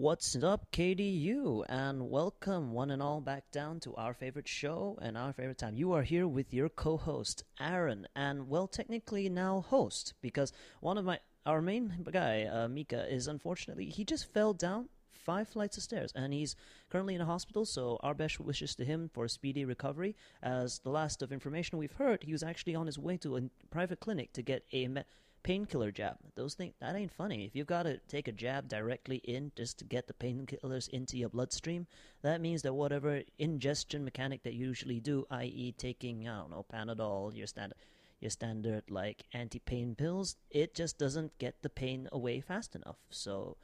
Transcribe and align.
What's 0.00 0.34
up, 0.34 0.72
KDU? 0.72 1.66
And 1.68 2.08
welcome, 2.08 2.72
one 2.72 2.90
and 2.90 3.02
all, 3.02 3.20
back 3.20 3.50
down 3.50 3.80
to 3.80 3.94
our 3.96 4.14
favorite 4.14 4.48
show 4.48 4.98
and 5.02 5.14
our 5.14 5.34
favorite 5.34 5.58
time. 5.58 5.76
You 5.76 5.92
are 5.92 6.04
here 6.04 6.26
with 6.26 6.54
your 6.54 6.70
co 6.70 6.96
host, 6.96 7.44
Aaron, 7.60 8.08
and 8.16 8.48
well, 8.48 8.66
technically 8.66 9.28
now 9.28 9.60
host, 9.60 10.14
because 10.22 10.54
one 10.80 10.96
of 10.96 11.04
my 11.04 11.20
our 11.44 11.60
main 11.60 11.92
guy, 12.10 12.44
uh, 12.44 12.66
Mika, 12.66 13.12
is 13.14 13.28
unfortunately 13.28 13.90
he 13.90 14.06
just 14.06 14.32
fell 14.32 14.54
down 14.54 14.88
five 15.10 15.46
flights 15.48 15.76
of 15.76 15.82
stairs 15.82 16.12
and 16.14 16.32
he's 16.32 16.56
currently 16.88 17.14
in 17.14 17.20
a 17.20 17.26
hospital 17.26 17.66
so 17.66 17.98
our 18.02 18.14
best 18.14 18.40
wishes 18.40 18.74
to 18.74 18.86
him 18.86 19.10
for 19.12 19.26
a 19.26 19.28
speedy 19.28 19.66
recovery 19.66 20.16
as 20.42 20.78
the 20.78 20.88
last 20.88 21.20
of 21.20 21.30
information 21.30 21.76
we've 21.76 21.92
heard 21.92 22.22
he 22.22 22.32
was 22.32 22.42
actually 22.42 22.74
on 22.74 22.86
his 22.86 22.98
way 22.98 23.18
to 23.18 23.36
a 23.36 23.42
private 23.70 24.00
clinic 24.00 24.32
to 24.32 24.40
get 24.40 24.64
a 24.72 24.88
me- 24.88 25.02
painkiller 25.42 25.90
jab. 25.90 26.16
Those 26.34 26.54
things 26.54 26.74
that 26.80 26.96
ain't 26.96 27.12
funny. 27.12 27.44
If 27.44 27.54
you've 27.54 27.66
got 27.66 27.84
to 27.84 27.98
take 28.08 28.28
a 28.28 28.32
jab 28.32 28.68
directly 28.68 29.18
in 29.18 29.52
just 29.56 29.78
to 29.78 29.84
get 29.84 30.06
the 30.06 30.14
painkillers 30.14 30.88
into 30.88 31.16
your 31.16 31.28
bloodstream 31.28 31.86
that 32.22 32.40
means 32.40 32.62
that 32.62 32.74
whatever 32.74 33.22
ingestion 33.38 34.04
mechanic 34.04 34.42
that 34.42 34.54
you 34.54 34.66
usually 34.66 35.00
do 35.00 35.26
i.e 35.30 35.74
taking 35.76 36.28
i 36.28 36.38
don't 36.38 36.50
know 36.50 36.64
panadol 36.72 37.34
your 37.34 37.46
standard 37.46 37.76
your 38.20 38.30
standard 38.30 38.84
like 38.90 39.24
anti-pain 39.32 39.94
pills 39.94 40.36
it 40.50 40.74
just 40.74 40.98
doesn't 40.98 41.36
get 41.38 41.62
the 41.62 41.70
pain 41.70 42.08
away 42.12 42.40
fast 42.40 42.74
enough. 42.74 42.98
So 43.10 43.56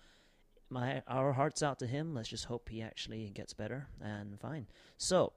my 0.71 1.03
our 1.07 1.33
hearts 1.33 1.63
out 1.63 1.79
to 1.81 1.87
him. 1.87 2.15
Let's 2.15 2.29
just 2.29 2.47
hope 2.47 2.69
he 2.69 2.83
actually 2.83 3.29
gets 3.31 3.53
better 3.53 3.89
and 4.01 4.41
fine. 4.41 4.67
So 4.97 5.33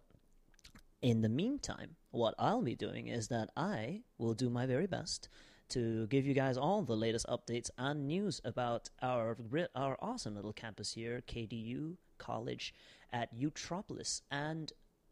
in 1.02 1.21
the 1.21 1.30
meantime 1.30 1.95
what 2.11 2.35
i'll 2.38 2.61
be 2.61 2.75
doing 2.75 3.08
is 3.08 3.30
that 3.30 3.49
i 3.55 4.02
will 4.17 4.33
do 4.33 4.49
my 4.49 4.66
very 4.66 4.88
best 4.88 5.30
to 5.70 6.08
give 6.08 6.26
you 6.26 6.34
guys 6.34 6.58
all 6.58 6.82
the 6.82 6.96
latest 6.96 7.26
updates 7.28 7.70
and 7.78 8.08
news 8.08 8.41
about 8.44 8.90
our 9.02 9.38
our 9.76 9.98
awesome 10.02 10.36
little 10.36 10.54
campus 10.54 10.94
here 10.94 11.22
kdu 11.28 11.95
college 12.18 12.73
at 13.12 13.36
utropolis. 13.36 14.22
And 14.32 14.72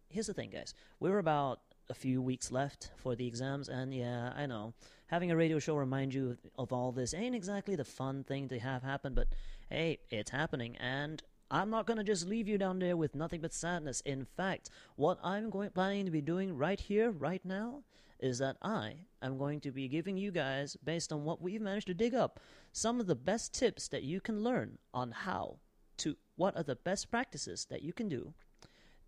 here's 0.09 0.27
the 0.27 0.33
thing 0.33 0.51
guys. 0.51 0.73
We're 0.99 1.19
about 1.19 1.59
a 1.89 1.93
few 1.93 2.21
weeks 2.21 2.51
left 2.51 2.91
for 2.97 3.15
the 3.15 3.27
exams, 3.27 3.69
and 3.69 3.93
yeah, 3.93 4.33
I 4.35 4.45
know. 4.45 4.73
Having 5.07 5.31
a 5.31 5.37
radio 5.37 5.57
show 5.57 5.75
remind 5.75 6.13
you 6.13 6.31
of, 6.31 6.37
of 6.57 6.73
all 6.73 6.91
this 6.91 7.13
ain't 7.13 7.35
exactly 7.35 7.75
the 7.75 7.85
fun 7.85 8.25
thing 8.25 8.49
to 8.49 8.59
have 8.59 8.83
happen, 8.83 9.13
but 9.13 9.27
hey, 9.69 9.99
it's 10.09 10.31
happening, 10.31 10.75
and 10.77 11.23
I'm 11.49 11.69
not 11.69 11.85
gonna 11.87 12.03
just 12.03 12.27
leave 12.27 12.47
you 12.47 12.57
down 12.57 12.79
there 12.79 12.97
with 12.97 13.15
nothing 13.15 13.39
but 13.39 13.53
sadness. 13.53 14.01
In 14.01 14.25
fact, 14.25 14.69
what 14.97 15.17
I'm 15.23 15.49
going 15.49 15.69
planning 15.69 16.05
to 16.05 16.11
be 16.11 16.21
doing 16.21 16.57
right 16.57 16.79
here, 16.79 17.09
right 17.09 17.43
now, 17.45 17.83
is 18.19 18.39
that 18.39 18.57
I 18.61 19.05
am 19.21 19.37
going 19.37 19.59
to 19.61 19.71
be 19.71 19.87
giving 19.87 20.17
you 20.17 20.31
guys, 20.31 20.77
based 20.83 21.11
on 21.11 21.23
what 21.23 21.41
we've 21.41 21.61
managed 21.61 21.87
to 21.87 21.93
dig 21.93 22.13
up, 22.13 22.39
some 22.71 22.99
of 22.99 23.07
the 23.07 23.15
best 23.15 23.53
tips 23.53 23.87
that 23.89 24.03
you 24.03 24.21
can 24.21 24.43
learn 24.43 24.77
on 24.93 25.11
how 25.11 25.59
to 25.97 26.15
what 26.35 26.55
are 26.55 26.63
the 26.63 26.75
best 26.75 27.09
practices 27.09 27.65
that 27.69 27.81
you 27.81 27.93
can 27.93 28.07
do 28.07 28.33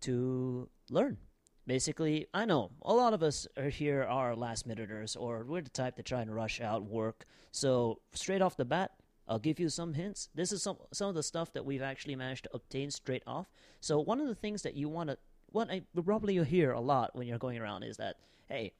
to 0.00 0.68
learn 0.90 1.18
basically, 1.70 2.26
I 2.34 2.46
know 2.46 2.72
a 2.82 2.92
lot 2.92 3.14
of 3.14 3.22
us 3.22 3.46
are 3.56 3.68
here 3.68 4.02
are 4.02 4.34
last 4.34 4.66
minuters, 4.66 5.14
or 5.14 5.44
we're 5.44 5.60
the 5.60 5.70
type 5.70 5.94
to 5.96 6.02
try 6.02 6.20
and 6.20 6.34
rush 6.34 6.60
out 6.60 6.82
work. 6.82 7.26
So 7.52 8.00
straight 8.12 8.42
off 8.42 8.56
the 8.56 8.64
bat, 8.64 8.90
I'll 9.28 9.38
give 9.38 9.60
you 9.60 9.68
some 9.68 9.94
hints. 9.94 10.28
This 10.34 10.50
is 10.50 10.64
some 10.64 10.78
some 10.92 11.08
of 11.08 11.14
the 11.14 11.22
stuff 11.22 11.52
that 11.52 11.64
we've 11.64 11.80
actually 11.80 12.16
managed 12.16 12.44
to 12.44 12.50
obtain 12.54 12.90
straight 12.90 13.22
off. 13.24 13.46
So 13.80 14.00
one 14.00 14.20
of 14.20 14.26
the 14.26 14.34
things 14.34 14.62
that 14.62 14.74
you 14.74 14.88
want 14.88 15.10
to, 15.10 15.18
what 15.46 15.70
I 15.70 15.82
probably 15.94 16.34
you 16.34 16.42
hear 16.42 16.72
a 16.72 16.80
lot 16.80 17.14
when 17.14 17.28
you're 17.28 17.38
going 17.38 17.58
around 17.58 17.84
is 17.84 17.96
that, 17.98 18.16
hey, 18.48 18.72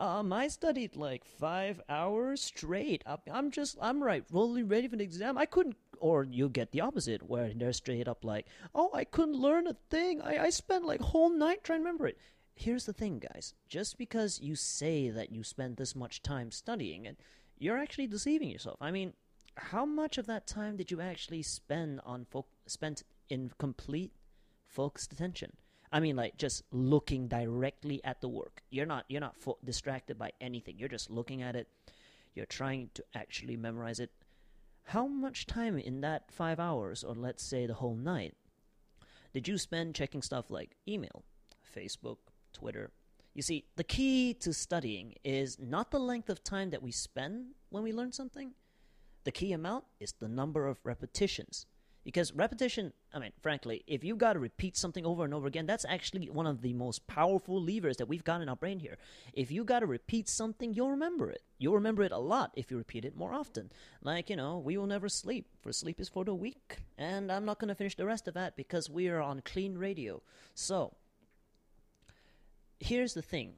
um, 0.00 0.32
I 0.32 0.48
studied 0.48 0.96
like 0.96 1.24
five 1.24 1.80
hours 1.88 2.42
straight. 2.42 3.02
I'm 3.30 3.50
just, 3.50 3.76
I'm 3.80 4.02
right, 4.02 4.26
fully 4.26 4.62
ready 4.62 4.88
for 4.88 4.96
the 4.96 5.04
exam. 5.04 5.36
I 5.36 5.46
couldn't, 5.46 5.76
or 5.98 6.24
you 6.24 6.48
get 6.48 6.70
the 6.70 6.80
opposite, 6.82 7.22
where 7.22 7.52
they're 7.54 7.72
straight 7.72 8.08
up 8.08 8.24
like, 8.24 8.46
oh, 8.74 8.90
I 8.94 9.04
couldn't 9.04 9.34
learn 9.36 9.66
a 9.66 9.76
thing. 9.90 10.22
I, 10.22 10.44
I 10.44 10.50
spent 10.50 10.84
like 10.84 11.00
whole 11.00 11.30
night 11.30 11.64
trying 11.64 11.80
to 11.80 11.84
remember 11.84 12.06
it. 12.06 12.18
Here's 12.54 12.86
the 12.86 12.92
thing, 12.92 13.18
guys. 13.18 13.54
Just 13.68 13.98
because 13.98 14.40
you 14.40 14.56
say 14.56 15.10
that 15.10 15.32
you 15.32 15.44
spent 15.44 15.76
this 15.76 15.94
much 15.94 16.22
time 16.22 16.50
studying 16.50 17.04
it, 17.04 17.18
you're 17.58 17.78
actually 17.78 18.06
deceiving 18.06 18.50
yourself. 18.50 18.76
I 18.80 18.90
mean, 18.90 19.14
how 19.56 19.84
much 19.84 20.18
of 20.18 20.26
that 20.26 20.46
time 20.46 20.76
did 20.76 20.90
you 20.90 21.00
actually 21.00 21.42
spend 21.42 22.00
on 22.04 22.24
fo- 22.24 22.46
spent 22.66 23.02
in 23.28 23.50
complete 23.58 24.12
focused 24.66 25.12
attention? 25.12 25.52
I 25.90 26.00
mean, 26.00 26.16
like 26.16 26.36
just 26.36 26.62
looking 26.70 27.28
directly 27.28 28.02
at 28.04 28.20
the 28.20 28.28
work. 28.28 28.62
You're 28.70 28.86
not 28.86 29.04
you're 29.08 29.20
not 29.20 29.36
fo- 29.36 29.58
distracted 29.64 30.18
by 30.18 30.32
anything. 30.40 30.78
You're 30.78 30.88
just 30.88 31.10
looking 31.10 31.42
at 31.42 31.56
it. 31.56 31.68
You're 32.34 32.46
trying 32.46 32.90
to 32.94 33.04
actually 33.14 33.56
memorize 33.56 33.98
it. 33.98 34.10
How 34.84 35.06
much 35.06 35.46
time 35.46 35.78
in 35.78 36.00
that 36.00 36.30
five 36.30 36.60
hours, 36.60 37.04
or 37.04 37.14
let's 37.14 37.42
say 37.42 37.66
the 37.66 37.74
whole 37.74 37.94
night, 37.94 38.34
did 39.32 39.46
you 39.46 39.58
spend 39.58 39.94
checking 39.94 40.22
stuff 40.22 40.50
like 40.50 40.76
email, 40.86 41.24
Facebook, 41.76 42.18
Twitter? 42.52 42.90
You 43.34 43.42
see, 43.42 43.64
the 43.76 43.84
key 43.84 44.34
to 44.34 44.52
studying 44.52 45.14
is 45.24 45.58
not 45.58 45.90
the 45.90 45.98
length 45.98 46.30
of 46.30 46.42
time 46.42 46.70
that 46.70 46.82
we 46.82 46.90
spend 46.90 47.48
when 47.70 47.82
we 47.82 47.92
learn 47.92 48.12
something. 48.12 48.52
The 49.24 49.32
key 49.32 49.52
amount 49.52 49.84
is 50.00 50.12
the 50.12 50.28
number 50.28 50.66
of 50.66 50.78
repetitions 50.84 51.66
because 52.08 52.32
repetition, 52.32 52.94
I 53.12 53.18
mean, 53.18 53.32
frankly, 53.42 53.84
if 53.86 54.02
you've 54.02 54.16
got 54.16 54.32
to 54.32 54.38
repeat 54.38 54.78
something 54.78 55.04
over 55.04 55.26
and 55.26 55.34
over 55.34 55.46
again, 55.46 55.66
that's 55.66 55.84
actually 55.86 56.30
one 56.30 56.46
of 56.46 56.62
the 56.62 56.72
most 56.72 57.06
powerful 57.06 57.62
levers 57.62 57.98
that 57.98 58.08
we've 58.08 58.24
got 58.24 58.40
in 58.40 58.48
our 58.48 58.56
brain 58.56 58.78
here. 58.78 58.96
If 59.34 59.50
you 59.50 59.62
got 59.62 59.80
to 59.80 59.86
repeat 59.86 60.26
something, 60.26 60.72
you'll 60.72 60.92
remember 60.92 61.30
it. 61.30 61.42
You'll 61.58 61.74
remember 61.74 62.02
it 62.02 62.10
a 62.10 62.16
lot 62.16 62.52
if 62.56 62.70
you 62.70 62.78
repeat 62.78 63.04
it 63.04 63.14
more 63.14 63.34
often. 63.34 63.70
Like, 64.00 64.30
you 64.30 64.36
know, 64.36 64.56
we 64.56 64.78
will 64.78 64.86
never 64.86 65.10
sleep, 65.10 65.48
for 65.60 65.70
sleep 65.70 66.00
is 66.00 66.08
for 66.08 66.24
the 66.24 66.34
weak. 66.34 66.78
And 66.96 67.30
I'm 67.30 67.44
not 67.44 67.58
going 67.58 67.68
to 67.68 67.74
finish 67.74 67.94
the 67.94 68.06
rest 68.06 68.26
of 68.26 68.32
that 68.32 68.56
because 68.56 68.88
we 68.88 69.08
are 69.08 69.20
on 69.20 69.42
clean 69.44 69.76
radio. 69.76 70.22
So, 70.54 70.94
here's 72.80 73.12
the 73.12 73.20
thing 73.20 73.52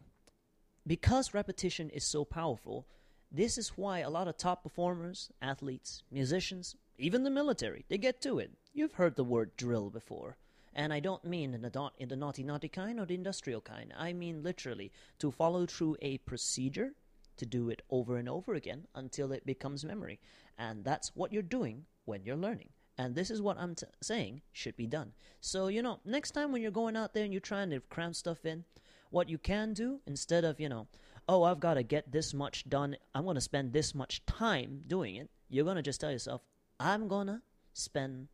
because 0.85 1.35
repetition 1.35 1.89
is 1.91 2.03
so 2.03 2.25
powerful, 2.25 2.89
this 3.31 3.57
is 3.57 3.69
why 3.77 4.01
a 4.01 4.11
lot 4.11 4.27
of 4.27 4.37
top 4.37 4.65
performers, 4.65 5.31
athletes, 5.41 6.03
musicians, 6.11 6.75
even 7.01 7.25
the 7.25 7.31
military, 7.31 7.85
they 7.89 7.99
get 7.99 8.21
to 8.23 8.39
it. 8.39 8.53
You've 8.73 8.95
heard 8.95 9.17
the 9.17 9.25
word 9.25 9.57
drill 9.57 9.91
before. 9.91 10.37
And 10.75 10.93
I 10.93 11.01
don't 11.01 11.25
mean 11.25 11.55
in 11.55 11.63
the, 11.63 11.91
in 11.99 12.09
the 12.09 12.17
naughty 12.17 12.45
naughty 12.45 12.69
kind 12.69 13.01
or 13.01 13.07
the 13.07 13.15
industrial 13.15 13.61
kind. 13.61 13.93
I 13.99 14.13
mean 14.13 14.43
literally 14.43 14.93
to 15.19 15.31
follow 15.31 15.67
through 15.67 15.97
a 16.01 16.19
procedure, 16.19 16.93
to 17.39 17.47
do 17.47 17.71
it 17.71 17.83
over 17.91 18.19
and 18.19 18.29
over 18.29 18.55
again 18.55 18.87
until 18.95 19.33
it 19.33 19.47
becomes 19.47 19.85
memory. 19.85 20.21
And 20.59 20.85
that's 20.85 21.17
what 21.17 21.33
you're 21.33 21.43
doing 21.43 21.87
when 22.05 22.23
you're 22.25 22.37
learning. 22.37 22.69
And 22.99 23.15
this 23.15 23.31
is 23.31 23.41
what 23.41 23.57
I'm 23.59 23.75
saying 24.03 24.43
should 24.53 24.77
be 24.77 24.87
done. 24.87 25.13
So, 25.41 25.69
you 25.69 25.81
know, 25.81 26.01
next 26.05 26.33
time 26.33 26.53
when 26.53 26.61
you're 26.61 26.71
going 26.71 26.97
out 26.97 27.15
there 27.15 27.25
and 27.25 27.33
you're 27.33 27.41
trying 27.41 27.71
to 27.71 27.81
cram 27.81 28.13
stuff 28.13 28.45
in, 28.45 28.65
what 29.09 29.29
you 29.29 29.39
can 29.39 29.73
do 29.73 30.01
instead 30.07 30.45
of, 30.45 30.61
you 30.61 30.69
know, 30.69 30.87
oh, 31.29 31.43
I've 31.45 31.61
got 31.61 31.75
to 31.75 31.83
get 31.83 32.13
this 32.13 32.35
much 32.35 32.69
done, 32.69 32.97
I'm 33.15 33.25
going 33.25 33.37
to 33.37 33.41
spend 33.41 33.73
this 33.73 33.95
much 33.95 34.25
time 34.27 34.83
doing 34.87 35.17
it, 35.17 35.31
you're 35.49 35.65
going 35.65 35.77
to 35.77 35.83
just 35.83 36.01
tell 36.01 36.13
yourself, 36.13 36.43
I'm 36.81 37.09
gonna 37.09 37.43
spend, 37.75 38.29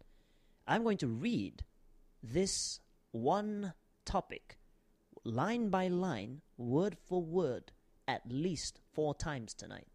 I'm 0.69 0.84
going 0.84 0.99
to 0.99 1.09
read 1.09 1.65
this 2.23 2.79
one 3.11 3.75
topic 4.05 4.59
line 5.25 5.69
by 5.69 5.89
line, 5.89 6.43
word 6.57 6.97
for 6.97 7.21
word, 7.21 7.73
at 8.07 8.23
least 8.31 8.79
four 8.95 9.17
times 9.17 9.53
tonight. 9.53 9.89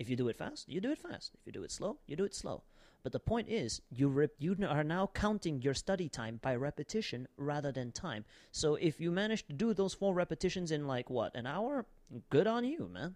If 0.00 0.10
you 0.10 0.16
do 0.16 0.26
it 0.26 0.36
fast, 0.36 0.68
you 0.68 0.80
do 0.80 0.90
it 0.90 0.98
fast. 0.98 1.30
If 1.34 1.46
you 1.46 1.52
do 1.52 1.62
it 1.62 1.70
slow, 1.70 1.98
you 2.08 2.16
do 2.16 2.24
it 2.24 2.34
slow. 2.34 2.64
But 3.04 3.12
the 3.12 3.20
point 3.20 3.48
is, 3.48 3.80
you 3.88 4.08
rep- 4.08 4.34
you 4.40 4.56
are 4.68 4.82
now 4.82 5.08
counting 5.14 5.62
your 5.62 5.74
study 5.74 6.08
time 6.08 6.40
by 6.42 6.56
repetition 6.56 7.28
rather 7.36 7.70
than 7.70 7.92
time. 7.92 8.24
So 8.50 8.74
if 8.74 9.00
you 9.00 9.12
manage 9.12 9.46
to 9.46 9.52
do 9.52 9.72
those 9.72 9.94
four 9.94 10.14
repetitions 10.14 10.72
in 10.72 10.88
like 10.88 11.08
what 11.10 11.36
an 11.36 11.46
hour, 11.46 11.86
good 12.30 12.48
on 12.48 12.64
you, 12.64 12.90
man 12.92 13.14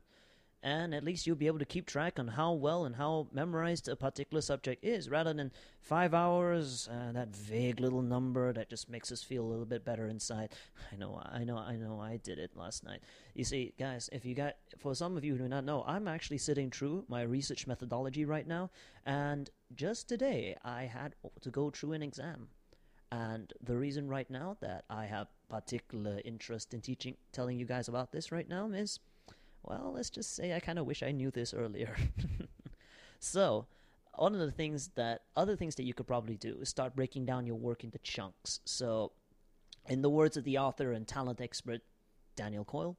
and 0.66 0.92
at 0.92 1.04
least 1.04 1.28
you'll 1.28 1.36
be 1.36 1.46
able 1.46 1.60
to 1.60 1.64
keep 1.64 1.86
track 1.86 2.18
on 2.18 2.26
how 2.26 2.52
well 2.52 2.84
and 2.86 2.96
how 2.96 3.28
memorized 3.32 3.86
a 3.86 3.94
particular 3.94 4.40
subject 4.40 4.84
is 4.84 5.08
rather 5.08 5.32
than 5.32 5.52
five 5.80 6.12
hours 6.12 6.88
uh, 6.90 7.12
that 7.12 7.28
vague 7.28 7.78
little 7.78 8.02
number 8.02 8.52
that 8.52 8.68
just 8.68 8.90
makes 8.90 9.12
us 9.12 9.22
feel 9.22 9.44
a 9.44 9.46
little 9.46 9.64
bit 9.64 9.84
better 9.84 10.08
inside. 10.08 10.50
I 10.92 10.96
know 10.96 11.22
i 11.24 11.44
know 11.44 11.56
i 11.56 11.76
know 11.76 12.00
i 12.00 12.16
did 12.16 12.40
it 12.40 12.50
last 12.56 12.82
night. 12.82 12.98
You 13.34 13.44
see 13.44 13.74
guys 13.78 14.10
if 14.10 14.24
you 14.24 14.34
got 14.34 14.56
for 14.76 14.92
some 14.96 15.16
of 15.16 15.24
you 15.24 15.34
who 15.34 15.38
do 15.44 15.48
not 15.48 15.64
know 15.64 15.84
i'm 15.86 16.08
actually 16.08 16.38
sitting 16.38 16.68
through 16.68 17.04
my 17.06 17.22
research 17.22 17.68
methodology 17.68 18.24
right 18.24 18.48
now 18.48 18.70
and 19.04 19.48
just 19.76 20.08
today 20.08 20.56
i 20.64 20.82
had 20.82 21.14
to 21.42 21.50
go 21.50 21.70
through 21.70 21.92
an 21.92 22.02
exam. 22.02 22.48
And 23.12 23.52
the 23.62 23.76
reason 23.76 24.08
right 24.08 24.28
now 24.28 24.56
that 24.60 24.84
i 24.90 25.06
have 25.06 25.28
particular 25.48 26.20
interest 26.24 26.74
in 26.74 26.80
teaching 26.80 27.16
telling 27.30 27.56
you 27.56 27.66
guys 27.66 27.86
about 27.86 28.10
this 28.10 28.32
right 28.32 28.48
now 28.48 28.68
is 28.70 28.98
well, 29.66 29.92
let's 29.94 30.10
just 30.10 30.34
say 30.34 30.54
I 30.54 30.60
kind 30.60 30.78
of 30.78 30.86
wish 30.86 31.02
I 31.02 31.10
knew 31.10 31.30
this 31.30 31.52
earlier. 31.52 31.94
so, 33.18 33.66
one 34.14 34.32
of 34.32 34.40
the 34.40 34.52
things 34.52 34.90
that, 34.94 35.22
other 35.36 35.56
things 35.56 35.74
that 35.74 35.82
you 35.82 35.92
could 35.92 36.06
probably 36.06 36.36
do 36.36 36.56
is 36.60 36.68
start 36.68 36.96
breaking 36.96 37.26
down 37.26 37.46
your 37.46 37.56
work 37.56 37.84
into 37.84 37.98
chunks. 37.98 38.60
So, 38.64 39.12
in 39.88 40.02
the 40.02 40.10
words 40.10 40.36
of 40.36 40.44
the 40.44 40.58
author 40.58 40.92
and 40.92 41.06
talent 41.06 41.40
expert 41.40 41.82
Daniel 42.36 42.64
Coyle, 42.64 42.96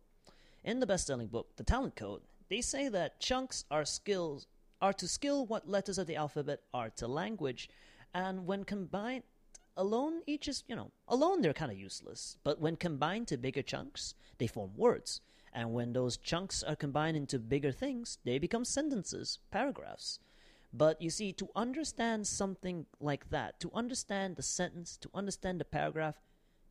in 0.63 0.79
the 0.79 0.85
best 0.85 1.07
selling 1.07 1.27
book, 1.27 1.55
The 1.55 1.63
Talent 1.63 1.95
Code, 1.95 2.21
they 2.49 2.61
say 2.61 2.89
that 2.89 3.19
chunks 3.19 3.65
are 3.71 3.85
skills 3.85 4.47
are 4.81 4.93
to 4.93 5.07
skill 5.07 5.45
what 5.45 5.67
letters 5.67 5.97
of 5.97 6.07
the 6.07 6.15
alphabet 6.15 6.61
are 6.73 6.89
to 6.91 7.07
language. 7.07 7.69
And 8.13 8.45
when 8.45 8.63
combined 8.63 9.23
alone, 9.75 10.21
each 10.27 10.47
is, 10.47 10.63
you 10.67 10.75
know, 10.75 10.91
alone 11.07 11.41
they're 11.41 11.53
kind 11.53 11.71
of 11.71 11.77
useless. 11.77 12.37
But 12.43 12.59
when 12.59 12.75
combined 12.75 13.27
to 13.29 13.37
bigger 13.37 13.61
chunks, 13.61 14.13
they 14.37 14.47
form 14.47 14.71
words. 14.75 15.21
And 15.57 15.73
when 15.73 15.93
those 15.93 16.17
chunks 16.17 16.61
are 16.61 16.75
combined 16.75 17.17
into 17.17 17.39
bigger 17.39 17.71
things, 17.71 18.19
they 18.23 18.37
become 18.37 18.63
sentences, 18.63 19.39
paragraphs. 19.49 20.19
But 20.71 21.01
you 21.01 21.09
see, 21.09 21.33
to 21.33 21.49
understand 21.55 22.27
something 22.27 22.85
like 22.99 23.31
that, 23.31 23.59
to 23.61 23.71
understand 23.73 24.35
the 24.35 24.43
sentence, 24.43 24.97
to 24.97 25.09
understand 25.15 25.59
the 25.59 25.65
paragraph, 25.65 26.21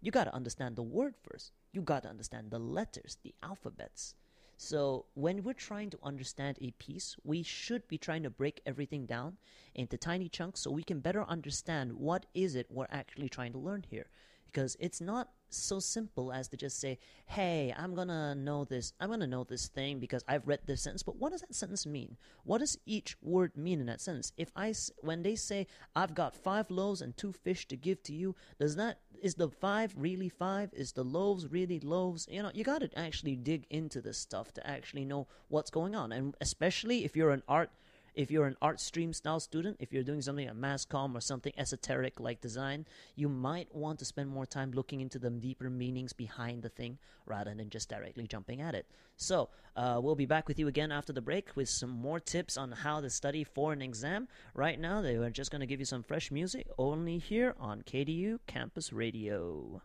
you 0.01 0.13
got 0.13 0.25
to 0.25 0.35
understand 0.35 0.77
the 0.77 0.85
word 0.85 1.15
first. 1.21 1.51
You 1.73 1.83
got 1.83 2.05
to 2.05 2.09
understand 2.09 2.53
the 2.53 2.61
letters, 2.61 3.19
the 3.25 3.35
alphabets. 3.43 4.15
So 4.57 5.07
when 5.15 5.43
we're 5.43 5.55
trying 5.55 5.91
to 5.91 5.99
understand 6.05 6.57
a 6.61 6.71
piece, 6.79 7.17
we 7.25 7.43
should 7.43 7.89
be 7.89 7.99
trying 7.99 8.23
to 8.23 8.31
break 8.31 8.63
everything 8.67 9.05
down 9.05 9.37
into 9.75 9.97
tiny 9.97 10.29
chunks 10.29 10.61
so 10.61 10.71
we 10.71 10.85
can 10.85 11.01
better 11.01 11.25
understand 11.25 11.93
what 11.93 12.27
is 12.35 12.55
it 12.55 12.71
we're 12.71 12.87
actually 12.89 13.31
trying 13.31 13.51
to 13.51 13.59
learn 13.59 13.85
here. 13.91 14.07
Because 14.47 14.77
it's 14.79 15.01
not 15.01 15.31
so 15.51 15.79
simple 15.81 16.33
as 16.33 16.49
to 16.49 16.57
just 16.57 16.79
say, 16.79 16.99
"Hey, 17.27 17.75
I'm 17.77 17.95
gonna 17.95 18.35
know 18.35 18.65
this. 18.65 18.93
I'm 19.01 19.11
gonna 19.11 19.27
know 19.27 19.45
this 19.45 19.69
thing 19.69 19.99
because 19.99 20.25
I've 20.29 20.47
read 20.47 20.61
this 20.67 20.83
sentence." 20.83 21.03
But 21.03 21.17
what 21.17 21.33
does 21.33 21.43
that 21.43 21.55
sentence 21.55 21.87
mean? 21.87 22.17
What 22.45 22.59
does 22.59 22.79
each 22.87 23.17
word 23.23 23.57
mean 23.57 23.81
in 23.81 23.87
that 23.87 24.01
sentence? 24.01 24.33
If 24.37 24.51
I, 24.57 24.75
when 24.99 25.23
they 25.23 25.37
say, 25.37 25.67
"I've 25.95 26.15
got 26.15 26.35
five 26.35 26.71
loaves 26.71 27.03
and 27.03 27.17
two 27.17 27.33
fish 27.33 27.67
to 27.69 27.77
give 27.77 28.03
to 28.05 28.15
you," 28.15 28.35
does 28.59 28.77
that 28.77 29.01
is 29.23 29.35
the 29.35 29.49
five 29.49 29.95
really 29.97 30.29
five? 30.29 30.73
Is 30.75 30.93
the 30.93 31.05
loaves 31.05 31.51
really 31.51 31.81
loaves? 31.81 32.29
You 32.31 32.43
know, 32.43 32.51
you 32.55 32.65
got 32.65 32.81
to 32.81 32.99
actually 32.99 33.37
dig 33.37 33.67
into 33.71 34.01
this 34.01 34.19
stuff 34.19 34.53
to 34.55 34.67
actually 34.67 35.05
know 35.05 35.27
what's 35.49 35.71
going 35.71 35.95
on, 35.95 36.13
and 36.13 36.35
especially 36.41 37.05
if 37.05 37.17
you're 37.17 37.31
an 37.31 37.43
art 37.49 37.71
if 38.17 38.31
you're 38.31 38.47
an 38.47 38.57
art 38.63 38.81
stream 38.81 39.13
style 39.13 39.39
student, 39.39 39.77
if 39.79 39.93
you're 39.93 40.03
doing 40.03 40.23
something 40.23 40.47
at 40.47 40.57
mass 40.57 40.87
comm 40.87 41.15
or 41.15 41.21
something 41.21 41.53
esoteric 41.59 42.19
like 42.19 42.41
design, 42.41 42.87
you 43.15 43.29
might 43.29 43.73
want 43.75 43.99
to 43.99 44.07
spend 44.07 44.31
more 44.31 44.47
time 44.47 44.73
looking 44.73 45.03
into 45.03 45.19
the 45.19 45.29
deeper 45.29 45.69
meanings 45.69 46.15
behind 46.15 46.63
the 46.63 46.71
thing 46.71 46.99
rather 47.27 47.55
than 47.55 47.69
just 47.69 47.91
directly 47.91 48.27
jumping 48.27 48.63
at 48.63 48.75
it. 48.75 48.87
So, 49.17 49.51
uh, 49.77 50.01
we'll 50.03 50.15
be 50.15 50.25
back 50.25 50.49
with 50.49 50.59
you 50.59 50.67
again 50.67 50.91
after 50.91 51.13
the 51.13 51.21
break 51.21 51.55
with 51.55 51.69
some 51.69 51.91
more 51.91 52.19
tips 52.19 52.57
on 52.57 52.73
how 52.73 53.03
to 53.03 53.11
study 53.11 53.45
for 53.45 53.75
an 53.75 53.83
exam. 53.83 54.29
Right 54.55 54.81
now, 54.81 55.03
they 55.03 55.17
are 55.17 55.31
just 55.31 55.51
going 55.51 55.61
to 55.61 55.67
give 55.67 55.81
you 55.81 55.87
some 55.87 56.03
fresh 56.03 56.31
music 56.31 56.67
only 56.79 57.19
here 57.19 57.55
on 57.61 57.83
KDU 57.83 58.39
Campus 58.47 58.95
Radio. 58.95 59.83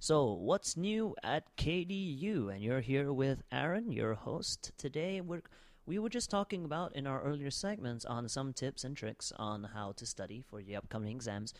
So, 0.00 0.32
what's 0.32 0.76
new 0.76 1.14
at 1.22 1.56
KDU? 1.56 2.52
And 2.52 2.62
you're 2.62 2.80
here 2.80 3.12
with 3.12 3.42
Aaron, 3.52 3.92
your 3.92 4.14
host. 4.14 4.72
Today, 4.76 5.20
we're 5.20 5.42
we 5.86 5.98
were 5.98 6.08
just 6.08 6.30
talking 6.30 6.64
about 6.64 6.94
in 6.96 7.06
our 7.06 7.20
earlier 7.22 7.50
segments 7.50 8.04
on 8.04 8.28
some 8.28 8.52
tips 8.52 8.84
and 8.84 8.96
tricks 8.96 9.32
on 9.36 9.64
how 9.74 9.92
to 9.92 10.06
study 10.06 10.42
for 10.48 10.62
the 10.62 10.76
upcoming 10.76 11.14
exams. 11.14 11.52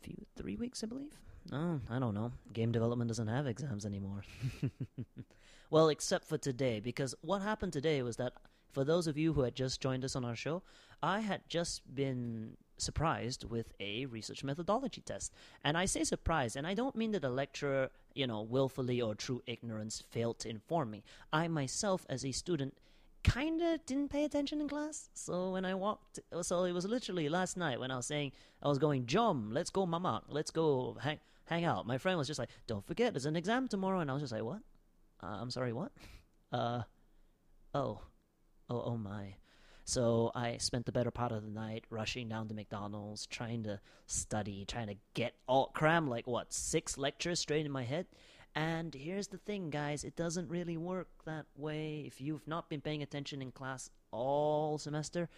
A 0.00 0.04
few, 0.04 0.26
three 0.36 0.56
weeks, 0.56 0.82
I 0.84 0.86
believe. 0.86 1.18
Oh, 1.52 1.80
I 1.90 1.98
don't 1.98 2.14
know. 2.14 2.32
Game 2.52 2.72
development 2.72 3.08
doesn't 3.08 3.28
have 3.28 3.46
exams 3.46 3.86
anymore. 3.86 4.24
well, 5.70 5.88
except 5.88 6.26
for 6.26 6.38
today, 6.38 6.80
because 6.80 7.14
what 7.22 7.42
happened 7.42 7.72
today 7.72 8.02
was 8.02 8.16
that 8.16 8.34
for 8.72 8.84
those 8.84 9.06
of 9.06 9.18
you 9.18 9.32
who 9.32 9.42
had 9.42 9.54
just 9.54 9.80
joined 9.80 10.04
us 10.04 10.16
on 10.16 10.24
our 10.24 10.36
show, 10.36 10.62
I 11.02 11.20
had 11.20 11.42
just 11.48 11.94
been 11.94 12.56
surprised 12.78 13.44
with 13.44 13.72
a 13.80 14.06
research 14.06 14.44
methodology 14.44 15.00
test. 15.00 15.32
And 15.64 15.76
I 15.76 15.84
say 15.84 16.04
surprised, 16.04 16.56
and 16.56 16.66
I 16.66 16.74
don't 16.74 16.96
mean 16.96 17.12
that 17.12 17.22
the 17.22 17.30
lecturer, 17.30 17.90
you 18.14 18.26
know, 18.26 18.42
willfully 18.42 19.00
or 19.00 19.14
through 19.14 19.42
ignorance 19.46 20.02
failed 20.10 20.38
to 20.40 20.48
inform 20.48 20.90
me. 20.90 21.04
I 21.32 21.48
myself, 21.48 22.06
as 22.08 22.24
a 22.24 22.32
student, 22.32 22.74
kind 23.24 23.60
of 23.62 23.84
didn't 23.86 24.10
pay 24.10 24.24
attention 24.24 24.60
in 24.60 24.68
class. 24.68 25.08
So 25.14 25.50
when 25.50 25.64
I 25.64 25.74
walked, 25.74 26.20
so 26.42 26.64
it 26.64 26.72
was 26.72 26.84
literally 26.84 27.28
last 27.28 27.56
night 27.56 27.80
when 27.80 27.90
I 27.90 27.96
was 27.96 28.06
saying 28.06 28.32
I 28.62 28.68
was 28.68 28.78
going, 28.78 29.06
Jom, 29.06 29.52
let's 29.52 29.70
go, 29.70 29.86
Mama, 29.86 30.22
let's 30.28 30.50
go 30.50 30.96
hang 31.00 31.18
hang 31.46 31.64
out. 31.64 31.86
My 31.86 31.98
friend 31.98 32.18
was 32.18 32.26
just 32.26 32.38
like, 32.38 32.50
don't 32.66 32.86
forget, 32.86 33.12
there's 33.12 33.26
an 33.26 33.36
exam 33.36 33.68
tomorrow, 33.68 34.00
and 34.00 34.10
I 34.10 34.14
was 34.14 34.22
just 34.22 34.32
like, 34.32 34.42
what? 34.42 34.60
Uh, 35.22 35.38
I'm 35.40 35.50
sorry, 35.50 35.72
what? 35.72 35.92
Uh, 36.52 36.82
oh, 37.72 38.02
oh, 38.68 38.82
oh 38.84 38.96
my. 38.98 39.36
So 39.84 40.30
I 40.34 40.58
spent 40.58 40.84
the 40.84 40.92
better 40.92 41.10
part 41.10 41.32
of 41.32 41.42
the 41.42 41.50
night 41.50 41.84
rushing 41.88 42.28
down 42.28 42.48
to 42.48 42.54
McDonald's, 42.54 43.26
trying 43.26 43.62
to 43.64 43.80
study, 44.06 44.66
trying 44.66 44.88
to 44.88 44.96
get 45.14 45.34
all 45.48 45.68
cram 45.68 46.08
like 46.08 46.26
what 46.26 46.52
six 46.52 46.98
lectures 46.98 47.40
straight 47.40 47.64
in 47.64 47.72
my 47.72 47.84
head. 47.84 48.06
And 48.54 48.94
here's 48.94 49.28
the 49.28 49.38
thing, 49.38 49.70
guys, 49.70 50.04
it 50.04 50.16
doesn't 50.16 50.50
really 50.50 50.76
work 50.76 51.08
that 51.24 51.46
way. 51.56 52.04
If 52.06 52.20
you've 52.20 52.46
not 52.46 52.68
been 52.68 52.82
paying 52.82 53.02
attention 53.02 53.40
in 53.40 53.50
class 53.50 53.88
all 54.10 54.76
semester, 54.76 55.28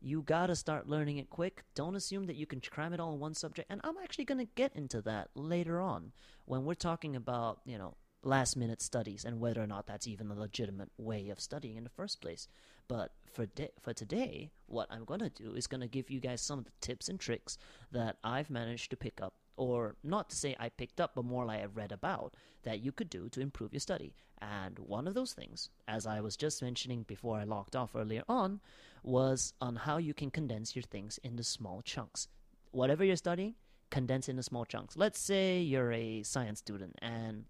you 0.00 0.22
gotta 0.22 0.56
start 0.56 0.88
learning 0.88 1.18
it 1.18 1.30
quick. 1.30 1.64
Don't 1.74 1.94
assume 1.94 2.26
that 2.26 2.36
you 2.36 2.46
can 2.46 2.60
cram 2.60 2.92
it 2.92 3.00
all 3.00 3.14
in 3.14 3.20
one 3.20 3.34
subject. 3.34 3.70
And 3.70 3.80
I'm 3.84 3.96
actually 4.02 4.24
gonna 4.24 4.44
get 4.44 4.74
into 4.74 5.00
that 5.02 5.30
later 5.34 5.80
on 5.80 6.12
when 6.46 6.64
we're 6.64 6.74
talking 6.74 7.14
about, 7.14 7.60
you 7.64 7.78
know, 7.78 7.94
last 8.24 8.56
minute 8.56 8.82
studies 8.82 9.24
and 9.24 9.38
whether 9.38 9.62
or 9.62 9.66
not 9.66 9.86
that's 9.86 10.06
even 10.06 10.30
a 10.30 10.34
legitimate 10.34 10.90
way 10.98 11.28
of 11.28 11.40
studying 11.40 11.76
in 11.76 11.84
the 11.84 11.90
first 11.90 12.20
place. 12.20 12.48
But 12.88 13.12
for 13.32 13.46
for 13.80 13.92
today, 13.92 14.50
what 14.66 14.88
I'm 14.90 15.04
gonna 15.04 15.30
do 15.30 15.54
is 15.54 15.66
gonna 15.66 15.88
give 15.88 16.10
you 16.10 16.20
guys 16.20 16.40
some 16.40 16.58
of 16.58 16.64
the 16.64 16.72
tips 16.80 17.08
and 17.08 17.20
tricks 17.20 17.56
that 17.92 18.18
I've 18.24 18.50
managed 18.50 18.90
to 18.90 18.96
pick 18.96 19.22
up 19.22 19.34
or 19.56 19.96
not 20.02 20.30
to 20.30 20.36
say 20.36 20.56
I 20.58 20.68
picked 20.68 21.00
up, 21.00 21.12
but 21.14 21.24
more 21.24 21.44
like 21.44 21.62
I 21.62 21.66
read 21.66 21.92
about, 21.92 22.34
that 22.64 22.80
you 22.80 22.92
could 22.92 23.10
do 23.10 23.28
to 23.30 23.40
improve 23.40 23.72
your 23.72 23.80
study. 23.80 24.14
And 24.40 24.78
one 24.78 25.06
of 25.06 25.14
those 25.14 25.32
things, 25.32 25.70
as 25.88 26.06
I 26.06 26.20
was 26.20 26.36
just 26.36 26.62
mentioning 26.62 27.04
before 27.04 27.38
I 27.38 27.44
locked 27.44 27.76
off 27.76 27.94
earlier 27.94 28.22
on, 28.28 28.60
was 29.02 29.52
on 29.60 29.76
how 29.76 29.98
you 29.98 30.14
can 30.14 30.30
condense 30.30 30.74
your 30.74 30.82
things 30.82 31.18
into 31.22 31.44
small 31.44 31.82
chunks. 31.82 32.28
Whatever 32.72 33.04
you're 33.04 33.16
studying, 33.16 33.54
condense 33.90 34.28
into 34.28 34.42
small 34.42 34.64
chunks. 34.64 34.96
Let's 34.96 35.20
say 35.20 35.60
you're 35.60 35.92
a 35.92 36.22
science 36.24 36.58
student 36.58 36.98
and 37.00 37.44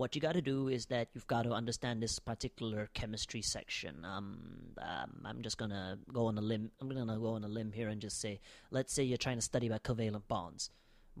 what 0.00 0.14
you 0.14 0.20
got 0.22 0.32
to 0.32 0.40
do 0.40 0.68
is 0.68 0.86
that 0.86 1.08
you've 1.12 1.26
got 1.26 1.42
to 1.42 1.50
understand 1.50 2.02
this 2.02 2.18
particular 2.18 2.88
chemistry 2.94 3.42
section. 3.42 4.02
Um, 4.02 4.38
um, 4.80 5.26
I'm 5.26 5.42
just 5.42 5.58
gonna 5.58 5.98
go 6.10 6.24
on 6.26 6.38
a 6.38 6.40
limb. 6.40 6.70
I'm 6.80 6.88
gonna 6.88 7.18
go 7.18 7.34
on 7.34 7.44
a 7.44 7.48
limb 7.48 7.72
here 7.72 7.88
and 7.88 8.00
just 8.00 8.18
say, 8.18 8.40
let's 8.70 8.94
say 8.94 9.02
you're 9.02 9.18
trying 9.18 9.36
to 9.36 9.42
study 9.42 9.66
about 9.66 9.82
covalent 9.82 10.22
bonds. 10.26 10.70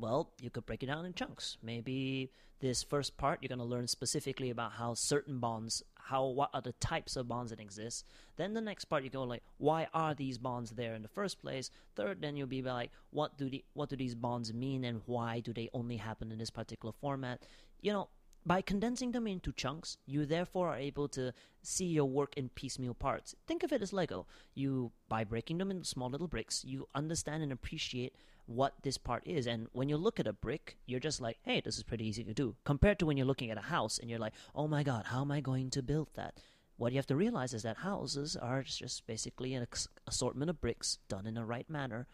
Well, 0.00 0.30
you 0.40 0.48
could 0.50 0.64
break 0.64 0.82
it 0.82 0.86
down 0.86 1.04
in 1.04 1.12
chunks. 1.12 1.58
Maybe 1.62 2.30
this 2.60 2.82
first 2.82 3.16
part 3.16 3.40
you're 3.42 3.48
going 3.48 3.58
to 3.58 3.64
learn 3.64 3.86
specifically 3.86 4.50
about 4.50 4.72
how 4.72 4.94
certain 4.94 5.38
bonds, 5.38 5.82
how 5.94 6.26
what 6.26 6.50
are 6.54 6.62
the 6.62 6.72
types 6.74 7.16
of 7.16 7.28
bonds 7.28 7.50
that 7.50 7.60
exist. 7.60 8.06
Then 8.36 8.54
the 8.54 8.60
next 8.60 8.86
part 8.86 9.04
you 9.04 9.10
go 9.10 9.24
like, 9.24 9.42
why 9.58 9.88
are 9.92 10.14
these 10.14 10.38
bonds 10.38 10.70
there 10.70 10.94
in 10.94 11.02
the 11.02 11.08
first 11.08 11.40
place? 11.40 11.70
Third, 11.96 12.22
then 12.22 12.36
you'll 12.36 12.46
be 12.46 12.62
like, 12.62 12.90
what 13.10 13.36
do 13.36 13.50
the 13.50 13.64
what 13.74 13.90
do 13.90 13.96
these 13.96 14.14
bonds 14.14 14.54
mean 14.54 14.84
and 14.84 15.02
why 15.06 15.40
do 15.40 15.52
they 15.52 15.68
only 15.74 15.96
happen 15.96 16.32
in 16.32 16.38
this 16.38 16.50
particular 16.50 16.92
format? 17.00 17.42
You 17.80 17.92
know, 17.92 18.08
by 18.46 18.62
condensing 18.62 19.12
them 19.12 19.26
into 19.26 19.52
chunks, 19.52 19.98
you 20.06 20.24
therefore 20.24 20.68
are 20.68 20.76
able 20.76 21.08
to 21.08 21.32
see 21.62 21.84
your 21.84 22.06
work 22.06 22.34
in 22.36 22.48
piecemeal 22.50 22.94
parts. 22.94 23.34
Think 23.46 23.62
of 23.62 23.72
it 23.72 23.82
as 23.82 23.92
Lego. 23.92 24.26
You 24.54 24.92
by 25.08 25.24
breaking 25.24 25.58
them 25.58 25.70
into 25.70 25.84
small 25.84 26.08
little 26.08 26.28
bricks, 26.28 26.64
you 26.64 26.88
understand 26.94 27.42
and 27.42 27.52
appreciate 27.52 28.14
what 28.50 28.74
this 28.82 28.98
part 28.98 29.22
is. 29.26 29.46
And 29.46 29.68
when 29.72 29.88
you 29.88 29.96
look 29.96 30.18
at 30.18 30.26
a 30.26 30.32
brick, 30.32 30.76
you're 30.84 31.00
just 31.00 31.20
like, 31.20 31.38
hey, 31.42 31.60
this 31.60 31.76
is 31.76 31.84
pretty 31.84 32.06
easy 32.06 32.24
to 32.24 32.34
do. 32.34 32.56
Compared 32.64 32.98
to 32.98 33.06
when 33.06 33.16
you're 33.16 33.26
looking 33.26 33.50
at 33.50 33.58
a 33.58 33.62
house 33.62 33.98
and 33.98 34.10
you're 34.10 34.18
like, 34.18 34.32
oh 34.54 34.66
my 34.66 34.82
god, 34.82 35.06
how 35.06 35.20
am 35.20 35.30
I 35.30 35.40
going 35.40 35.70
to 35.70 35.82
build 35.82 36.08
that? 36.14 36.40
What 36.76 36.92
you 36.92 36.98
have 36.98 37.06
to 37.06 37.16
realize 37.16 37.54
is 37.54 37.62
that 37.62 37.78
houses 37.78 38.36
are 38.36 38.62
just 38.62 39.06
basically 39.06 39.54
an 39.54 39.66
assortment 40.06 40.50
of 40.50 40.60
bricks 40.60 40.98
done 41.08 41.26
in 41.26 41.34
the 41.34 41.44
right 41.44 41.68
manner 41.70 42.06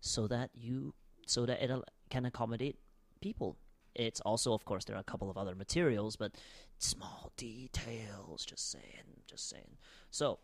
so 0.00 0.26
that 0.26 0.50
you 0.54 0.94
so 1.26 1.46
that 1.46 1.62
it 1.62 1.70
can 2.10 2.24
accommodate 2.24 2.76
people. 3.20 3.56
It's 3.94 4.20
also, 4.20 4.52
of 4.52 4.64
course, 4.64 4.84
there 4.84 4.96
are 4.96 5.00
a 5.00 5.04
couple 5.04 5.30
of 5.30 5.38
other 5.38 5.54
materials, 5.54 6.16
but 6.16 6.32
small 6.78 7.32
details. 7.36 8.44
Just 8.44 8.70
saying, 8.72 9.22
just 9.26 9.48
saying. 9.48 9.76
So, 10.10 10.40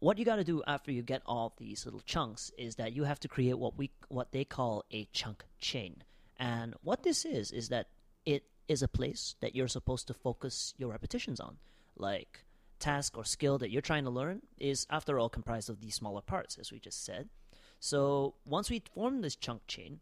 what 0.00 0.18
you 0.18 0.24
got 0.24 0.36
to 0.36 0.44
do 0.44 0.62
after 0.66 0.92
you 0.92 1.02
get 1.02 1.22
all 1.26 1.54
these 1.58 1.84
little 1.84 2.00
chunks 2.00 2.52
is 2.56 2.76
that 2.76 2.92
you 2.92 3.04
have 3.04 3.20
to 3.20 3.28
create 3.28 3.58
what 3.58 3.76
we 3.76 3.90
what 4.08 4.32
they 4.32 4.44
call 4.44 4.84
a 4.92 5.08
chunk 5.12 5.44
chain. 5.58 6.02
And 6.38 6.74
what 6.82 7.02
this 7.02 7.24
is 7.24 7.50
is 7.50 7.68
that 7.70 7.88
it 8.24 8.44
is 8.68 8.82
a 8.82 8.88
place 8.88 9.34
that 9.40 9.56
you're 9.56 9.68
supposed 9.68 10.06
to 10.06 10.14
focus 10.14 10.74
your 10.78 10.90
repetitions 10.90 11.40
on. 11.40 11.56
Like 11.96 12.44
task 12.78 13.18
or 13.18 13.24
skill 13.24 13.58
that 13.58 13.70
you're 13.70 13.82
trying 13.82 14.04
to 14.04 14.10
learn 14.10 14.42
is 14.58 14.86
after 14.88 15.18
all 15.18 15.28
comprised 15.28 15.68
of 15.68 15.80
these 15.80 15.96
smaller 15.96 16.20
parts 16.20 16.58
as 16.58 16.70
we 16.70 16.78
just 16.78 17.04
said. 17.04 17.28
So, 17.80 18.34
once 18.44 18.70
we 18.70 18.82
form 18.92 19.20
this 19.20 19.36
chunk 19.36 19.66
chain, 19.68 20.00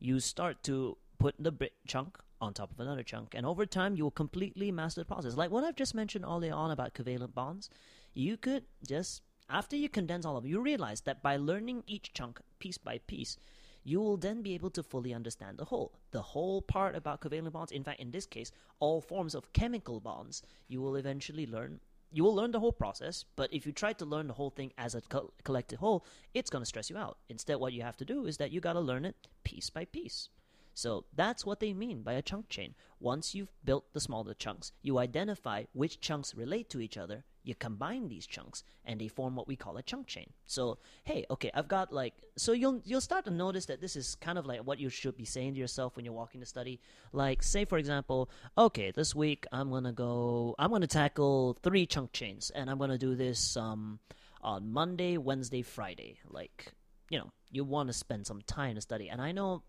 you 0.00 0.18
start 0.18 0.62
to 0.64 0.98
put 1.18 1.36
the 1.38 1.52
bit 1.52 1.72
chunk 1.86 2.18
on 2.40 2.52
top 2.52 2.72
of 2.72 2.80
another 2.80 3.04
chunk, 3.04 3.34
and 3.34 3.46
over 3.46 3.64
time 3.64 3.94
you 3.94 4.02
will 4.02 4.10
completely 4.10 4.72
master 4.72 5.00
the 5.00 5.04
process. 5.04 5.36
Like 5.36 5.50
what 5.50 5.62
I've 5.62 5.76
just 5.76 5.94
mentioned 5.94 6.24
earlier 6.24 6.54
on 6.54 6.72
about 6.72 6.94
covalent 6.94 7.34
bonds, 7.34 7.70
you 8.14 8.36
could 8.36 8.64
just 8.86 9.22
after 9.52 9.76
you 9.76 9.88
condense 9.88 10.24
all 10.24 10.36
of 10.36 10.44
it, 10.44 10.48
you 10.48 10.60
realize 10.60 11.02
that 11.02 11.22
by 11.22 11.36
learning 11.36 11.84
each 11.86 12.12
chunk 12.14 12.40
piece 12.58 12.78
by 12.78 12.98
piece, 13.06 13.36
you 13.84 14.00
will 14.00 14.16
then 14.16 14.42
be 14.42 14.54
able 14.54 14.70
to 14.70 14.82
fully 14.82 15.12
understand 15.12 15.58
the 15.58 15.66
whole. 15.66 15.92
The 16.10 16.22
whole 16.22 16.62
part 16.62 16.96
about 16.96 17.20
covalent 17.20 17.52
bonds, 17.52 17.72
in 17.72 17.84
fact, 17.84 18.00
in 18.00 18.10
this 18.10 18.26
case, 18.26 18.50
all 18.80 19.00
forms 19.00 19.34
of 19.34 19.52
chemical 19.52 20.00
bonds, 20.00 20.42
you 20.68 20.80
will 20.80 20.96
eventually 20.96 21.46
learn 21.46 21.80
you 22.14 22.24
will 22.24 22.34
learn 22.34 22.50
the 22.50 22.60
whole 22.60 22.72
process, 22.72 23.24
but 23.36 23.52
if 23.54 23.64
you 23.64 23.72
try 23.72 23.94
to 23.94 24.04
learn 24.04 24.26
the 24.26 24.34
whole 24.34 24.50
thing 24.50 24.70
as 24.76 24.94
a 24.94 25.00
co- 25.00 25.32
collected 25.44 25.78
whole, 25.78 26.04
it's 26.34 26.50
going 26.50 26.60
to 26.60 26.66
stress 26.66 26.90
you 26.90 26.96
out. 26.98 27.16
Instead, 27.30 27.56
what 27.56 27.72
you 27.72 27.80
have 27.80 27.96
to 27.96 28.04
do 28.04 28.26
is 28.26 28.36
that 28.36 28.52
you 28.52 28.60
got 28.60 28.74
to 28.74 28.80
learn 28.80 29.06
it 29.06 29.28
piece 29.44 29.70
by 29.70 29.86
piece. 29.86 30.28
So 30.74 31.06
that's 31.14 31.46
what 31.46 31.60
they 31.60 31.72
mean 31.72 32.02
by 32.02 32.12
a 32.12 32.20
chunk 32.20 32.50
chain. 32.50 32.74
Once 33.00 33.34
you've 33.34 33.52
built 33.64 33.94
the 33.94 34.00
smaller 34.00 34.34
chunks, 34.34 34.72
you 34.82 34.98
identify 34.98 35.64
which 35.72 36.00
chunks 36.00 36.34
relate 36.34 36.68
to 36.70 36.80
each 36.80 36.98
other, 36.98 37.24
you 37.44 37.54
combine 37.54 38.08
these 38.08 38.26
chunks, 38.26 38.62
and 38.84 39.00
they 39.00 39.08
form 39.08 39.34
what 39.34 39.48
we 39.48 39.56
call 39.56 39.76
a 39.76 39.82
chunk 39.82 40.06
chain. 40.06 40.30
So, 40.46 40.78
hey, 41.04 41.24
okay, 41.30 41.50
I've 41.54 41.68
got 41.68 41.92
like 41.92 42.14
so 42.36 42.52
you'll 42.52 42.80
you'll 42.84 43.00
start 43.00 43.24
to 43.24 43.30
notice 43.30 43.66
that 43.66 43.80
this 43.80 43.96
is 43.96 44.14
kind 44.16 44.38
of 44.38 44.46
like 44.46 44.60
what 44.60 44.78
you 44.78 44.88
should 44.88 45.16
be 45.16 45.24
saying 45.24 45.54
to 45.54 45.60
yourself 45.60 45.96
when 45.96 46.04
you're 46.04 46.14
walking 46.14 46.40
to 46.40 46.46
study. 46.46 46.80
Like, 47.12 47.42
say 47.42 47.64
for 47.64 47.78
example, 47.78 48.30
okay, 48.56 48.92
this 48.92 49.14
week 49.14 49.46
I'm 49.52 49.70
gonna 49.70 49.92
go 49.92 50.54
I'm 50.58 50.70
gonna 50.70 50.86
tackle 50.86 51.58
three 51.62 51.86
chunk 51.86 52.12
chains, 52.12 52.50
and 52.54 52.70
I'm 52.70 52.78
gonna 52.78 52.98
do 52.98 53.14
this 53.14 53.56
um 53.56 53.98
on 54.40 54.70
Monday, 54.70 55.18
Wednesday, 55.18 55.62
Friday. 55.62 56.18
Like, 56.28 56.72
you 57.10 57.18
know, 57.18 57.30
you 57.50 57.64
want 57.64 57.88
to 57.88 57.92
spend 57.92 58.26
some 58.26 58.42
time 58.42 58.76
to 58.76 58.80
study, 58.80 59.08
and 59.08 59.20
I 59.20 59.32
know 59.32 59.62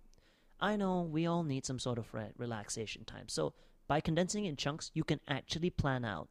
I 0.60 0.76
know 0.76 1.02
we 1.02 1.26
all 1.26 1.44
need 1.44 1.66
some 1.66 1.80
sort 1.80 1.98
of 1.98 2.14
re- 2.14 2.32
relaxation 2.38 3.04
time. 3.04 3.28
So 3.28 3.54
by 3.88 4.00
condensing 4.00 4.46
in 4.46 4.56
chunks, 4.56 4.92
you 4.94 5.04
can 5.04 5.20
actually 5.28 5.70
plan 5.70 6.06
out 6.06 6.30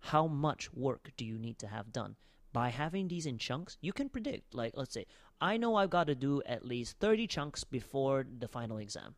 how 0.00 0.26
much 0.26 0.72
work 0.72 1.10
do 1.16 1.24
you 1.24 1.38
need 1.38 1.58
to 1.58 1.66
have 1.66 1.92
done. 1.92 2.16
By 2.52 2.70
having 2.70 3.08
these 3.08 3.26
in 3.26 3.38
chunks, 3.38 3.76
you 3.80 3.92
can 3.92 4.08
predict. 4.08 4.54
Like, 4.54 4.72
let's 4.76 4.94
say, 4.94 5.06
I 5.40 5.56
know 5.56 5.74
I've 5.76 5.90
got 5.90 6.06
to 6.06 6.14
do 6.14 6.42
at 6.46 6.64
least 6.64 6.96
30 7.00 7.26
chunks 7.26 7.64
before 7.64 8.24
the 8.38 8.48
final 8.48 8.78
exam. 8.78 9.14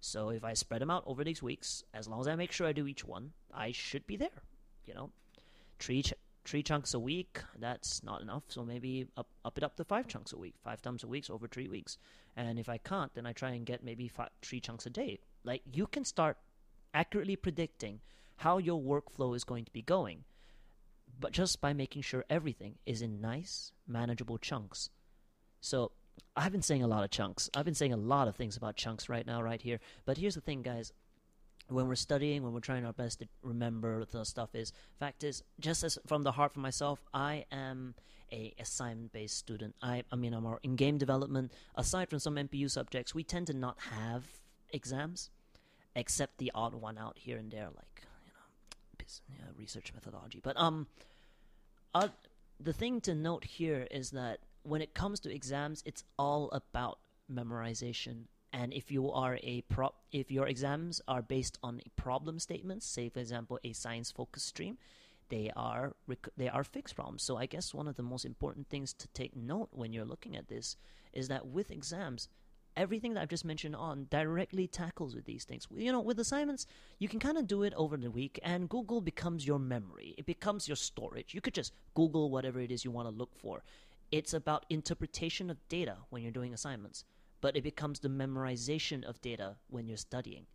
So 0.00 0.28
if 0.28 0.44
I 0.44 0.52
spread 0.52 0.82
them 0.82 0.90
out 0.90 1.04
over 1.06 1.24
these 1.24 1.42
weeks, 1.42 1.82
as 1.94 2.06
long 2.06 2.20
as 2.20 2.28
I 2.28 2.36
make 2.36 2.52
sure 2.52 2.66
I 2.66 2.72
do 2.72 2.86
each 2.86 3.06
one, 3.06 3.32
I 3.54 3.72
should 3.72 4.06
be 4.06 4.16
there. 4.16 4.42
You 4.84 4.92
know, 4.92 5.10
three 5.78 6.02
ch- 6.02 6.12
three 6.44 6.62
chunks 6.62 6.92
a 6.92 6.98
week. 6.98 7.40
That's 7.58 8.02
not 8.02 8.20
enough. 8.20 8.42
So 8.48 8.66
maybe 8.66 9.06
up 9.16 9.28
up 9.46 9.56
it 9.56 9.64
up 9.64 9.76
to 9.76 9.84
five 9.84 10.06
chunks 10.06 10.34
a 10.34 10.36
week, 10.36 10.56
five 10.62 10.82
times 10.82 11.04
a 11.04 11.06
week 11.06 11.30
over 11.30 11.48
three 11.48 11.68
weeks. 11.68 11.96
And 12.36 12.58
if 12.58 12.68
I 12.68 12.76
can't, 12.76 13.14
then 13.14 13.24
I 13.24 13.32
try 13.32 13.52
and 13.52 13.64
get 13.64 13.82
maybe 13.82 14.08
five, 14.08 14.28
three 14.42 14.60
chunks 14.60 14.84
a 14.84 14.90
day. 14.90 15.20
Like 15.42 15.62
you 15.72 15.86
can 15.86 16.04
start 16.04 16.36
accurately 16.92 17.36
predicting 17.36 18.00
how 18.36 18.58
your 18.58 18.80
workflow 18.80 19.34
is 19.34 19.44
going 19.44 19.64
to 19.64 19.72
be 19.72 19.82
going, 19.82 20.24
but 21.18 21.32
just 21.32 21.60
by 21.60 21.72
making 21.72 22.02
sure 22.02 22.24
everything 22.28 22.76
is 22.86 23.02
in 23.02 23.20
nice, 23.20 23.72
manageable 23.86 24.38
chunks. 24.38 24.90
So 25.60 25.92
I've 26.36 26.52
been 26.52 26.62
saying 26.62 26.82
a 26.82 26.88
lot 26.88 27.04
of 27.04 27.10
chunks. 27.10 27.48
I've 27.54 27.64
been 27.64 27.74
saying 27.74 27.92
a 27.92 27.98
lot 27.98 28.28
of 28.28 28.36
things 28.36 28.56
about 28.56 28.76
chunks 28.76 29.08
right 29.08 29.26
now, 29.26 29.40
right 29.42 29.60
here. 29.60 29.80
But 30.04 30.18
here's 30.18 30.34
the 30.34 30.40
thing, 30.40 30.62
guys. 30.62 30.92
When 31.68 31.88
we're 31.88 31.94
studying, 31.94 32.42
when 32.42 32.52
we're 32.52 32.60
trying 32.60 32.84
our 32.84 32.92
best 32.92 33.20
to 33.20 33.28
remember 33.42 34.04
the 34.04 34.24
stuff 34.24 34.54
is, 34.54 34.72
fact 34.98 35.24
is, 35.24 35.42
just 35.60 35.82
as 35.82 35.98
from 36.06 36.22
the 36.22 36.32
heart 36.32 36.52
for 36.52 36.60
myself, 36.60 37.02
I 37.14 37.46
am 37.50 37.94
a 38.30 38.52
assignment-based 38.58 39.36
student. 39.36 39.74
I, 39.80 40.02
I 40.12 40.16
mean, 40.16 40.34
I'm 40.34 40.46
in 40.62 40.76
game 40.76 40.98
development. 40.98 41.52
Aside 41.74 42.10
from 42.10 42.18
some 42.18 42.34
MPU 42.34 42.70
subjects, 42.70 43.14
we 43.14 43.24
tend 43.24 43.46
to 43.46 43.54
not 43.54 43.78
have 43.92 44.24
exams, 44.72 45.30
except 45.96 46.36
the 46.36 46.52
odd 46.54 46.74
one 46.74 46.98
out 46.98 47.16
here 47.16 47.38
and 47.38 47.50
there, 47.50 47.68
like 47.74 48.02
yeah, 49.28 49.46
research 49.56 49.92
methodology. 49.94 50.40
But 50.42 50.56
um, 50.56 50.86
uh, 51.94 52.08
the 52.60 52.72
thing 52.72 53.00
to 53.02 53.14
note 53.14 53.44
here 53.44 53.86
is 53.90 54.10
that 54.10 54.38
when 54.62 54.82
it 54.82 54.94
comes 54.94 55.20
to 55.20 55.34
exams, 55.34 55.82
it's 55.84 56.04
all 56.18 56.50
about 56.52 56.98
memorization. 57.32 58.24
And 58.52 58.72
if 58.72 58.90
you 58.90 59.10
are 59.10 59.38
a 59.42 59.62
prop, 59.62 59.96
if 60.12 60.30
your 60.30 60.46
exams 60.46 61.00
are 61.08 61.22
based 61.22 61.58
on 61.62 61.80
problem 61.96 62.38
statements, 62.38 62.86
say 62.86 63.08
for 63.08 63.18
example 63.18 63.58
a 63.64 63.72
science 63.72 64.12
focused 64.12 64.46
stream, 64.46 64.78
they 65.28 65.50
are 65.56 65.94
they 66.36 66.48
are 66.48 66.64
fixed 66.64 66.94
problems. 66.94 67.22
So 67.22 67.36
I 67.36 67.46
guess 67.46 67.74
one 67.74 67.88
of 67.88 67.96
the 67.96 68.02
most 68.02 68.24
important 68.24 68.68
things 68.68 68.92
to 68.94 69.08
take 69.08 69.36
note 69.36 69.70
when 69.72 69.92
you're 69.92 70.04
looking 70.04 70.36
at 70.36 70.48
this 70.48 70.76
is 71.12 71.28
that 71.28 71.46
with 71.46 71.70
exams, 71.70 72.28
everything 72.76 73.14
that 73.14 73.22
I've 73.22 73.28
just 73.28 73.44
mentioned 73.44 73.76
on 73.76 74.06
directly 74.10 74.66
tackles 74.66 75.14
with 75.14 75.24
these 75.24 75.44
things. 75.44 75.66
You 75.74 75.92
know, 75.92 76.00
with 76.00 76.18
assignments, 76.18 76.66
you 76.98 77.08
can 77.08 77.20
kind 77.20 77.38
of 77.38 77.46
do 77.46 77.62
it 77.62 77.74
over 77.76 77.96
the 77.96 78.10
week, 78.10 78.38
and 78.42 78.68
Google 78.68 79.00
becomes 79.00 79.46
your 79.46 79.58
memory. 79.58 80.14
It 80.18 80.26
becomes 80.26 80.68
your 80.68 80.76
storage. 80.76 81.34
You 81.34 81.40
could 81.40 81.54
just 81.54 81.72
Google 81.94 82.30
whatever 82.30 82.60
it 82.60 82.70
is 82.70 82.84
you 82.84 82.90
want 82.90 83.08
to 83.08 83.14
look 83.14 83.34
for. 83.36 83.62
It's 84.10 84.34
about 84.34 84.66
interpretation 84.70 85.50
of 85.50 85.56
data 85.68 85.96
when 86.10 86.22
you're 86.22 86.32
doing 86.32 86.54
assignments, 86.54 87.04
but 87.40 87.56
it 87.56 87.62
becomes 87.62 88.00
the 88.00 88.08
memorization 88.08 89.04
of 89.04 89.20
data 89.20 89.56
when 89.68 89.88
you're 89.88 89.96
studying, 89.96 90.46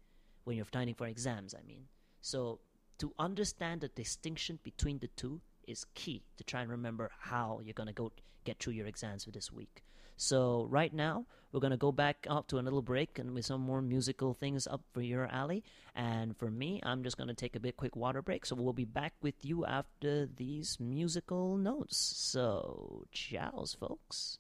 when 0.43 0.55
you're 0.55 0.65
studying 0.65 0.95
for 0.95 1.07
exams, 1.07 1.53
I 1.53 1.65
mean. 1.67 1.85
So, 2.21 2.59
to 2.99 3.13
understand 3.17 3.81
the 3.81 3.87
distinction 3.87 4.59
between 4.63 4.99
the 4.99 5.07
two 5.15 5.41
is 5.67 5.85
key 5.93 6.23
to 6.37 6.43
try 6.43 6.61
and 6.61 6.69
remember 6.69 7.09
how 7.17 7.61
you're 7.63 7.73
going 7.73 7.87
to 7.87 7.93
go 7.93 8.11
get 8.43 8.59
through 8.59 8.73
your 8.73 8.87
exams 8.87 9.23
for 9.23 9.31
this 9.31 9.51
week. 9.51 9.83
So 10.21 10.67
right 10.69 10.93
now, 10.93 11.25
we're 11.53 11.61
gonna 11.61 11.77
go 11.77 11.93
back 11.93 12.27
up 12.29 12.49
to 12.49 12.59
a 12.59 12.61
little 12.61 12.81
break 12.81 13.17
and 13.17 13.33
with 13.33 13.45
some 13.45 13.61
more 13.61 13.81
musical 13.81 14.33
things 14.33 14.67
up 14.67 14.81
for 14.91 15.01
your 15.01 15.27
alley. 15.27 15.63
And 15.95 16.35
for 16.35 16.51
me, 16.51 16.81
I'm 16.83 17.03
just 17.03 17.17
gonna 17.17 17.33
take 17.33 17.55
a 17.55 17.59
bit 17.59 17.77
quick 17.77 17.95
water 17.95 18.21
break. 18.21 18.45
So 18.45 18.57
we'll 18.57 18.73
be 18.73 18.83
back 18.83 19.13
with 19.21 19.45
you 19.45 19.65
after 19.65 20.25
these 20.25 20.77
musical 20.77 21.55
notes. 21.55 21.97
So, 21.97 23.05
ciao, 23.13 23.63
folks. 23.79 24.39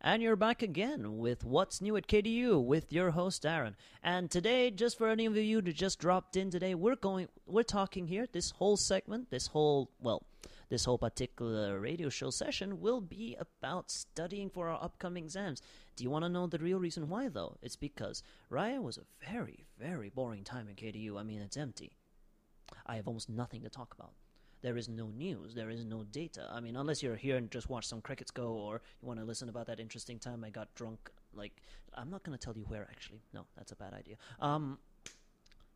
And 0.00 0.22
you're 0.22 0.36
back 0.36 0.62
again 0.62 1.18
with 1.18 1.44
What's 1.44 1.80
New 1.80 1.96
at 1.96 2.06
KDU 2.06 2.62
with 2.64 2.92
your 2.92 3.10
host 3.10 3.44
Aaron. 3.44 3.74
And 4.04 4.30
today, 4.30 4.70
just 4.70 4.96
for 4.96 5.08
any 5.08 5.26
of 5.26 5.36
you 5.36 5.62
who 5.62 5.72
just 5.72 5.98
dropped 5.98 6.36
in 6.36 6.50
today, 6.50 6.76
we're 6.76 6.94
going 6.94 7.26
we're 7.44 7.64
talking 7.64 8.06
here 8.06 8.28
this 8.30 8.52
whole 8.52 8.76
segment, 8.76 9.30
this 9.30 9.48
whole 9.48 9.90
well, 9.98 10.22
this 10.68 10.84
whole 10.84 10.98
particular 10.98 11.78
radio 11.78 12.08
show 12.08 12.30
session 12.30 12.80
will 12.80 13.00
be 13.00 13.36
about 13.38 13.90
studying 13.90 14.50
for 14.50 14.68
our 14.68 14.82
upcoming 14.82 15.24
exams. 15.24 15.62
Do 15.96 16.04
you 16.04 16.10
want 16.10 16.24
to 16.24 16.28
know 16.28 16.46
the 16.46 16.58
real 16.58 16.78
reason 16.78 17.08
why 17.08 17.28
though? 17.28 17.56
It's 17.62 17.76
because 17.76 18.22
Raya 18.50 18.82
was 18.82 18.98
a 18.98 19.26
very, 19.28 19.64
very 19.78 20.08
boring 20.08 20.44
time 20.44 20.68
in 20.68 20.74
KDU. 20.74 21.18
I 21.18 21.22
mean, 21.22 21.40
it's 21.40 21.56
empty. 21.56 21.92
I 22.86 22.96
have 22.96 23.06
almost 23.06 23.28
nothing 23.28 23.62
to 23.62 23.68
talk 23.68 23.94
about. 23.94 24.12
There 24.62 24.78
is 24.78 24.88
no 24.88 25.08
news. 25.08 25.54
There 25.54 25.68
is 25.68 25.84
no 25.84 26.04
data. 26.04 26.48
I 26.50 26.60
mean, 26.60 26.76
unless 26.76 27.02
you're 27.02 27.16
here 27.16 27.36
and 27.36 27.50
just 27.50 27.68
watch 27.68 27.86
some 27.86 28.00
crickets 28.00 28.30
go, 28.30 28.48
or 28.54 28.80
you 29.02 29.06
want 29.06 29.20
to 29.20 29.26
listen 29.26 29.50
about 29.50 29.66
that 29.66 29.78
interesting 29.78 30.18
time 30.18 30.42
I 30.42 30.48
got 30.48 30.74
drunk. 30.74 31.10
Like, 31.34 31.52
I'm 31.92 32.10
not 32.10 32.22
going 32.22 32.36
to 32.36 32.42
tell 32.42 32.56
you 32.56 32.62
where 32.62 32.88
actually. 32.90 33.20
No, 33.34 33.44
that's 33.58 33.72
a 33.72 33.76
bad 33.76 33.92
idea. 33.92 34.16
Um, 34.40 34.78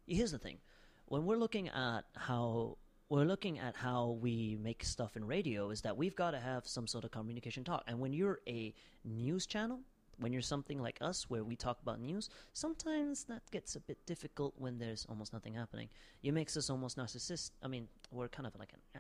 here's 0.07 0.33
the 0.33 0.39
thing: 0.39 0.57
when 1.05 1.27
we're 1.27 1.37
looking 1.37 1.69
at 1.69 2.05
how 2.17 2.79
we're 3.09 3.25
looking 3.25 3.59
at 3.59 3.75
how 3.75 4.19
we 4.21 4.59
make 4.61 4.85
stuff 4.85 5.17
in 5.17 5.25
radio, 5.25 5.71
is 5.71 5.81
that 5.83 5.97
we've 5.97 6.15
got 6.15 6.33
to 6.33 6.41
have 6.41 6.67
some 6.67 6.87
sort 6.87 7.05
of 7.05 7.11
communication 7.11 7.65
talk. 7.65 7.85
And 7.87 7.99
when 7.99 8.13
you're 8.13 8.41
a 8.47 8.75
news 9.05 9.47
channel, 9.47 9.81
when 10.19 10.33
you're 10.33 10.43
something 10.43 10.81
like 10.81 10.99
us 11.01 11.31
where 11.31 11.45
we 11.45 11.57
talk 11.57 11.79
about 11.81 12.01
news, 12.01 12.29
sometimes 12.53 13.25
that 13.25 13.43
gets 13.51 13.77
a 13.77 13.81
bit 13.81 14.05
difficult 14.05 14.53
when 14.59 14.79
there's 14.79 15.07
almost 15.09 15.33
nothing 15.33 15.55
happening. 15.55 15.89
It 16.23 16.33
makes 16.33 16.57
us 16.57 16.69
almost 16.69 16.99
narcissist. 16.99 17.53
I 17.63 17.69
mean, 17.69 17.89
we're 18.11 18.29
kind 18.29 18.47
of 18.47 18.55
like 18.59 18.73
an. 18.73 18.81
Eh, 18.97 18.99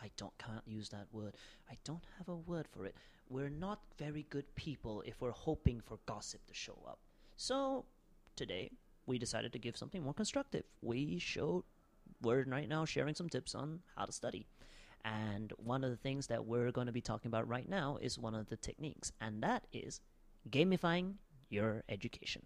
I 0.00 0.10
don't 0.16 0.36
can't 0.38 0.62
use 0.66 0.88
that 0.90 1.06
word. 1.10 1.36
I 1.68 1.76
don't 1.84 2.04
have 2.18 2.28
a 2.28 2.36
word 2.36 2.68
for 2.70 2.84
it. 2.84 2.94
We're 3.28 3.48
not 3.48 3.80
very 3.98 4.26
good 4.30 4.54
people 4.54 5.02
if 5.04 5.20
we're 5.20 5.32
hoping 5.32 5.80
for 5.80 5.98
gossip 6.06 6.46
to 6.46 6.54
show 6.54 6.78
up. 6.86 7.00
So 7.36 7.84
today 8.36 8.70
we 9.06 9.18
decided 9.18 9.52
to 9.54 9.58
give 9.58 9.76
something 9.76 10.02
more 10.02 10.14
constructive. 10.14 10.64
We 10.82 11.18
showed 11.18 11.64
we're 12.22 12.44
right 12.44 12.68
now 12.68 12.84
sharing 12.84 13.14
some 13.14 13.28
tips 13.28 13.54
on 13.54 13.80
how 13.96 14.04
to 14.04 14.12
study. 14.12 14.46
And 15.04 15.52
one 15.56 15.82
of 15.82 15.90
the 15.90 15.96
things 15.96 16.26
that 16.26 16.44
we're 16.44 16.70
going 16.70 16.86
to 16.86 16.92
be 16.92 17.00
talking 17.00 17.28
about 17.28 17.48
right 17.48 17.68
now 17.68 17.98
is 18.00 18.18
one 18.18 18.34
of 18.34 18.48
the 18.48 18.56
techniques, 18.56 19.12
and 19.20 19.42
that 19.42 19.66
is 19.72 20.00
gamifying 20.50 21.14
your 21.48 21.82
education. 21.88 22.42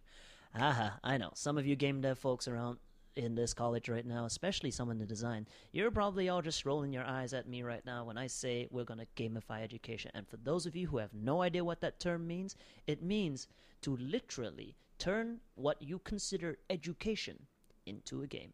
Aha, 0.55 0.99
I 1.03 1.19
know. 1.19 1.31
Some 1.35 1.59
of 1.59 1.67
you 1.67 1.75
game 1.75 2.01
dev 2.01 2.19
folks 2.19 2.47
around 2.47 2.79
in 3.17 3.35
this 3.35 3.55
college 3.55 3.89
right 3.89 4.07
now, 4.07 4.25
especially 4.25 4.71
some 4.71 4.91
in 4.91 4.99
the 4.99 5.07
design, 5.07 5.47
you're 5.73 5.91
probably 5.91 6.29
all 6.29 6.43
just 6.43 6.65
rolling 6.65 6.93
your 6.93 7.05
eyes 7.05 7.33
at 7.33 7.49
me 7.49 7.63
right 7.63 7.85
now 7.85 8.05
when 8.05 8.19
I 8.19 8.27
say 8.27 8.69
we're 8.71 8.85
going 8.85 9.01
to 9.01 9.23
gamify 9.23 9.63
education. 9.63 10.11
And 10.15 10.29
for 10.29 10.37
those 10.39 10.67
of 10.67 10.77
you 10.77 10.87
who 10.87 10.99
have 10.99 11.15
no 11.15 11.43
idea 11.43 11.65
what 11.65 11.81
that 11.81 12.01
term 12.01 12.27
means, 12.27 12.57
it 12.87 13.03
means 13.03 13.49
to 13.83 13.97
literally 13.97 14.77
turn 14.99 15.41
what 15.55 15.81
you 15.81 15.99
consider 16.01 16.59
education 16.71 17.47
into 17.87 18.23
a 18.23 18.27
game. 18.27 18.53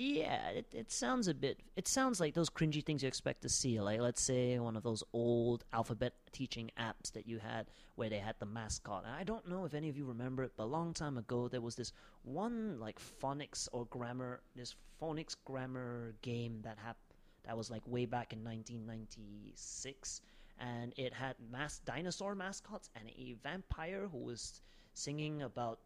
Yeah, 0.00 0.50
it, 0.50 0.66
it 0.72 0.92
sounds 0.92 1.26
a 1.26 1.34
bit. 1.34 1.58
It 1.74 1.88
sounds 1.88 2.20
like 2.20 2.32
those 2.32 2.48
cringy 2.48 2.86
things 2.86 3.02
you 3.02 3.08
expect 3.08 3.42
to 3.42 3.48
see. 3.48 3.80
Like, 3.80 3.98
let's 3.98 4.22
say 4.22 4.56
one 4.60 4.76
of 4.76 4.84
those 4.84 5.02
old 5.12 5.64
alphabet 5.72 6.12
teaching 6.30 6.70
apps 6.78 7.10
that 7.14 7.26
you 7.26 7.40
had 7.40 7.66
where 7.96 8.08
they 8.08 8.20
had 8.20 8.36
the 8.38 8.46
mascot. 8.46 9.02
And 9.04 9.12
I 9.12 9.24
don't 9.24 9.48
know 9.48 9.64
if 9.64 9.74
any 9.74 9.88
of 9.88 9.96
you 9.96 10.04
remember 10.04 10.44
it, 10.44 10.52
but 10.56 10.62
a 10.62 10.66
long 10.66 10.94
time 10.94 11.18
ago 11.18 11.48
there 11.48 11.60
was 11.60 11.74
this 11.74 11.92
one 12.22 12.78
like 12.78 13.00
phonics 13.00 13.68
or 13.72 13.86
grammar, 13.86 14.40
this 14.54 14.76
phonics 15.02 15.34
grammar 15.44 16.14
game 16.22 16.60
that 16.62 16.78
happened. 16.78 17.02
That 17.44 17.56
was 17.56 17.68
like 17.68 17.82
way 17.84 18.06
back 18.06 18.32
in 18.32 18.44
1996, 18.44 20.20
and 20.60 20.92
it 20.96 21.12
had 21.12 21.34
mass 21.50 21.80
dinosaur 21.84 22.36
mascots 22.36 22.88
and 22.94 23.08
a 23.08 23.34
vampire 23.42 24.06
who 24.12 24.18
was 24.18 24.60
singing 24.94 25.42
about. 25.42 25.80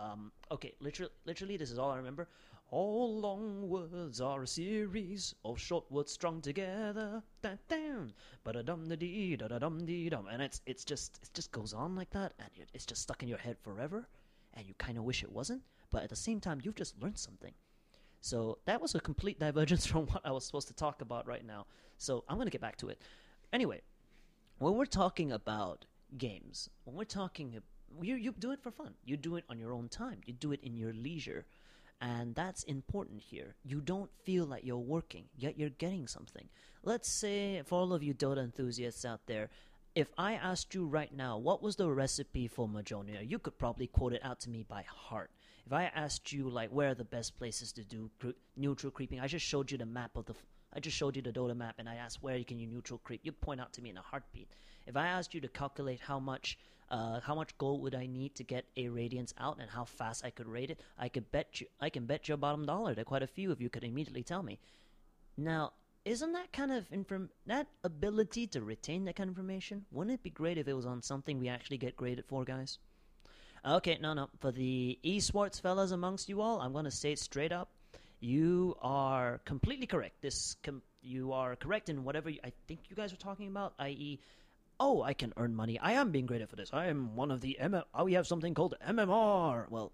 Um, 0.00 0.32
okay, 0.50 0.74
literally, 0.80 1.12
literally, 1.26 1.56
this 1.56 1.70
is 1.70 1.78
all 1.78 1.92
I 1.92 1.96
remember 1.96 2.26
All 2.72 3.20
long 3.20 3.68
words 3.68 4.18
are 4.22 4.44
a 4.44 4.46
series 4.46 5.34
of 5.44 5.60
short 5.60 5.84
words 5.92 6.10
strung 6.10 6.40
together. 6.40 7.22
Da 7.42 7.50
dum, 7.68 8.14
ba 8.44 8.54
da 8.54 8.62
dum 8.62 8.88
da 8.88 8.96
dee 8.96 9.36
da 9.36 9.48
da 9.48 9.58
dum 9.58 9.84
dee 9.84 10.08
dum, 10.08 10.26
and 10.26 10.40
it's 10.40 10.62
it's 10.64 10.82
just 10.82 11.18
it 11.22 11.28
just 11.34 11.52
goes 11.52 11.74
on 11.74 11.94
like 11.94 12.08
that, 12.12 12.32
and 12.38 12.48
it's 12.72 12.86
just 12.86 13.02
stuck 13.02 13.22
in 13.22 13.28
your 13.28 13.36
head 13.36 13.58
forever, 13.60 14.08
and 14.54 14.66
you 14.66 14.72
kind 14.78 14.96
of 14.96 15.04
wish 15.04 15.22
it 15.22 15.30
wasn't, 15.30 15.60
but 15.90 16.02
at 16.02 16.08
the 16.08 16.16
same 16.16 16.40
time 16.40 16.62
you've 16.64 16.74
just 16.74 16.98
learned 17.02 17.18
something. 17.18 17.52
So 18.22 18.56
that 18.64 18.80
was 18.80 18.94
a 18.94 19.00
complete 19.00 19.38
divergence 19.38 19.84
from 19.92 20.06
what 20.06 20.24
I 20.24 20.32
was 20.32 20.46
supposed 20.46 20.68
to 20.68 20.74
talk 20.74 21.02
about 21.02 21.26
right 21.26 21.44
now. 21.44 21.66
So 21.98 22.24
I'm 22.26 22.38
gonna 22.38 22.48
get 22.48 22.62
back 22.62 22.76
to 22.78 22.88
it. 22.88 23.02
Anyway, 23.52 23.82
when 24.60 24.76
we're 24.76 24.86
talking 24.86 25.32
about 25.32 25.84
games, 26.16 26.70
when 26.84 26.96
we're 26.96 27.04
talking, 27.04 27.60
you 28.00 28.14
you 28.14 28.32
do 28.38 28.50
it 28.50 28.62
for 28.62 28.70
fun. 28.70 28.94
You 29.04 29.18
do 29.18 29.36
it 29.36 29.44
on 29.50 29.58
your 29.58 29.74
own 29.74 29.90
time. 29.90 30.22
You 30.24 30.32
do 30.32 30.52
it 30.52 30.60
in 30.62 30.74
your 30.74 30.94
leisure, 30.94 31.44
and 32.02 32.34
that's 32.34 32.64
important 32.64 33.20
here. 33.20 33.54
You 33.64 33.80
don't 33.80 34.10
feel 34.24 34.44
like 34.44 34.64
you're 34.64 34.76
working, 34.76 35.26
yet 35.36 35.56
you're 35.56 35.70
getting 35.70 36.08
something. 36.08 36.48
Let's 36.82 37.08
say 37.08 37.62
for 37.64 37.78
all 37.78 37.92
of 37.92 38.02
you 38.02 38.12
Dota 38.12 38.42
enthusiasts 38.42 39.04
out 39.04 39.20
there. 39.26 39.50
If 39.94 40.08
I 40.18 40.34
asked 40.34 40.74
you 40.74 40.86
right 40.86 41.14
now 41.14 41.38
what 41.38 41.62
was 41.62 41.76
the 41.76 41.88
recipe 41.88 42.48
for 42.48 42.66
Majonia, 42.66 43.20
you 43.22 43.38
could 43.38 43.56
probably 43.56 43.86
quote 43.86 44.14
it 44.14 44.24
out 44.24 44.40
to 44.40 44.50
me 44.50 44.64
by 44.68 44.82
heart. 44.82 45.30
If 45.64 45.72
I 45.72 45.84
asked 45.94 46.32
you 46.32 46.50
like 46.50 46.70
where 46.70 46.90
are 46.90 46.94
the 46.94 47.04
best 47.04 47.38
places 47.38 47.72
to 47.74 47.84
do 47.84 48.10
cre- 48.18 48.30
neutral 48.56 48.90
creeping, 48.90 49.20
I 49.20 49.28
just 49.28 49.46
showed 49.46 49.70
you 49.70 49.78
the 49.78 49.86
map 49.86 50.16
of 50.16 50.26
the 50.26 50.32
f- 50.32 50.46
I 50.72 50.80
just 50.80 50.96
showed 50.96 51.14
you 51.14 51.22
the 51.22 51.30
Dota 51.32 51.56
map 51.56 51.76
and 51.78 51.88
I 51.88 51.94
asked 51.94 52.20
where 52.20 52.42
can 52.42 52.58
you 52.58 52.66
neutral 52.66 52.98
creep. 52.98 53.20
You'd 53.22 53.40
point 53.40 53.60
out 53.60 53.72
to 53.74 53.82
me 53.82 53.90
in 53.90 53.96
a 53.96 54.02
heartbeat. 54.02 54.48
If 54.88 54.96
I 54.96 55.06
asked 55.06 55.34
you 55.34 55.40
to 55.40 55.48
calculate 55.48 56.00
how 56.00 56.18
much 56.18 56.58
uh, 56.92 57.20
how 57.20 57.34
much 57.34 57.56
gold 57.58 57.82
would 57.82 57.94
I 57.94 58.06
need 58.06 58.34
to 58.36 58.44
get 58.44 58.66
a 58.76 58.88
radiance 58.88 59.32
out 59.38 59.58
and 59.58 59.68
how 59.68 59.84
fast 59.84 60.24
I 60.24 60.30
could 60.30 60.46
raid 60.46 60.70
it, 60.70 60.80
I 60.98 61.08
could 61.08 61.32
bet 61.32 61.60
you 61.60 61.66
I 61.80 61.88
can 61.88 62.06
bet 62.06 62.28
your 62.28 62.36
bottom 62.36 62.66
dollar 62.66 62.94
that 62.94 63.06
quite 63.06 63.22
a 63.22 63.26
few 63.26 63.50
of 63.50 63.60
you 63.60 63.70
could 63.70 63.82
immediately 63.82 64.22
tell 64.22 64.42
me. 64.42 64.58
Now, 65.36 65.72
isn't 66.04 66.32
that 66.32 66.52
kind 66.52 66.70
of 66.70 66.84
inform 66.92 67.30
that 67.46 67.66
ability 67.82 68.46
to 68.48 68.60
retain 68.60 69.04
that 69.06 69.16
kind 69.16 69.30
of 69.30 69.36
information? 69.36 69.86
Wouldn't 69.90 70.14
it 70.14 70.22
be 70.22 70.30
great 70.30 70.58
if 70.58 70.68
it 70.68 70.74
was 70.74 70.86
on 70.86 71.00
something 71.00 71.38
we 71.38 71.48
actually 71.48 71.78
get 71.78 71.96
graded 71.96 72.26
for, 72.26 72.44
guys? 72.44 72.78
Okay, 73.64 73.98
no, 74.00 74.12
no. 74.12 74.28
For 74.40 74.50
the 74.50 74.98
esports 75.04 75.60
fellas 75.60 75.92
amongst 75.92 76.28
you 76.28 76.40
all, 76.40 76.60
I'm 76.60 76.72
going 76.72 76.84
to 76.84 76.90
say 76.90 77.12
it 77.12 77.20
straight 77.20 77.52
up. 77.52 77.68
You 78.18 78.76
are 78.82 79.40
completely 79.44 79.86
correct. 79.86 80.20
This 80.20 80.56
com- 80.62 80.82
you 81.00 81.32
are 81.32 81.54
correct 81.56 81.88
in 81.88 82.04
whatever 82.04 82.28
you, 82.30 82.40
I 82.44 82.52
think 82.66 82.80
you 82.90 82.96
guys 82.96 83.12
are 83.12 83.16
talking 83.16 83.48
about, 83.48 83.74
i.e., 83.78 84.20
oh, 84.82 85.02
I 85.02 85.14
can 85.14 85.32
earn 85.36 85.54
money. 85.54 85.78
I 85.78 85.92
am 85.92 86.10
being 86.10 86.26
graded 86.26 86.48
for 86.48 86.56
this. 86.56 86.70
I 86.72 86.86
am 86.86 87.14
one 87.14 87.30
of 87.30 87.40
the. 87.40 87.56
Oh, 87.94 88.04
we 88.04 88.14
have 88.14 88.26
something 88.26 88.52
called 88.52 88.74
MMR. 88.86 89.70
Well, 89.70 89.92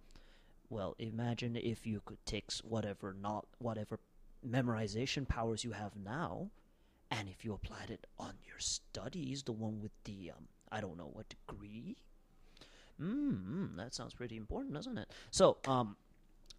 well, 0.70 0.96
imagine 0.98 1.56
if 1.56 1.86
you 1.86 2.00
could 2.06 2.24
take 2.24 2.50
whatever 2.62 3.14
not 3.20 3.46
whatever 3.58 4.00
memorization 4.46 5.28
powers 5.28 5.62
you 5.62 5.72
have 5.72 5.92
now, 5.94 6.50
and 7.10 7.28
if 7.28 7.44
you 7.44 7.52
applied 7.52 7.90
it 7.90 8.06
on 8.18 8.32
your 8.46 8.58
studies, 8.58 9.42
the 9.42 9.52
one 9.52 9.80
with 9.80 9.92
the 10.04 10.32
um, 10.34 10.48
I 10.72 10.80
don't 10.80 10.96
know 10.96 11.10
what 11.12 11.26
degree. 11.28 11.96
Mm, 13.00 13.76
that 13.76 13.94
sounds 13.94 14.14
pretty 14.14 14.36
important, 14.36 14.74
doesn't 14.74 14.98
it? 14.98 15.08
So, 15.30 15.58
um, 15.66 15.96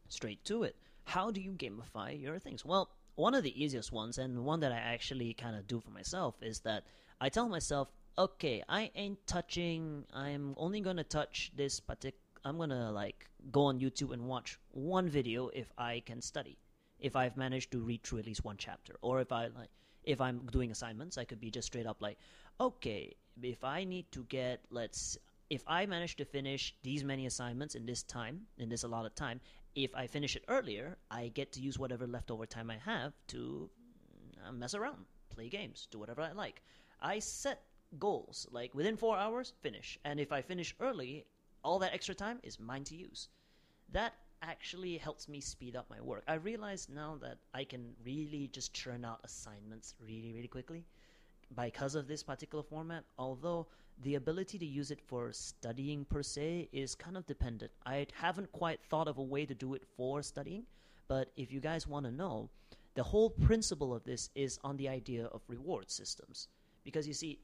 straight 0.08 0.44
to 0.46 0.64
it. 0.64 0.76
How 1.04 1.32
do 1.32 1.42
you 1.42 1.52
gamify 1.52 2.22
your 2.22 2.40
things? 2.40 2.64
Well, 2.64 2.92
one 3.16 3.34
of 3.34 3.44
the 3.44 3.62
easiest 3.62 3.92
ones, 3.92 4.18
and 4.20 4.46
one 4.46 4.60
that 4.62 4.72
I 4.72 4.78
actually 4.78 5.34
kind 5.34 5.56
of 5.56 5.68
do 5.68 5.80
for 5.82 5.90
myself, 5.90 6.36
is 6.42 6.62
that 6.62 6.86
I 7.20 7.28
tell 7.28 7.50
myself, 7.50 7.90
okay, 8.20 8.62
I 8.68 8.92
ain't 8.96 9.26
touching. 9.26 10.04
I'm 10.14 10.54
only 10.58 10.82
gonna 10.82 11.06
touch 11.06 11.52
this 11.56 11.80
particular. 11.80 12.20
I'm 12.44 12.58
gonna 12.58 12.92
like 12.92 13.30
go 13.52 13.64
on 13.64 13.80
YouTube 13.80 14.12
and 14.12 14.28
watch 14.28 14.60
one 14.72 15.10
video 15.10 15.48
if 15.50 15.72
I 15.78 16.04
can 16.06 16.22
study. 16.22 16.58
If 17.00 17.16
I've 17.16 17.38
managed 17.38 17.72
to 17.72 17.80
read 17.80 18.04
through 18.04 18.20
at 18.20 18.26
least 18.26 18.44
one 18.44 18.58
chapter, 18.58 18.96
or 19.02 19.22
if 19.22 19.32
I 19.32 19.48
like, 19.48 19.70
if 20.04 20.20
I'm 20.20 20.46
doing 20.52 20.70
assignments, 20.72 21.18
I 21.18 21.24
could 21.24 21.40
be 21.40 21.50
just 21.50 21.68
straight 21.68 21.86
up 21.86 22.02
like, 22.02 22.18
okay, 22.60 23.16
if 23.42 23.64
I 23.64 23.86
need 23.86 24.12
to 24.12 24.24
get, 24.26 24.66
let's, 24.70 25.18
if 25.50 25.64
I 25.66 25.86
manage 25.86 26.18
to 26.18 26.26
finish 26.26 26.76
these 26.84 27.06
many 27.06 27.26
assignments 27.26 27.76
in 27.76 27.86
this 27.86 28.04
time, 28.04 28.42
in 28.58 28.68
this 28.68 28.84
allotted 28.84 29.16
time, 29.16 29.40
if 29.76 29.96
I 29.96 30.08
finish 30.08 30.36
it 30.36 30.44
earlier, 30.50 30.98
I 31.10 31.30
get 31.30 31.54
to 31.54 31.62
use 31.62 31.80
whatever 31.80 32.06
leftover 32.06 32.46
time 32.46 32.70
I 32.70 32.78
have 32.84 33.14
to 33.28 33.70
uh, 34.46 34.52
mess 34.52 34.76
around, 34.76 35.06
play 35.30 35.48
games, 35.48 35.88
do 35.90 36.00
whatever 36.00 36.22
I 36.22 36.34
like. 36.34 36.62
I 37.02 37.20
set 37.20 37.62
goals 37.98 38.48
like 38.52 38.74
within 38.76 38.98
four 38.98 39.18
hours, 39.18 39.54
finish, 39.62 39.98
and 40.04 40.20
if 40.20 40.32
I 40.32 40.42
finish 40.42 40.76
early, 40.80 41.26
all 41.64 41.80
that 41.80 41.94
extra 41.94 42.16
time 42.16 42.40
is 42.44 42.60
mine 42.60 42.84
to 42.86 42.96
use. 42.96 43.30
That 43.92 44.14
actually 44.42 44.98
helps 44.98 45.28
me 45.28 45.42
speed 45.42 45.76
up 45.76 45.90
my 45.90 46.00
work. 46.02 46.24
I 46.28 46.36
realize 46.36 46.88
now 46.94 47.18
that 47.22 47.38
I 47.54 47.64
can 47.64 47.94
really 48.06 48.50
just 48.54 48.74
churn 48.74 49.04
out 49.04 49.20
assignments 49.24 49.96
really, 50.00 50.32
really 50.34 50.48
quickly 50.48 50.86
because 51.56 51.96
of 51.96 52.08
this 52.08 52.24
particular 52.24 52.64
format, 52.64 53.04
although 53.18 53.68
the 54.04 54.16
ability 54.16 54.58
to 54.60 54.66
use 54.66 54.92
it 54.92 55.02
for 55.02 55.32
studying 55.34 56.06
per 56.06 56.24
se 56.24 56.70
is 56.72 56.96
kind 56.96 57.18
of 57.18 57.26
dependent. 57.26 57.72
I 57.86 58.08
haven't 58.14 58.52
quite 58.52 58.80
thought 58.82 59.08
of 59.08 59.18
a 59.18 59.24
way 59.24 59.46
to 59.46 59.54
do 59.54 59.74
it 59.74 59.84
for 59.98 60.22
studying, 60.22 60.64
but 61.08 61.32
if 61.36 61.52
you 61.52 61.60
guys 61.60 61.88
want 61.88 62.06
to 62.06 62.12
know, 62.12 62.50
the 62.96 63.04
whole 63.04 63.30
principle 63.30 63.94
of 63.94 64.04
this 64.04 64.30
is 64.36 64.60
on 64.64 64.78
the 64.78 64.88
idea 64.88 65.26
of 65.26 65.42
reward 65.48 65.92
systems. 65.92 66.48
Because 66.84 67.08
you 67.08 67.14
see, 67.14 67.40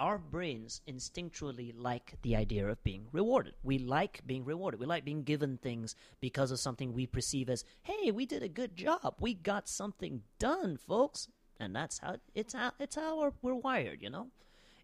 our 0.00 0.18
brains 0.18 0.80
instinctually 0.88 1.72
like 1.76 2.14
the 2.22 2.34
idea 2.34 2.66
of 2.66 2.82
being 2.82 3.06
rewarded. 3.12 3.54
We 3.62 3.78
like 3.78 4.22
being 4.26 4.44
rewarded. 4.44 4.80
We 4.80 4.86
like 4.86 5.04
being 5.04 5.22
given 5.22 5.58
things 5.58 5.94
because 6.20 6.50
of 6.50 6.58
something 6.58 6.92
we 6.92 7.06
perceive 7.06 7.50
as, 7.50 7.64
"Hey, 7.82 8.10
we 8.10 8.24
did 8.26 8.42
a 8.42 8.48
good 8.48 8.74
job. 8.74 9.16
We 9.20 9.34
got 9.34 9.68
something 9.68 10.22
done, 10.38 10.78
folks." 10.78 11.28
And 11.60 11.76
that's 11.76 11.98
how 11.98 12.16
it's 12.34 12.54
how 12.54 12.72
it's 12.80 12.96
how 12.96 13.32
we're, 13.42 13.54
wired, 13.54 14.00
you 14.02 14.08
know. 14.10 14.28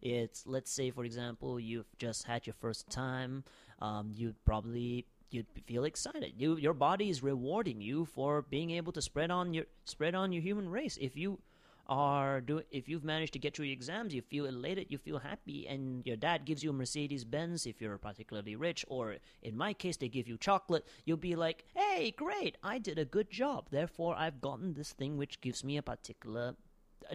It's 0.02 0.46
let's 0.46 0.70
say, 0.70 0.90
for 0.90 1.04
example, 1.04 1.58
you've 1.58 1.96
just 1.98 2.24
had 2.24 2.46
your 2.46 2.54
first 2.54 2.90
time. 2.90 3.44
Um, 3.80 4.12
you'd 4.12 4.44
probably 4.44 5.06
you'd 5.30 5.46
feel 5.66 5.84
excited. 5.84 6.34
You 6.36 6.56
your 6.56 6.74
body 6.74 7.08
is 7.08 7.22
rewarding 7.22 7.80
you 7.80 8.04
for 8.04 8.42
being 8.42 8.70
able 8.72 8.92
to 8.92 9.00
spread 9.00 9.30
on 9.30 9.54
your 9.54 9.64
spread 9.84 10.14
on 10.14 10.32
your 10.32 10.42
human 10.42 10.68
race. 10.68 10.98
If 10.98 11.16
you 11.16 11.40
are 11.88 12.40
doing 12.40 12.64
if 12.70 12.88
you've 12.88 13.04
managed 13.04 13.32
to 13.32 13.38
get 13.38 13.54
through 13.54 13.66
your 13.66 13.72
exams 13.72 14.14
you 14.14 14.22
feel 14.22 14.46
elated 14.46 14.86
you 14.88 14.98
feel 14.98 15.18
happy 15.18 15.66
and 15.68 16.04
your 16.04 16.16
dad 16.16 16.44
gives 16.44 16.62
you 16.64 16.70
a 16.70 16.72
mercedes 16.72 17.24
benz 17.24 17.66
if 17.66 17.80
you're 17.80 17.96
particularly 17.98 18.56
rich 18.56 18.84
or 18.88 19.16
in 19.42 19.56
my 19.56 19.72
case 19.72 19.96
they 19.96 20.08
give 20.08 20.26
you 20.26 20.36
chocolate 20.36 20.84
you'll 21.04 21.16
be 21.16 21.36
like 21.36 21.64
hey 21.74 22.10
great 22.16 22.56
i 22.62 22.78
did 22.78 22.98
a 22.98 23.04
good 23.04 23.30
job. 23.30 23.66
Therefore 23.70 24.16
i've 24.18 24.40
gotten 24.40 24.74
this 24.74 24.92
thing 24.92 25.16
which 25.16 25.40
gives 25.40 25.62
me 25.62 25.76
a 25.76 25.82
particular 25.82 26.54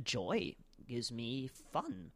joy 0.03 0.55
gives 0.87 1.11
me 1.11 1.49
fun. 1.71 2.11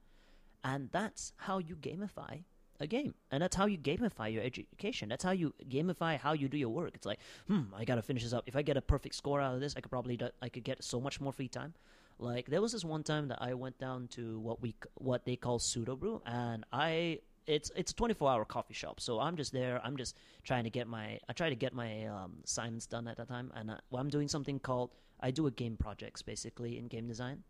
And 0.64 0.90
that's 0.92 1.34
how 1.38 1.60
you 1.60 1.76
gamify 1.76 2.44
a 2.80 2.88
game. 2.88 3.14
And 3.32 3.42
that's 3.42 3.56
how 3.56 3.68
you 3.68 3.78
gamify 3.78 4.34
your 4.34 4.44
education. 4.44 5.08
That's 5.08 5.24
how 5.24 5.32
you 5.32 5.54
gamify 5.70 6.18
how 6.18 6.34
you 6.34 6.50
do 6.50 6.58
your 6.58 6.70
work. 6.70 6.92
It's 6.96 7.06
like 7.06 7.20
hmm 7.48 7.64
i 7.76 7.86
gotta 7.86 8.02
finish 8.02 8.24
this 8.24 8.34
up. 8.34 8.44
If 8.48 8.56
i 8.56 8.62
get 8.62 8.78
a 8.78 8.82
perfect 8.82 9.16
score 9.16 9.42
out 9.42 9.54
of 9.54 9.62
this 9.62 9.76
i 9.78 9.82
could 9.82 9.92
probably 9.92 10.18
do, 10.18 10.30
i 10.42 10.50
could 10.50 10.64
get 10.64 10.84
so 10.84 11.00
much 11.00 11.22
more 11.22 11.32
free 11.32 11.48
time 11.48 11.74
like 12.18 12.48
there 12.48 12.62
was 12.62 12.72
this 12.72 12.86
one 12.86 13.04
time 13.04 13.28
that 13.28 13.40
I 13.42 13.54
went 13.54 13.78
down 13.78 14.08
to 14.10 14.40
what 14.40 14.62
we 14.62 14.76
what 14.96 15.26
they 15.26 15.36
call 15.36 15.60
pseudo 15.60 15.96
brew, 15.96 16.22
and 16.26 16.66
I 16.72 17.20
it's 17.48 17.72
it's 17.76 17.92
a 17.92 17.96
24 17.96 18.30
hour 18.30 18.46
coffee 18.46 18.74
shop. 18.74 19.00
So 19.00 19.20
I'm 19.20 19.36
just 19.36 19.52
there. 19.52 19.82
I'm 19.84 19.98
just 19.98 20.16
trying 20.44 20.64
to 20.64 20.70
get 20.70 20.88
my 20.88 21.20
I 21.28 21.34
try 21.34 21.50
to 21.50 21.56
get 21.56 21.74
my 21.74 22.06
um, 22.06 22.38
assignments 22.44 22.86
done 22.86 23.08
at 23.08 23.18
that 23.18 23.28
time, 23.28 23.52
and 23.56 23.72
I, 23.72 23.80
well, 23.90 24.02
I'm 24.02 24.10
doing 24.10 24.28
something 24.28 24.60
called 24.60 24.92
I 25.20 25.32
do 25.32 25.48
a 25.48 25.52
game 25.52 25.78
projects 25.78 26.22
basically 26.22 26.78
in 26.78 26.88
game 26.88 27.08
design. 27.08 27.44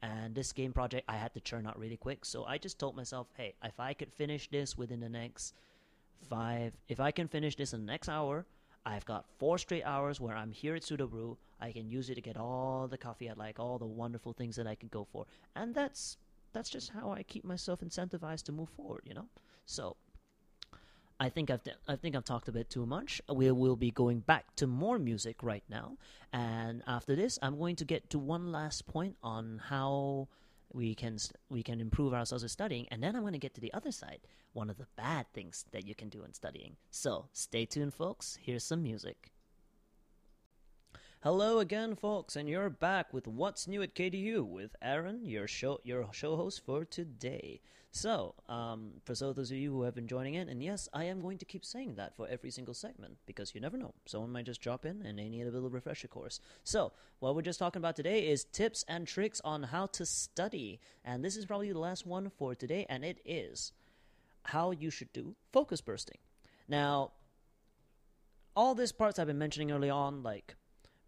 And 0.00 0.32
this 0.32 0.52
game 0.52 0.72
project 0.72 1.06
I 1.08 1.16
had 1.16 1.34
to 1.34 1.40
churn 1.40 1.66
out 1.66 1.76
really 1.76 1.96
quick, 1.96 2.24
so 2.24 2.44
I 2.44 2.58
just 2.58 2.78
told 2.78 2.94
myself, 2.94 3.26
hey, 3.36 3.54
if 3.64 3.80
I 3.80 3.94
could 3.94 4.12
finish 4.12 4.48
this 4.48 4.78
within 4.78 5.00
the 5.00 5.08
next 5.08 5.54
five, 6.30 6.72
if 6.88 7.00
I 7.00 7.10
can 7.10 7.26
finish 7.26 7.56
this 7.56 7.72
in 7.72 7.84
the 7.84 7.90
next 7.90 8.08
hour, 8.08 8.46
I've 8.88 9.04
got 9.04 9.26
four 9.38 9.58
straight 9.58 9.84
hours 9.84 10.18
where 10.18 10.34
I'm 10.34 10.50
here 10.50 10.74
at 10.74 10.82
Pseudo 10.82 11.06
Brew. 11.06 11.36
I 11.60 11.72
can 11.72 11.90
use 11.90 12.08
it 12.08 12.14
to 12.14 12.22
get 12.22 12.38
all 12.38 12.88
the 12.88 12.96
coffee 12.96 13.28
I 13.28 13.34
like, 13.34 13.60
all 13.60 13.78
the 13.78 13.84
wonderful 13.84 14.32
things 14.32 14.56
that 14.56 14.66
I 14.66 14.74
can 14.74 14.88
go 14.88 15.06
for, 15.12 15.26
and 15.54 15.74
that's 15.74 16.16
that's 16.54 16.70
just 16.70 16.90
how 16.90 17.10
I 17.10 17.22
keep 17.22 17.44
myself 17.44 17.80
incentivized 17.80 18.44
to 18.44 18.52
move 18.52 18.70
forward. 18.70 19.02
You 19.04 19.12
know, 19.12 19.26
so 19.66 19.96
I 21.20 21.28
think 21.28 21.50
I've 21.50 21.60
I 21.86 21.96
think 21.96 22.16
I've 22.16 22.24
talked 22.24 22.48
a 22.48 22.52
bit 22.52 22.70
too 22.70 22.86
much. 22.86 23.20
We 23.32 23.50
will 23.50 23.76
be 23.76 23.90
going 23.90 24.20
back 24.20 24.56
to 24.56 24.66
more 24.66 24.98
music 24.98 25.42
right 25.42 25.64
now, 25.68 25.98
and 26.32 26.82
after 26.86 27.14
this, 27.14 27.38
I'm 27.42 27.58
going 27.58 27.76
to 27.76 27.84
get 27.84 28.08
to 28.10 28.18
one 28.18 28.50
last 28.52 28.86
point 28.86 29.16
on 29.22 29.60
how 29.68 30.28
we 30.72 30.94
can 30.94 31.18
we 31.48 31.62
can 31.62 31.80
improve 31.80 32.14
ourselves 32.14 32.42
with 32.42 32.52
studying, 32.52 32.86
and 32.90 33.02
then 33.02 33.16
I'm 33.16 33.22
going 33.22 33.32
to 33.32 33.38
get 33.38 33.54
to 33.54 33.60
the 33.60 33.72
other 33.72 33.92
side, 33.92 34.20
one 34.52 34.70
of 34.70 34.78
the 34.78 34.86
bad 34.96 35.26
things 35.32 35.64
that 35.72 35.86
you 35.86 35.94
can 35.94 36.08
do 36.08 36.24
in 36.24 36.32
studying. 36.32 36.76
So 36.90 37.28
stay 37.32 37.64
tuned, 37.64 37.94
folks. 37.94 38.38
Here's 38.40 38.64
some 38.64 38.82
music. 38.82 39.32
Hello 41.24 41.58
again, 41.58 41.96
folks, 41.96 42.36
and 42.36 42.48
you're 42.48 42.70
back 42.70 43.12
with 43.12 43.26
What's 43.26 43.66
New 43.66 43.82
at 43.82 43.96
KDU 43.96 44.46
with 44.46 44.76
Aaron, 44.80 45.24
your 45.24 45.48
show 45.48 45.80
your 45.82 46.08
show 46.12 46.36
host 46.36 46.64
for 46.64 46.84
today. 46.84 47.60
So, 47.90 48.36
um, 48.48 48.92
for 49.04 49.16
those 49.16 49.50
of 49.50 49.56
you 49.56 49.72
who 49.72 49.82
have 49.82 49.96
been 49.96 50.06
joining 50.06 50.34
in, 50.34 50.48
and 50.48 50.62
yes, 50.62 50.88
I 50.92 51.02
am 51.06 51.20
going 51.20 51.38
to 51.38 51.44
keep 51.44 51.64
saying 51.64 51.96
that 51.96 52.16
for 52.16 52.28
every 52.28 52.52
single 52.52 52.72
segment 52.72 53.16
because 53.26 53.52
you 53.52 53.60
never 53.60 53.76
know. 53.76 53.94
Someone 54.06 54.30
might 54.30 54.46
just 54.46 54.60
drop 54.60 54.86
in 54.86 55.02
and 55.02 55.18
they 55.18 55.28
need 55.28 55.48
a 55.48 55.50
little 55.50 55.70
refresher 55.70 56.06
course. 56.06 56.38
So, 56.62 56.92
what 57.18 57.34
we're 57.34 57.42
just 57.42 57.58
talking 57.58 57.80
about 57.80 57.96
today 57.96 58.28
is 58.28 58.44
tips 58.44 58.84
and 58.86 59.04
tricks 59.04 59.40
on 59.42 59.64
how 59.64 59.86
to 59.86 60.06
study, 60.06 60.78
and 61.04 61.24
this 61.24 61.36
is 61.36 61.46
probably 61.46 61.72
the 61.72 61.80
last 61.80 62.06
one 62.06 62.30
for 62.30 62.54
today, 62.54 62.86
and 62.88 63.04
it 63.04 63.18
is 63.24 63.72
how 64.44 64.70
you 64.70 64.88
should 64.88 65.12
do 65.12 65.34
focus 65.52 65.80
bursting. 65.80 66.18
Now, 66.68 67.10
all 68.54 68.76
these 68.76 68.92
parts 68.92 69.18
I've 69.18 69.26
been 69.26 69.36
mentioning 69.36 69.72
early 69.72 69.90
on, 69.90 70.22
like 70.22 70.54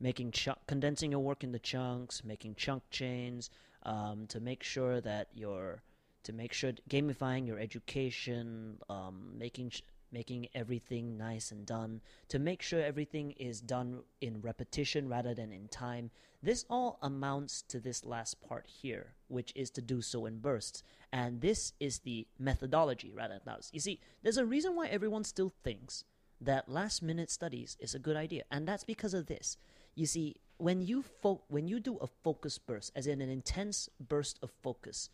making 0.00 0.32
ch- 0.32 0.48
condensing 0.66 1.10
your 1.12 1.20
work 1.20 1.44
into 1.44 1.58
chunks, 1.58 2.24
making 2.24 2.54
chunk 2.54 2.82
chains, 2.90 3.50
um, 3.84 4.26
to 4.28 4.40
make 4.40 4.62
sure 4.62 5.00
that 5.00 5.28
your 5.34 5.82
to 6.22 6.32
make 6.34 6.52
sure 6.52 6.72
gamifying 6.88 7.46
your 7.46 7.58
education, 7.58 8.78
um, 8.88 9.32
making 9.38 9.70
sh- 9.70 9.82
making 10.12 10.48
everything 10.54 11.16
nice 11.16 11.52
and 11.52 11.64
done, 11.64 12.00
to 12.28 12.38
make 12.38 12.62
sure 12.62 12.82
everything 12.82 13.30
is 13.32 13.60
done 13.60 14.00
in 14.20 14.40
repetition 14.40 15.08
rather 15.08 15.34
than 15.34 15.52
in 15.52 15.68
time. 15.68 16.10
This 16.42 16.64
all 16.68 16.98
amounts 17.02 17.62
to 17.68 17.78
this 17.78 18.04
last 18.04 18.40
part 18.40 18.66
here, 18.66 19.14
which 19.28 19.52
is 19.54 19.70
to 19.70 19.82
do 19.82 20.02
so 20.02 20.26
in 20.26 20.38
bursts. 20.38 20.82
And 21.12 21.40
this 21.40 21.74
is 21.78 22.00
the 22.00 22.26
methodology 22.38 23.12
rather 23.14 23.34
than 23.34 23.42
that. 23.54 23.70
You 23.72 23.80
see, 23.80 24.00
there's 24.22 24.36
a 24.36 24.46
reason 24.46 24.74
why 24.74 24.88
everyone 24.88 25.24
still 25.24 25.52
thinks 25.62 26.04
that 26.40 26.68
last 26.68 27.02
minute 27.02 27.30
studies 27.30 27.76
is 27.78 27.94
a 27.94 27.98
good 27.98 28.16
idea, 28.16 28.44
and 28.50 28.66
that's 28.66 28.84
because 28.84 29.14
of 29.14 29.26
this. 29.26 29.58
You 30.00 30.06
see, 30.06 30.36
when 30.56 30.80
you 30.80 31.02
fo- 31.02 31.42
when 31.48 31.68
you 31.68 31.78
do 31.78 31.98
a 31.98 32.06
focus 32.06 32.56
burst, 32.56 32.90
as 32.96 33.06
in 33.06 33.20
an 33.20 33.28
intense 33.28 33.90
burst 34.00 34.38
of 34.42 34.50
focus, 34.62 35.10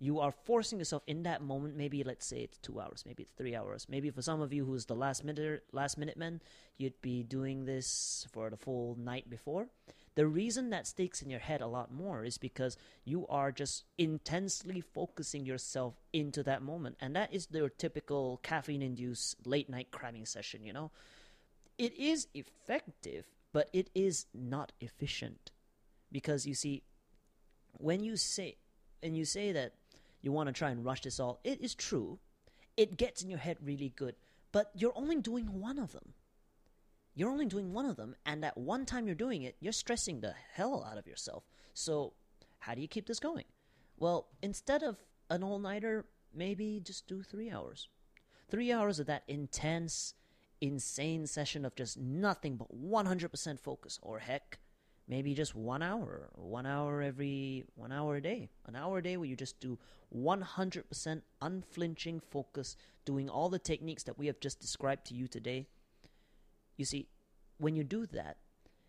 you 0.00 0.18
are 0.18 0.32
forcing 0.32 0.80
yourself 0.80 1.04
in 1.06 1.22
that 1.22 1.42
moment. 1.42 1.76
Maybe 1.76 2.02
let's 2.02 2.26
say 2.26 2.38
it's 2.38 2.58
two 2.58 2.80
hours, 2.80 3.04
maybe 3.06 3.22
it's 3.22 3.36
three 3.38 3.54
hours. 3.54 3.86
Maybe 3.88 4.10
for 4.10 4.22
some 4.22 4.40
of 4.40 4.52
you 4.52 4.64
who's 4.64 4.86
the 4.86 4.96
last 4.96 5.22
minute 5.22 5.62
last 5.70 5.96
minute 5.96 6.16
man, 6.16 6.42
you'd 6.76 7.00
be 7.02 7.22
doing 7.22 7.66
this 7.66 8.26
for 8.32 8.50
the 8.50 8.56
full 8.56 8.96
night 8.98 9.30
before. 9.30 9.68
The 10.16 10.26
reason 10.26 10.70
that 10.70 10.88
sticks 10.88 11.22
in 11.22 11.30
your 11.30 11.44
head 11.48 11.60
a 11.60 11.68
lot 11.68 11.92
more 11.92 12.24
is 12.24 12.36
because 12.36 12.76
you 13.04 13.28
are 13.28 13.52
just 13.52 13.84
intensely 13.96 14.80
focusing 14.80 15.46
yourself 15.46 15.94
into 16.12 16.42
that 16.42 16.62
moment, 16.62 16.96
and 17.00 17.14
that 17.14 17.32
is 17.32 17.46
your 17.52 17.68
typical 17.68 18.40
caffeine-induced 18.42 19.46
late 19.46 19.70
night 19.70 19.92
cramming 19.92 20.26
session. 20.26 20.64
You 20.64 20.72
know, 20.72 20.90
it 21.78 21.94
is 21.96 22.26
effective 22.34 23.26
but 23.56 23.70
it 23.72 23.88
is 23.94 24.26
not 24.34 24.72
efficient. 24.82 25.50
Because 26.12 26.44
you 26.44 26.52
see 26.52 26.82
when 27.72 28.04
you 28.04 28.18
say 28.18 28.58
and 29.02 29.16
you 29.16 29.24
say 29.24 29.50
that 29.52 29.72
you 30.20 30.30
want 30.30 30.48
to 30.48 30.52
try 30.52 30.68
and 30.68 30.84
rush 30.84 31.00
this 31.00 31.18
all 31.18 31.40
it 31.42 31.58
is 31.62 31.74
true. 31.74 32.18
It 32.76 32.98
gets 32.98 33.22
in 33.22 33.30
your 33.30 33.38
head 33.38 33.56
really 33.62 33.94
good. 33.96 34.14
But 34.52 34.72
you're 34.74 34.92
only 34.94 35.16
doing 35.22 35.58
one 35.58 35.78
of 35.78 35.92
them. 35.92 36.12
You're 37.14 37.30
only 37.30 37.46
doing 37.46 37.72
one 37.72 37.86
of 37.86 37.96
them 37.96 38.14
and 38.26 38.44
at 38.44 38.58
one 38.58 38.84
time 38.84 39.06
you're 39.06 39.14
doing 39.14 39.40
it 39.40 39.56
you're 39.58 39.72
stressing 39.72 40.20
the 40.20 40.34
hell 40.52 40.86
out 40.86 40.98
of 40.98 41.06
yourself. 41.06 41.44
So 41.72 42.12
how 42.58 42.74
do 42.74 42.82
you 42.82 42.88
keep 42.88 43.06
this 43.06 43.20
going? 43.20 43.46
Well 43.96 44.26
instead 44.42 44.82
of 44.82 44.98
an 45.30 45.42
all-nighter 45.42 46.04
maybe 46.34 46.82
just 46.84 47.06
do 47.06 47.22
three 47.22 47.50
hours. 47.50 47.88
Three 48.50 48.70
hours 48.70 48.98
of 48.98 49.06
that 49.06 49.22
intense 49.26 50.12
insane 50.60 51.26
session 51.26 51.64
of 51.64 51.74
just 51.74 51.98
nothing 51.98 52.56
but 52.56 52.68
100% 52.74 53.60
focus 53.60 53.98
or 54.02 54.18
heck 54.18 54.58
maybe 55.08 55.34
just 55.34 55.54
one 55.54 55.82
hour 55.82 56.28
one 56.34 56.66
hour 56.66 57.02
every 57.02 57.64
one 57.74 57.92
hour 57.92 58.16
a 58.16 58.22
day 58.22 58.48
an 58.66 58.74
hour 58.74 58.98
a 58.98 59.02
day 59.02 59.16
where 59.16 59.28
you 59.28 59.36
just 59.36 59.60
do 59.60 59.78
100% 60.14 61.22
unflinching 61.42 62.20
focus 62.20 62.76
doing 63.04 63.28
all 63.28 63.48
the 63.48 63.58
techniques 63.58 64.02
that 64.04 64.18
we 64.18 64.26
have 64.26 64.40
just 64.40 64.60
described 64.60 65.06
to 65.06 65.14
you 65.14 65.28
today. 65.28 65.66
You 66.76 66.84
see 66.84 67.08
when 67.58 67.74
you 67.74 67.84
do 67.84 68.06
that 68.06 68.36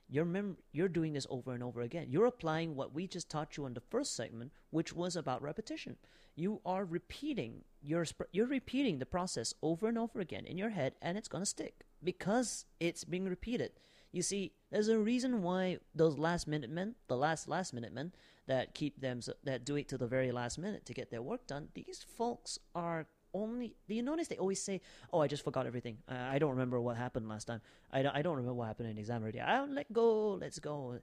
you're 0.10 0.26
mem- 0.26 0.58
you're 0.72 0.88
doing 0.88 1.14
this 1.14 1.28
over 1.30 1.54
and 1.54 1.64
over 1.64 1.82
again. 1.82 2.08
You're 2.10 2.26
applying 2.26 2.76
what 2.76 2.94
we 2.94 3.08
just 3.08 3.30
taught 3.30 3.58
you 3.58 3.66
in 3.66 3.74
the 3.74 3.82
first 3.82 4.16
segment 4.16 4.52
which 4.70 4.94
was 4.94 5.16
about 5.16 5.42
repetition. 5.42 5.98
You 6.36 6.62
are 6.66 6.86
repeating 6.86 7.64
you're 7.82 8.06
sp- 8.08 8.32
you're 8.32 8.48
repeating 8.48 9.00
the 9.00 9.06
process 9.06 9.54
over 9.62 9.88
and 9.88 9.98
over 9.98 10.20
again 10.20 10.46
in 10.46 10.58
your 10.58 10.70
head 10.70 10.94
and 11.02 11.18
it's 11.18 11.28
going 11.28 11.42
to 11.42 11.46
stick 11.46 11.86
because 12.04 12.66
it's 12.80 13.04
being 13.04 13.26
repeated. 13.26 13.72
You 14.12 14.22
see 14.22 14.54
there's 14.72 14.88
a 14.88 14.98
reason 15.00 15.44
why 15.44 15.80
those 15.94 16.18
last 16.18 16.48
minute 16.48 16.70
men 16.70 16.96
the 17.08 17.18
last 17.18 17.48
last 17.48 17.74
minute 17.74 17.94
men 17.94 18.14
that 18.48 18.74
keep 18.74 19.02
them 19.02 19.20
that 19.44 19.66
do 19.66 19.76
it 19.76 19.90
to 19.90 19.98
the 19.98 20.08
very 20.08 20.32
last 20.32 20.58
minute 20.58 20.86
to 20.86 20.94
get 20.94 21.12
their 21.12 21.22
work 21.22 21.46
done 21.48 21.68
these 21.74 22.06
folks 22.18 22.58
are 22.74 23.08
only 23.42 23.76
do 23.88 23.96
you 23.96 24.04
notice 24.04 24.28
they 24.28 24.38
always 24.38 24.62
say 24.62 24.82
oh 25.14 25.22
i 25.22 25.28
just 25.28 25.44
forgot 25.44 25.66
everything 25.66 25.98
uh, 26.10 26.16
i 26.32 26.40
don't 26.40 26.52
remember 26.52 26.80
what 26.80 26.98
happened 26.98 27.28
last 27.28 27.46
time 27.46 27.62
I 27.92 28.02
don't, 28.02 28.16
I 28.16 28.22
don't 28.22 28.36
remember 28.36 28.54
what 28.54 28.68
happened 28.68 28.90
in 28.90 28.98
exam 28.98 29.22
already 29.22 29.42
i 29.42 29.56
don't 29.58 29.74
let 29.74 29.92
go 29.92 30.34
let's 30.34 30.60
go 30.60 31.00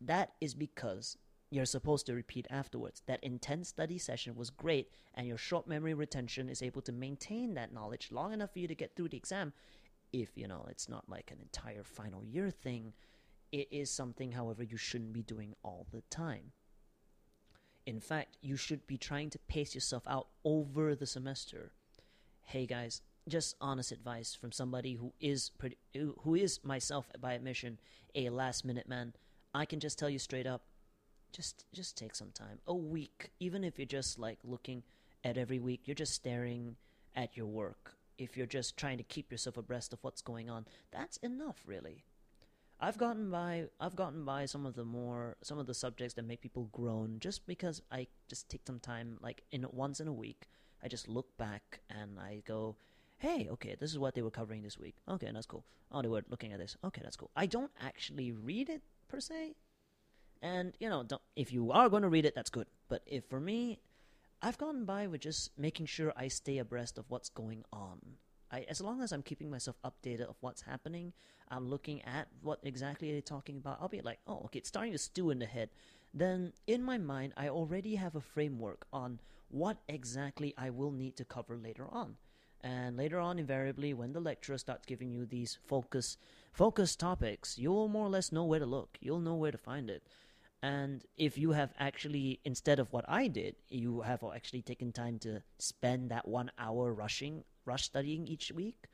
that 0.00 0.32
is 0.40 0.54
because 0.54 1.16
you're 1.50 1.64
supposed 1.64 2.06
to 2.06 2.14
repeat 2.14 2.46
afterwards. 2.50 3.02
That 3.06 3.22
intense 3.22 3.68
study 3.68 3.98
session 3.98 4.34
was 4.34 4.50
great, 4.50 4.90
and 5.14 5.26
your 5.26 5.38
short 5.38 5.68
memory 5.68 5.94
retention 5.94 6.48
is 6.48 6.62
able 6.62 6.82
to 6.82 6.92
maintain 6.92 7.54
that 7.54 7.72
knowledge 7.72 8.08
long 8.10 8.32
enough 8.32 8.52
for 8.52 8.58
you 8.58 8.68
to 8.68 8.74
get 8.74 8.94
through 8.94 9.10
the 9.10 9.16
exam. 9.16 9.52
If 10.12 10.36
you 10.36 10.48
know 10.48 10.66
it's 10.70 10.88
not 10.88 11.08
like 11.08 11.30
an 11.30 11.38
entire 11.40 11.84
final 11.84 12.24
year 12.24 12.50
thing, 12.50 12.92
it 13.52 13.68
is 13.70 13.90
something, 13.90 14.32
however, 14.32 14.62
you 14.62 14.76
shouldn't 14.76 15.12
be 15.12 15.22
doing 15.22 15.54
all 15.62 15.86
the 15.92 16.02
time. 16.10 16.52
In 17.86 18.00
fact, 18.00 18.36
you 18.42 18.56
should 18.56 18.86
be 18.86 18.98
trying 18.98 19.30
to 19.30 19.38
pace 19.38 19.74
yourself 19.74 20.02
out 20.08 20.26
over 20.44 20.94
the 20.94 21.06
semester. 21.06 21.72
Hey 22.42 22.66
guys, 22.66 23.00
just 23.28 23.56
honest 23.60 23.92
advice 23.92 24.34
from 24.34 24.52
somebody 24.52 24.94
who 24.94 25.12
is 25.20 25.50
pretty, 25.56 25.78
who 25.94 26.34
is 26.34 26.60
myself 26.64 27.08
by 27.20 27.32
admission 27.34 27.78
a 28.14 28.28
last 28.30 28.64
minute 28.64 28.88
man. 28.88 29.14
I 29.54 29.64
can 29.64 29.80
just 29.80 29.98
tell 29.98 30.10
you 30.10 30.18
straight 30.18 30.46
up, 30.46 30.62
just 31.32 31.66
just 31.72 31.96
take 31.96 32.14
some 32.14 32.30
time 32.30 32.58
a 32.66 32.74
week 32.74 33.30
even 33.40 33.62
if 33.62 33.78
you're 33.78 33.86
just 33.86 34.18
like 34.18 34.38
looking 34.42 34.82
at 35.22 35.36
every 35.36 35.58
week 35.58 35.82
you're 35.84 35.94
just 35.94 36.14
staring 36.14 36.76
at 37.14 37.36
your 37.36 37.46
work 37.46 37.94
if 38.16 38.36
you're 38.36 38.46
just 38.46 38.76
trying 38.76 38.96
to 38.96 39.04
keep 39.04 39.30
yourself 39.30 39.56
abreast 39.56 39.92
of 39.92 39.98
what's 40.02 40.22
going 40.22 40.48
on 40.48 40.64
that's 40.90 41.18
enough 41.18 41.62
really 41.66 42.04
i've 42.80 42.98
gotten 42.98 43.30
by 43.30 43.64
i've 43.80 43.96
gotten 43.96 44.24
by 44.24 44.44
some 44.44 44.66
of 44.66 44.74
the 44.74 44.84
more 44.84 45.36
some 45.42 45.58
of 45.58 45.66
the 45.66 45.74
subjects 45.74 46.14
that 46.14 46.26
make 46.26 46.40
people 46.40 46.68
groan 46.72 47.16
just 47.18 47.46
because 47.46 47.82
i 47.90 48.06
just 48.28 48.48
take 48.48 48.62
some 48.66 48.78
time 48.78 49.18
like 49.20 49.42
in 49.50 49.66
once 49.72 50.00
in 50.00 50.08
a 50.08 50.12
week 50.12 50.48
i 50.82 50.88
just 50.88 51.08
look 51.08 51.36
back 51.38 51.80
and 51.90 52.18
i 52.18 52.42
go 52.46 52.76
hey 53.18 53.48
okay 53.50 53.76
this 53.78 53.90
is 53.90 53.98
what 53.98 54.14
they 54.14 54.22
were 54.22 54.30
covering 54.30 54.62
this 54.62 54.78
week. 54.78 54.96
Okay 55.08 55.30
that's 55.32 55.46
cool. 55.46 55.64
Oh 55.92 56.02
they 56.02 56.08
were 56.08 56.22
looking 56.28 56.52
at 56.52 56.58
this. 56.58 56.76
Okay 56.84 57.00
that's 57.02 57.16
cool. 57.16 57.30
I 57.36 57.46
don't 57.46 57.70
actually 57.80 58.32
read 58.32 58.68
it 58.68 58.82
per 59.08 59.20
se. 59.20 59.54
And 60.42 60.74
you 60.78 60.88
know, 60.88 61.04
if 61.34 61.52
you 61.52 61.72
are 61.72 61.88
going 61.88 62.02
to 62.02 62.08
read 62.08 62.26
it, 62.26 62.34
that's 62.34 62.50
good. 62.50 62.66
But 62.88 63.02
if 63.06 63.24
for 63.24 63.40
me, 63.40 63.80
I've 64.42 64.58
gotten 64.58 64.84
by 64.84 65.06
with 65.06 65.22
just 65.22 65.58
making 65.58 65.86
sure 65.86 66.12
I 66.16 66.28
stay 66.28 66.58
abreast 66.58 66.98
of 66.98 67.06
what's 67.08 67.30
going 67.30 67.64
on. 67.72 68.00
I, 68.50 68.66
as 68.68 68.80
long 68.80 69.02
as 69.02 69.12
I'm 69.12 69.22
keeping 69.22 69.50
myself 69.50 69.76
updated 69.84 70.28
of 70.28 70.36
what's 70.40 70.62
happening, 70.62 71.12
I'm 71.50 71.68
looking 71.68 72.02
at 72.02 72.28
what 72.42 72.60
exactly 72.62 73.12
they're 73.12 73.20
talking 73.20 73.56
about. 73.56 73.78
I'll 73.80 73.88
be 73.88 74.00
like, 74.00 74.18
oh, 74.26 74.42
okay, 74.46 74.58
it's 74.58 74.68
starting 74.68 74.92
to 74.92 74.98
stew 74.98 75.30
in 75.30 75.38
the 75.38 75.46
head. 75.46 75.70
Then 76.14 76.52
in 76.66 76.82
my 76.82 76.98
mind, 76.98 77.34
I 77.36 77.48
already 77.48 77.96
have 77.96 78.14
a 78.14 78.20
framework 78.20 78.86
on 78.92 79.20
what 79.48 79.78
exactly 79.88 80.54
I 80.56 80.70
will 80.70 80.90
need 80.90 81.16
to 81.16 81.24
cover 81.24 81.56
later 81.56 81.86
on. 81.90 82.16
And 82.62 82.96
later 82.96 83.20
on, 83.20 83.38
invariably, 83.38 83.94
when 83.94 84.12
the 84.12 84.20
lecturer 84.20 84.58
starts 84.58 84.86
giving 84.86 85.12
you 85.12 85.26
these 85.26 85.58
focus 85.66 86.16
focus 86.52 86.96
topics, 86.96 87.58
you'll 87.58 87.86
more 87.86 88.06
or 88.06 88.08
less 88.08 88.32
know 88.32 88.44
where 88.44 88.58
to 88.58 88.66
look. 88.66 88.96
You'll 89.00 89.20
know 89.20 89.34
where 89.34 89.52
to 89.52 89.58
find 89.58 89.90
it. 89.90 90.02
And 90.62 91.04
if 91.16 91.36
you 91.36 91.52
have 91.52 91.72
actually, 91.78 92.40
instead 92.44 92.78
of 92.78 92.92
what 92.92 93.04
I 93.06 93.28
did, 93.28 93.56
you 93.68 94.00
have 94.00 94.24
actually 94.34 94.62
taken 94.62 94.90
time 94.90 95.18
to 95.20 95.42
spend 95.58 96.10
that 96.10 96.26
one 96.26 96.50
hour 96.58 96.92
rushing, 96.92 97.44
rush 97.66 97.84
studying 97.84 98.26
each 98.26 98.52
week, 98.52 98.88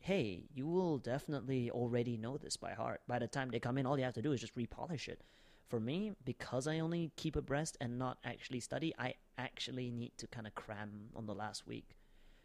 hey, 0.00 0.44
you 0.54 0.66
will 0.66 0.98
definitely 0.98 1.70
already 1.70 2.16
know 2.16 2.36
this 2.38 2.56
by 2.56 2.72
heart. 2.72 3.02
By 3.06 3.18
the 3.18 3.28
time 3.28 3.50
they 3.50 3.60
come 3.60 3.78
in, 3.78 3.86
all 3.86 3.98
you 3.98 4.04
have 4.04 4.14
to 4.14 4.22
do 4.22 4.32
is 4.32 4.40
just 4.40 4.56
repolish 4.56 5.08
it. 5.08 5.22
For 5.68 5.78
me, 5.78 6.12
because 6.24 6.66
I 6.66 6.80
only 6.80 7.12
keep 7.16 7.36
abreast 7.36 7.76
and 7.80 7.98
not 7.98 8.18
actually 8.24 8.60
study, 8.60 8.92
I 8.98 9.14
actually 9.38 9.90
need 9.90 10.12
to 10.18 10.26
kind 10.26 10.46
of 10.46 10.54
cram 10.54 11.10
on 11.14 11.26
the 11.26 11.34
last 11.34 11.66
week 11.66 11.96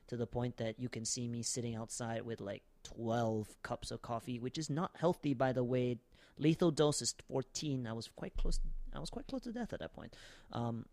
to 0.07 0.17
the 0.17 0.27
point 0.27 0.57
that 0.57 0.79
you 0.79 0.89
can 0.89 1.05
see 1.05 1.27
me 1.27 1.41
sitting 1.41 1.75
outside 1.75 2.21
with 2.21 2.39
like 2.39 2.61
12 2.83 3.47
cups 3.63 3.89
of 3.89 4.01
coffee, 4.01 4.39
which 4.39 4.57
is 4.57 4.69
not 4.69 4.91
healthy, 4.99 5.33
by 5.33 5.51
the 5.51 5.63
way. 5.63 5.97
Lethal 6.37 6.69
dose 6.69 7.01
is 7.01 7.15
14. 7.27 7.87
I 7.87 7.93
was 7.93 8.09
quite 8.15 8.35
close. 8.37 8.59
I 8.93 8.99
was 8.99 9.09
quite 9.09 9.25
close 9.25 9.41
to 9.43 9.51
death 9.51 9.73
at 9.73 9.79
that 9.79 9.93
point. 9.93 10.15
Um, 10.51 10.85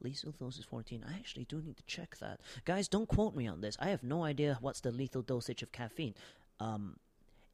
lethal 0.00 0.32
dose 0.32 0.58
is 0.58 0.64
14. 0.64 1.04
I 1.08 1.14
actually 1.14 1.44
do 1.44 1.60
need 1.60 1.76
to 1.76 1.84
check 1.86 2.16
that. 2.18 2.40
Guys, 2.64 2.88
don't 2.88 3.08
quote 3.08 3.34
me 3.34 3.46
on 3.46 3.60
this. 3.60 3.76
I 3.80 3.88
have 3.88 4.02
no 4.02 4.24
idea 4.24 4.58
what's 4.60 4.80
the 4.80 4.92
lethal 4.92 5.22
dosage 5.22 5.62
of 5.62 5.72
caffeine. 5.72 6.14
Um, 6.60 6.96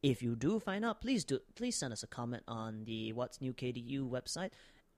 If 0.02 0.20
you 0.20 0.34
do 0.34 0.58
find 0.58 0.84
out, 0.84 1.00
please 1.00 1.24
do 1.24 1.38
please 1.54 1.76
send 1.76 1.92
us 1.92 2.02
a 2.02 2.08
comment 2.08 2.42
on 2.48 2.84
the 2.84 3.12
What's 3.12 3.40
New 3.40 3.52
KDU 3.52 4.08
website. 4.10 4.50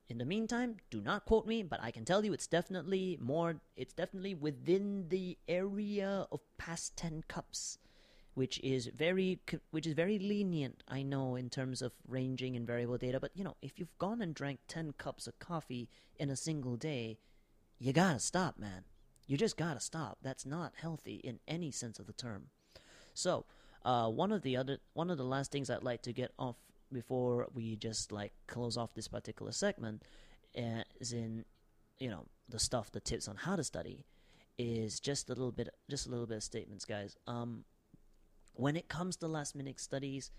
In 0.09 0.17
the 0.19 0.25
meantime, 0.25 0.77
do 0.91 1.01
not 1.01 1.27
quote 1.27 1.47
me, 1.47 1.63
but 1.63 1.83
I 1.83 1.91
can 1.91 2.05
tell 2.05 2.25
you 2.25 2.33
it's 2.33 2.47
definitely 2.47 3.19
more. 3.21 3.61
It's 3.77 3.93
definitely 3.93 4.35
within 4.35 5.09
the 5.11 5.37
area 5.47 6.27
of 6.33 6.41
past 6.57 6.97
ten 6.97 7.23
cups, 7.29 7.79
which 8.33 8.59
is 8.61 8.87
very 8.87 9.41
which 9.73 9.87
is 9.87 9.93
very 9.93 10.19
lenient. 10.19 10.83
I 10.89 11.03
know 11.03 11.37
in 11.37 11.51
terms 11.51 11.83
of 11.83 11.93
ranging 12.09 12.57
and 12.57 12.67
variable 12.67 12.97
data, 12.97 13.21
but 13.21 13.33
you 13.35 13.45
know 13.45 13.57
if 13.61 13.79
you've 13.79 13.99
gone 13.99 14.23
and 14.23 14.35
drank 14.35 14.61
ten 14.69 14.93
cups 14.97 15.27
of 15.27 15.39
coffee 15.39 15.91
in 16.17 16.31
a 16.31 16.37
single 16.37 16.77
day, 16.77 17.19
you 17.85 17.93
gotta 17.93 18.19
stop, 18.19 18.59
man. 18.59 18.85
You 19.27 19.37
just 19.37 19.59
gotta 19.59 19.79
stop. 19.79 20.17
That's 20.23 20.47
not 20.47 20.73
healthy 20.81 21.17
in 21.17 21.39
any 21.47 21.71
sense 21.71 21.99
of 21.99 22.07
the 22.07 22.15
term. 22.15 22.45
So 23.13 23.45
uh, 23.85 24.09
one 24.09 24.33
of 24.33 24.41
the 24.41 24.57
other, 24.57 24.79
one 24.95 25.11
of 25.11 25.19
the 25.19 25.25
last 25.25 25.53
things 25.53 25.69
I'd 25.69 25.83
like 25.83 26.01
to 26.03 26.13
get 26.15 26.33
off 26.39 26.57
before 26.91 27.47
we 27.53 27.77
just 27.77 28.11
like 28.11 28.33
close 28.47 28.79
off 28.79 28.95
this 28.95 29.07
particular 29.07 29.53
segment 29.53 30.03
uh, 30.57 30.85
is 30.99 31.13
in, 31.13 31.45
you 31.99 32.09
know, 32.09 32.25
the 32.49 32.59
stuff, 32.59 32.91
the 32.91 33.01
tips 33.01 33.29
on 33.29 33.37
how 33.37 33.55
to 33.55 33.63
study, 33.63 34.07
is 34.57 34.99
just 34.99 35.29
a 35.29 35.35
little 35.35 35.53
bit, 35.53 35.69
just 35.91 36.07
a 36.07 36.11
little 36.11 36.27
bit 36.27 36.39
of 36.39 36.43
statements, 36.43 36.87
guys. 36.87 37.19
Um, 37.27 37.65
when 38.55 38.77
it 38.77 38.89
comes 38.89 39.17
to 39.17 39.29
last 39.29 39.55
minute 39.55 39.79
studies, 39.79 40.31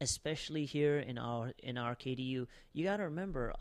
especially 0.00 0.64
here 0.64 0.98
in 0.98 1.18
our 1.18 1.52
in 1.58 1.76
our 1.76 1.94
KDU, 1.94 2.46
you 2.72 2.84
got 2.84 2.96
to 2.96 3.04
remember, 3.04 3.52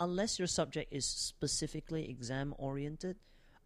unless 0.00 0.38
your 0.38 0.48
subject 0.48 0.92
is 0.92 1.06
specifically 1.06 2.08
exam 2.08 2.54
oriented, 2.58 3.16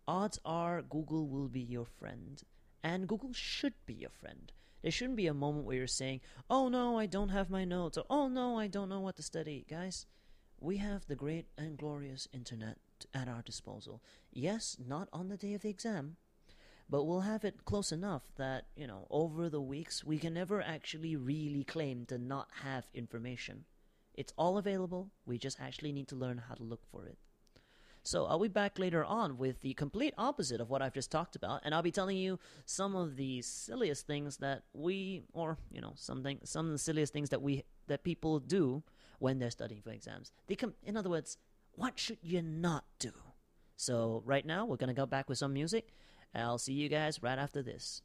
odds 0.07 0.39
are 0.45 0.83
Google 0.83 1.29
will 1.29 1.49
be 1.49 1.61
your 1.61 1.87
friend, 1.87 2.43
and 2.83 3.09
Google 3.09 3.33
should 3.33 3.75
be 3.87 3.95
your 3.95 4.11
friend. 4.11 4.53
There 4.83 4.91
shouldn't 4.91 5.17
be 5.17 5.29
a 5.29 5.35
moment 5.35 5.65
where 5.65 5.77
you're 5.77 5.87
saying, 5.87 6.21
oh 6.51 6.69
no, 6.69 6.99
I 6.99 7.07
don't 7.07 7.29
have 7.29 7.51
my 7.51 7.65
notes, 7.65 7.97
or 7.97 8.05
oh 8.11 8.29
no, 8.29 8.59
I 8.59 8.67
don't 8.67 8.89
know 8.89 9.01
what 9.01 9.17
to 9.17 9.23
study. 9.23 9.65
Guys, 9.69 10.07
we 10.59 10.79
have 10.79 11.07
the 11.07 11.17
great 11.17 11.47
and 11.57 11.77
glorious 11.77 12.29
internet 12.33 12.79
at 13.15 13.29
our 13.29 13.43
disposal. 13.43 14.03
Yes, 14.33 14.77
not 14.85 15.09
on 15.13 15.29
the 15.29 15.37
day 15.37 15.55
of 15.55 15.63
the 15.63 15.71
exam, 15.71 16.17
but 16.89 17.05
we'll 17.05 17.21
have 17.21 17.45
it 17.45 17.65
close 17.65 17.93
enough 17.93 18.23
that, 18.37 18.67
you 18.77 18.87
know, 18.87 19.07
over 19.11 19.49
the 19.49 19.61
weeks, 19.61 20.05
we 20.05 20.19
can 20.19 20.35
never 20.35 20.61
actually 20.61 21.17
really 21.17 21.65
claim 21.65 22.05
to 22.07 22.19
not 22.19 22.49
have 22.63 22.85
information. 22.93 23.65
It's 24.15 24.33
all 24.37 24.59
available, 24.59 25.11
we 25.27 25.39
just 25.39 25.61
actually 25.61 25.93
need 25.93 26.09
to 26.09 26.17
learn 26.17 26.39
how 26.49 26.55
to 26.55 26.63
look 26.63 26.85
for 26.91 27.07
it. 27.07 27.19
So 28.05 28.27
I'll 28.27 28.41
be 28.41 28.49
back 28.49 28.79
later 28.79 29.05
on 29.05 29.39
with 29.39 29.61
the 29.61 29.75
complete 29.75 30.13
opposite 30.19 30.61
of 30.61 30.69
what 30.69 30.83
I've 30.83 30.93
just 30.93 31.11
talked 31.11 31.37
about, 31.37 31.61
and 31.65 31.75
I'll 31.75 31.83
be 31.83 31.93
telling 31.93 32.17
you 32.17 32.39
some 32.67 32.97
of 32.97 33.17
the 33.17 33.43
silliest 33.43 34.07
things 34.07 34.39
that 34.39 34.65
we, 34.73 35.23
or 35.33 35.57
you 35.71 35.81
know, 35.81 35.93
something, 35.97 36.41
some 36.43 36.67
of 36.67 36.73
the 36.73 36.79
silliest 36.79 37.13
things 37.13 37.31
that 37.31 37.41
we 37.41 37.65
that 37.87 38.03
people 38.03 38.41
do 38.41 38.83
when 39.21 39.39
they're 39.39 39.51
studying 39.51 39.83
for 39.83 39.91
exams. 39.91 40.33
They 40.49 40.57
come, 40.57 40.75
in 40.83 40.97
other 40.97 41.11
words, 41.11 41.39
what 41.77 41.99
should 41.99 42.19
you 42.23 42.43
not 42.43 42.85
do? 42.99 43.13
So 43.77 44.23
right 44.27 44.45
now 44.45 44.67
we're 44.67 44.77
gonna 44.77 44.95
go 44.95 45.07
back 45.07 45.29
with 45.29 45.39
some 45.39 45.53
music. 45.53 45.93
I'll 46.35 46.59
see 46.59 46.73
you 46.73 46.89
guys 46.89 47.23
right 47.23 47.39
after 47.39 47.63
this. 47.63 48.03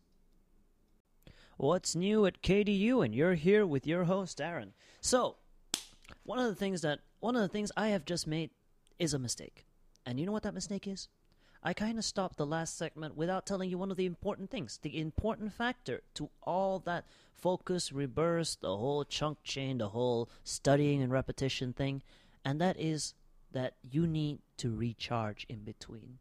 What's 1.57 1.95
new 1.95 2.27
at 2.27 2.43
KDU? 2.43 3.03
And 3.03 3.15
you're 3.15 3.33
here 3.33 3.65
with 3.65 3.87
your 3.87 4.03
host 4.03 4.39
Aaron. 4.39 4.73
So 5.01 5.37
one 6.27 6.39
of 6.39 6.45
the 6.45 6.55
things 6.55 6.81
that 6.81 6.99
one 7.21 7.37
of 7.37 7.41
the 7.41 7.47
things 7.47 7.71
I 7.77 7.87
have 7.87 8.03
just 8.03 8.27
made 8.27 8.49
is 8.99 9.13
a 9.13 9.19
mistake. 9.19 9.65
And 10.05 10.19
you 10.19 10.25
know 10.25 10.33
what 10.33 10.43
that 10.43 10.53
mistake 10.53 10.85
is? 10.85 11.07
I 11.63 11.73
kind 11.73 11.97
of 11.97 12.03
stopped 12.03 12.35
the 12.35 12.45
last 12.45 12.77
segment 12.77 13.15
without 13.15 13.45
telling 13.45 13.69
you 13.69 13.77
one 13.77 13.91
of 13.91 13.97
the 13.97 14.05
important 14.05 14.51
things, 14.51 14.77
the 14.81 14.99
important 14.99 15.53
factor 15.53 16.01
to 16.15 16.29
all 16.43 16.79
that 16.79 17.05
focus, 17.33 17.93
reverse, 17.93 18.55
the 18.55 18.75
whole 18.75 19.05
chunk 19.05 19.41
chain, 19.43 19.77
the 19.77 19.89
whole 19.89 20.29
studying 20.43 21.01
and 21.01 21.13
repetition 21.13 21.71
thing, 21.71 22.03
and 22.43 22.59
that 22.59 22.77
is 22.77 23.13
that 23.53 23.75
you 23.89 24.05
need 24.05 24.39
to 24.57 24.75
recharge 24.75 25.45
in 25.47 25.59
between. 25.59 26.17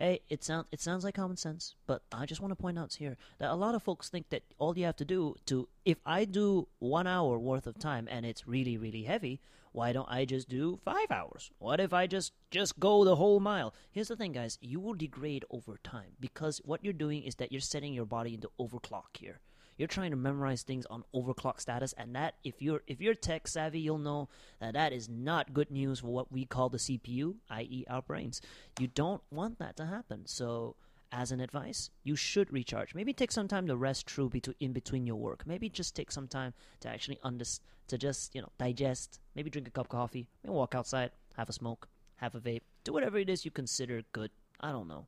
Hey, 0.00 0.20
it 0.28 0.44
sounds 0.44 0.66
it 0.70 0.80
sounds 0.80 1.02
like 1.02 1.16
common 1.16 1.36
sense, 1.36 1.74
but 1.88 2.02
I 2.12 2.24
just 2.24 2.40
want 2.40 2.52
to 2.52 2.62
point 2.62 2.78
out 2.78 2.94
here 2.94 3.16
that 3.38 3.50
a 3.50 3.56
lot 3.56 3.74
of 3.74 3.82
folks 3.82 4.08
think 4.08 4.28
that 4.28 4.44
all 4.56 4.78
you 4.78 4.84
have 4.84 4.94
to 4.96 5.04
do 5.04 5.34
to 5.46 5.68
if 5.84 5.98
I 6.06 6.24
do 6.24 6.68
one 6.78 7.08
hour 7.08 7.36
worth 7.36 7.66
of 7.66 7.80
time 7.80 8.06
and 8.08 8.24
it's 8.24 8.46
really 8.46 8.76
really 8.78 9.02
heavy, 9.02 9.40
why 9.72 9.92
don't 9.92 10.08
I 10.08 10.24
just 10.24 10.48
do 10.48 10.78
five 10.84 11.10
hours? 11.10 11.50
What 11.58 11.80
if 11.80 11.92
I 11.92 12.06
just 12.06 12.32
just 12.52 12.78
go 12.78 13.02
the 13.04 13.16
whole 13.16 13.40
mile? 13.40 13.74
Here's 13.90 14.06
the 14.06 14.14
thing, 14.14 14.30
guys: 14.32 14.56
you 14.60 14.78
will 14.78 14.94
degrade 14.94 15.44
over 15.50 15.80
time 15.82 16.12
because 16.20 16.60
what 16.64 16.84
you're 16.84 16.92
doing 16.92 17.24
is 17.24 17.34
that 17.34 17.50
you're 17.50 17.60
setting 17.60 17.92
your 17.92 18.06
body 18.06 18.34
into 18.34 18.52
overclock 18.60 19.16
here 19.18 19.40
you're 19.78 19.88
trying 19.88 20.10
to 20.10 20.16
memorize 20.16 20.62
things 20.62 20.84
on 20.86 21.04
overclock 21.14 21.60
status 21.60 21.94
and 21.96 22.14
that 22.14 22.34
if 22.44 22.60
you're 22.60 22.82
if 22.86 23.00
you're 23.00 23.14
tech 23.14 23.48
savvy 23.48 23.80
you'll 23.80 23.96
know 23.96 24.28
that 24.60 24.74
that 24.74 24.92
is 24.92 25.08
not 25.08 25.54
good 25.54 25.70
news 25.70 26.00
for 26.00 26.08
what 26.08 26.30
we 26.30 26.44
call 26.44 26.68
the 26.68 26.78
cpu 26.78 27.36
i.e 27.50 27.86
our 27.88 28.02
brains. 28.02 28.42
You 28.78 28.88
don't 28.88 29.22
want 29.30 29.58
that 29.60 29.76
to 29.76 29.86
happen. 29.86 30.26
So 30.26 30.76
as 31.10 31.32
an 31.32 31.40
advice 31.40 31.88
you 32.02 32.16
should 32.16 32.52
recharge. 32.52 32.94
Maybe 32.94 33.14
take 33.14 33.32
some 33.32 33.48
time 33.48 33.66
to 33.68 33.76
rest 33.76 34.10
between 34.14 34.56
in 34.60 34.72
between 34.72 35.06
your 35.06 35.16
work. 35.16 35.46
Maybe 35.46 35.70
just 35.70 35.96
take 35.96 36.10
some 36.10 36.28
time 36.28 36.52
to 36.80 36.88
actually 36.88 37.18
under 37.22 37.46
to 37.86 37.96
just 37.96 38.34
you 38.34 38.42
know 38.42 38.50
digest. 38.58 39.20
Maybe 39.34 39.48
drink 39.48 39.68
a 39.68 39.70
cup 39.70 39.86
of 39.86 39.90
coffee. 39.90 40.26
Maybe 40.42 40.52
walk 40.52 40.74
outside 40.74 41.12
have 41.36 41.48
a 41.48 41.52
smoke 41.52 41.88
have 42.16 42.34
a 42.34 42.40
vape. 42.40 42.62
Do 42.82 42.92
whatever 42.92 43.16
it 43.18 43.30
is 43.30 43.44
you 43.44 43.52
consider 43.52 44.02
good. 44.12 44.32
I 44.60 44.72
don't 44.72 44.88
know 44.88 45.06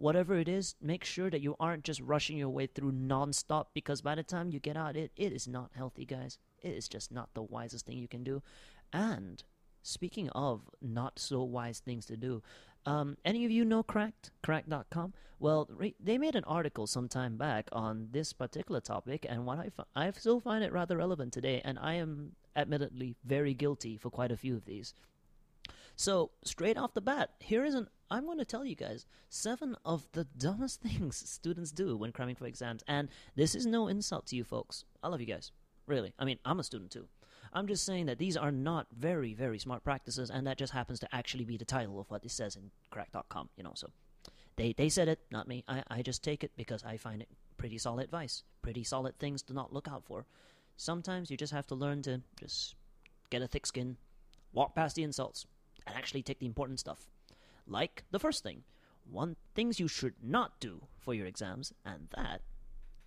whatever 0.00 0.34
it 0.38 0.48
is, 0.48 0.74
make 0.80 1.04
sure 1.04 1.28
that 1.28 1.42
you 1.42 1.54
aren't 1.60 1.84
just 1.84 2.00
rushing 2.00 2.38
your 2.38 2.48
way 2.48 2.66
through 2.66 2.92
nonstop 2.92 3.66
because 3.74 4.00
by 4.00 4.14
the 4.14 4.22
time 4.22 4.50
you 4.50 4.58
get 4.58 4.76
out, 4.76 4.96
it, 4.96 5.12
it 5.14 5.32
is 5.32 5.46
not 5.46 5.70
healthy, 5.76 6.06
guys. 6.06 6.38
It 6.62 6.70
is 6.70 6.88
just 6.88 7.12
not 7.12 7.28
the 7.34 7.42
wisest 7.42 7.84
thing 7.84 7.98
you 7.98 8.08
can 8.08 8.24
do. 8.24 8.42
And 8.94 9.42
speaking 9.82 10.30
of 10.30 10.62
not 10.80 11.18
so 11.18 11.42
wise 11.42 11.80
things 11.80 12.06
to 12.06 12.16
do, 12.16 12.42
um, 12.86 13.18
any 13.26 13.44
of 13.44 13.50
you 13.50 13.64
know 13.64 13.82
Cracked? 13.82 14.30
Cracked.com? 14.42 15.12
Well, 15.38 15.68
re- 15.70 15.94
they 16.00 16.16
made 16.16 16.34
an 16.34 16.44
article 16.44 16.86
some 16.86 17.08
time 17.08 17.36
back 17.36 17.68
on 17.70 18.08
this 18.10 18.32
particular 18.32 18.80
topic, 18.80 19.26
and 19.28 19.44
what 19.44 19.58
I, 19.58 19.70
I 19.94 20.10
still 20.12 20.40
find 20.40 20.64
it 20.64 20.72
rather 20.72 20.96
relevant 20.96 21.34
today, 21.34 21.60
and 21.62 21.78
I 21.78 21.94
am 21.94 22.32
admittedly 22.56 23.16
very 23.24 23.52
guilty 23.52 23.98
for 23.98 24.08
quite 24.08 24.32
a 24.32 24.36
few 24.36 24.56
of 24.56 24.64
these. 24.64 24.94
So, 25.94 26.30
straight 26.42 26.78
off 26.78 26.94
the 26.94 27.02
bat, 27.02 27.32
here 27.40 27.64
is 27.64 27.74
an 27.74 27.88
I'm 28.10 28.26
going 28.26 28.38
to 28.38 28.44
tell 28.44 28.64
you 28.64 28.74
guys 28.74 29.06
seven 29.28 29.76
of 29.84 30.06
the 30.12 30.24
dumbest 30.36 30.80
things 30.82 31.16
students 31.16 31.70
do 31.70 31.96
when 31.96 32.12
cramming 32.12 32.34
for 32.34 32.46
exams. 32.46 32.82
And 32.88 33.08
this 33.36 33.54
is 33.54 33.66
no 33.66 33.88
insult 33.88 34.26
to 34.26 34.36
you 34.36 34.44
folks. 34.44 34.84
I 35.02 35.08
love 35.08 35.20
you 35.20 35.26
guys. 35.26 35.52
Really. 35.86 36.12
I 36.18 36.24
mean, 36.24 36.38
I'm 36.44 36.60
a 36.60 36.64
student 36.64 36.90
too. 36.90 37.06
I'm 37.52 37.66
just 37.66 37.84
saying 37.84 38.06
that 38.06 38.18
these 38.18 38.36
are 38.36 38.52
not 38.52 38.86
very, 38.96 39.34
very 39.34 39.58
smart 39.58 39.82
practices, 39.82 40.30
and 40.30 40.46
that 40.46 40.56
just 40.56 40.72
happens 40.72 41.00
to 41.00 41.08
actually 41.12 41.44
be 41.44 41.56
the 41.56 41.64
title 41.64 41.98
of 41.98 42.08
what 42.08 42.24
it 42.24 42.30
says 42.30 42.54
in 42.54 42.70
Cracked.com, 42.90 43.48
you 43.56 43.64
know. 43.64 43.72
So 43.74 43.88
they, 44.54 44.72
they 44.72 44.88
said 44.88 45.08
it, 45.08 45.18
not 45.32 45.48
me. 45.48 45.64
I, 45.66 45.82
I 45.90 46.02
just 46.02 46.22
take 46.22 46.44
it 46.44 46.52
because 46.56 46.84
I 46.84 46.96
find 46.96 47.20
it 47.22 47.28
pretty 47.56 47.78
solid 47.78 48.04
advice, 48.04 48.44
pretty 48.62 48.84
solid 48.84 49.18
things 49.18 49.42
to 49.42 49.52
not 49.52 49.72
look 49.72 49.88
out 49.88 50.04
for. 50.04 50.26
Sometimes 50.76 51.28
you 51.30 51.36
just 51.36 51.52
have 51.52 51.66
to 51.68 51.74
learn 51.74 52.02
to 52.02 52.20
just 52.38 52.76
get 53.30 53.42
a 53.42 53.48
thick 53.48 53.66
skin, 53.66 53.96
walk 54.52 54.76
past 54.76 54.94
the 54.94 55.02
insults, 55.02 55.44
and 55.86 55.96
actually 55.96 56.22
take 56.22 56.38
the 56.38 56.46
important 56.46 56.78
stuff 56.78 57.06
like 57.70 58.04
the 58.10 58.18
first 58.18 58.42
thing. 58.42 58.64
One 59.10 59.36
things 59.54 59.80
you 59.80 59.88
should 59.88 60.14
not 60.22 60.60
do 60.60 60.82
for 60.98 61.14
your 61.14 61.26
exams, 61.26 61.72
and 61.84 62.08
that, 62.16 62.42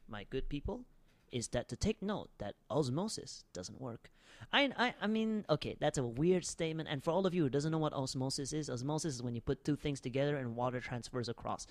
my 0.07 0.25
good 0.29 0.49
people, 0.49 0.85
is 1.31 1.47
that 1.49 1.69
to 1.69 1.75
take 1.75 2.01
note 2.01 2.29
that 2.39 2.55
osmosis 2.69 3.43
doesn't 3.53 3.79
work. 3.79 4.09
I, 4.51 4.71
I, 4.77 4.93
I 5.01 5.07
mean, 5.07 5.45
okay, 5.49 5.75
that's 5.79 5.97
a 5.97 6.03
weird 6.03 6.45
statement. 6.45 6.89
And 6.91 7.03
for 7.03 7.11
all 7.11 7.25
of 7.25 7.33
you 7.33 7.43
who 7.43 7.49
doesn't 7.49 7.71
know 7.71 7.77
what 7.77 7.93
osmosis 7.93 8.53
is, 8.53 8.69
osmosis 8.69 9.15
is 9.15 9.23
when 9.23 9.35
you 9.35 9.41
put 9.41 9.63
two 9.63 9.75
things 9.75 9.99
together 9.99 10.37
and 10.37 10.55
water 10.55 10.79
transfers 10.79 11.29
across. 11.29 11.65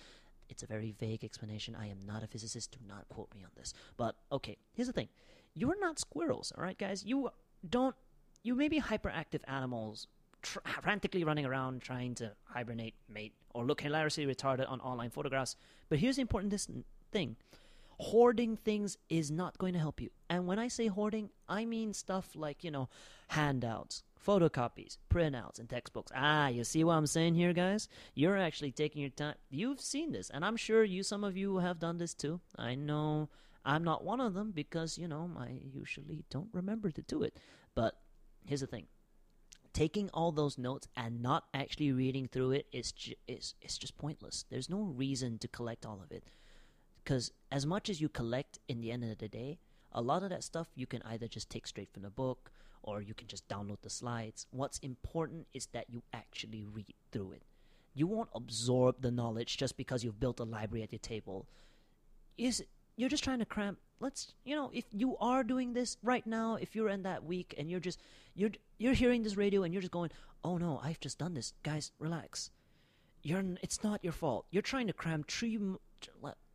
It's 0.49 0.63
a 0.63 0.67
very 0.67 0.95
vague 0.99 1.25
explanation. 1.25 1.77
I 1.79 1.89
am 1.89 1.99
not 2.07 2.23
a 2.23 2.27
physicist. 2.27 2.73
Do 2.73 2.79
not 2.87 3.09
quote 3.09 3.33
me 3.35 3.43
on 3.43 3.51
this. 3.57 3.73
But 3.97 4.17
okay, 4.31 4.59
here's 4.75 4.89
the 4.89 4.93
thing: 4.93 5.09
you're 5.55 5.81
not 5.81 5.99
squirrels, 5.99 6.53
all 6.57 6.63
right, 6.63 6.77
guys. 6.77 7.05
You 7.05 7.31
don't. 7.69 7.95
You 8.43 8.55
may 8.55 8.69
be 8.69 8.81
hyperactive 8.81 9.41
animals 9.47 10.09
tr- 10.43 10.59
frantically 10.81 11.25
running 11.25 11.47
around 11.47 11.83
trying 11.83 12.15
to 12.17 12.33
hibernate, 12.45 12.95
mate, 13.09 13.35
or 13.55 13.65
look 13.65 13.81
hilariously 13.81 14.27
retarded 14.27 14.71
on 14.71 14.81
online 14.81 15.11
photographs. 15.11 15.57
But 15.89 15.99
here's 15.99 16.17
the 16.17 16.23
important 16.23 16.55
thing 17.11 17.37
hoarding 17.99 18.57
things 18.57 18.97
is 19.09 19.31
not 19.31 19.57
going 19.59 19.73
to 19.75 19.79
help 19.79 20.01
you. 20.01 20.11
And 20.29 20.47
when 20.47 20.59
I 20.59 20.69
say 20.69 20.89
hoarding, 20.89 21.31
I 21.49 21.65
mean 21.65 21.95
stuff 21.95 22.31
like, 22.35 22.65
you 22.65 22.71
know, 22.71 22.89
handouts, 23.29 24.03
photocopies, 24.27 24.99
printouts, 25.09 25.61
and 25.61 25.69
textbooks. 25.69 26.11
Ah, 26.15 26.49
you 26.49 26.65
see 26.65 26.83
what 26.83 26.95
I'm 26.95 27.07
saying 27.07 27.35
here, 27.35 27.53
guys? 27.53 27.89
You're 28.15 28.39
actually 28.39 28.73
taking 28.73 29.03
your 29.03 29.11
time. 29.11 29.37
You've 29.51 29.81
seen 29.81 30.11
this, 30.11 30.31
and 30.31 30.45
I'm 30.45 30.57
sure 30.57 30.83
you, 30.83 31.03
some 31.03 31.23
of 31.23 31.37
you 31.37 31.59
have 31.59 31.79
done 31.79 31.99
this 31.99 32.15
too. 32.15 32.41
I 32.59 32.75
know 32.75 33.29
I'm 33.65 33.85
not 33.85 34.05
one 34.05 34.21
of 34.21 34.35
them 34.35 34.51
because, 34.51 34.99
you 34.99 35.07
know, 35.07 35.31
I 35.39 35.61
usually 35.73 36.25
don't 36.31 36.49
remember 36.53 36.91
to 36.91 37.03
do 37.03 37.23
it. 37.23 37.37
But 37.75 37.97
here's 38.45 38.61
the 38.61 38.67
thing 38.67 38.87
taking 39.73 40.11
all 40.11 40.33
those 40.33 40.59
notes 40.59 40.89
and 40.97 41.23
not 41.23 41.45
actually 41.55 41.93
reading 41.93 42.29
through 42.29 42.53
it 42.53 42.67
is 42.73 42.93
ju- 42.93 43.15
is 43.27 43.55
is 43.63 43.79
just 43.79 43.97
pointless. 43.99 44.45
There's 44.51 44.69
no 44.71 44.83
reason 44.83 45.39
to 45.39 45.49
collect 45.49 45.87
all 45.87 46.01
of 46.03 46.13
it, 46.13 46.25
because 47.03 47.33
as 47.51 47.65
much 47.67 47.89
as 47.89 48.01
you 48.01 48.09
collect, 48.09 48.59
in 48.69 48.81
the 48.81 48.91
end 48.93 49.05
of 49.05 49.19
the 49.19 49.29
day, 49.29 49.59
A 49.95 50.03
lot 50.03 50.23
of 50.23 50.31
that 50.31 50.45
stuff 50.45 50.69
you 50.75 50.87
can 50.87 51.03
either 51.03 51.29
just 51.29 51.51
take 51.51 51.67
straight 51.67 51.91
from 51.93 52.03
the 52.03 52.11
book 52.11 52.51
or 52.83 53.01
you 53.03 53.15
can 53.15 53.29
just 53.29 53.47
download 53.49 53.79
the 53.83 53.91
slides. 53.91 54.47
What's 54.51 54.79
important 54.79 55.47
is 55.53 55.67
that 55.73 55.91
you 55.91 56.03
actually 56.13 56.65
read 56.65 56.95
through 57.13 57.33
it. 57.33 57.43
You 57.95 58.07
won't 58.07 58.31
absorb 58.35 59.03
the 59.03 59.11
knowledge 59.11 59.57
just 59.57 59.77
because 59.77 60.03
you've 60.03 60.19
built 60.19 60.41
a 60.41 60.45
library 60.45 60.83
at 60.83 60.93
your 60.93 60.99
table. 60.99 61.47
Is 62.39 62.65
you're 63.03 63.09
just 63.09 63.25
trying 63.25 63.41
to 63.41 63.45
cram 63.45 63.77
let's 63.99 64.33
you 64.45 64.55
know 64.55 64.71
if 64.73 64.85
you 64.93 65.17
are 65.19 65.43
doing 65.43 65.73
this 65.73 65.97
right 66.05 66.25
now 66.25 66.55
if 66.55 66.77
you're 66.77 66.89
in 66.89 67.03
that 67.03 67.25
week 67.25 67.53
and 67.59 67.69
you're 67.69 67.81
just 67.81 68.01
you're 68.37 68.53
you're 68.79 68.93
hearing 68.93 69.25
this 69.25 69.37
radio 69.37 69.65
and 69.65 69.75
you're 69.75 69.81
just 69.81 69.91
going 69.91 70.11
oh 70.45 70.57
no 70.57 70.81
i've 70.85 71.01
just 71.01 71.19
done 71.19 71.35
this. 71.35 71.53
Guys 71.65 71.91
relax. 71.99 72.51
You're 73.25 73.43
it's 73.61 73.83
not 73.83 74.05
your 74.05 74.13
fault. 74.13 74.47
You're 74.53 74.63
trying 74.63 74.87
to 74.87 74.93
cram 74.93 75.25
three 75.27 75.59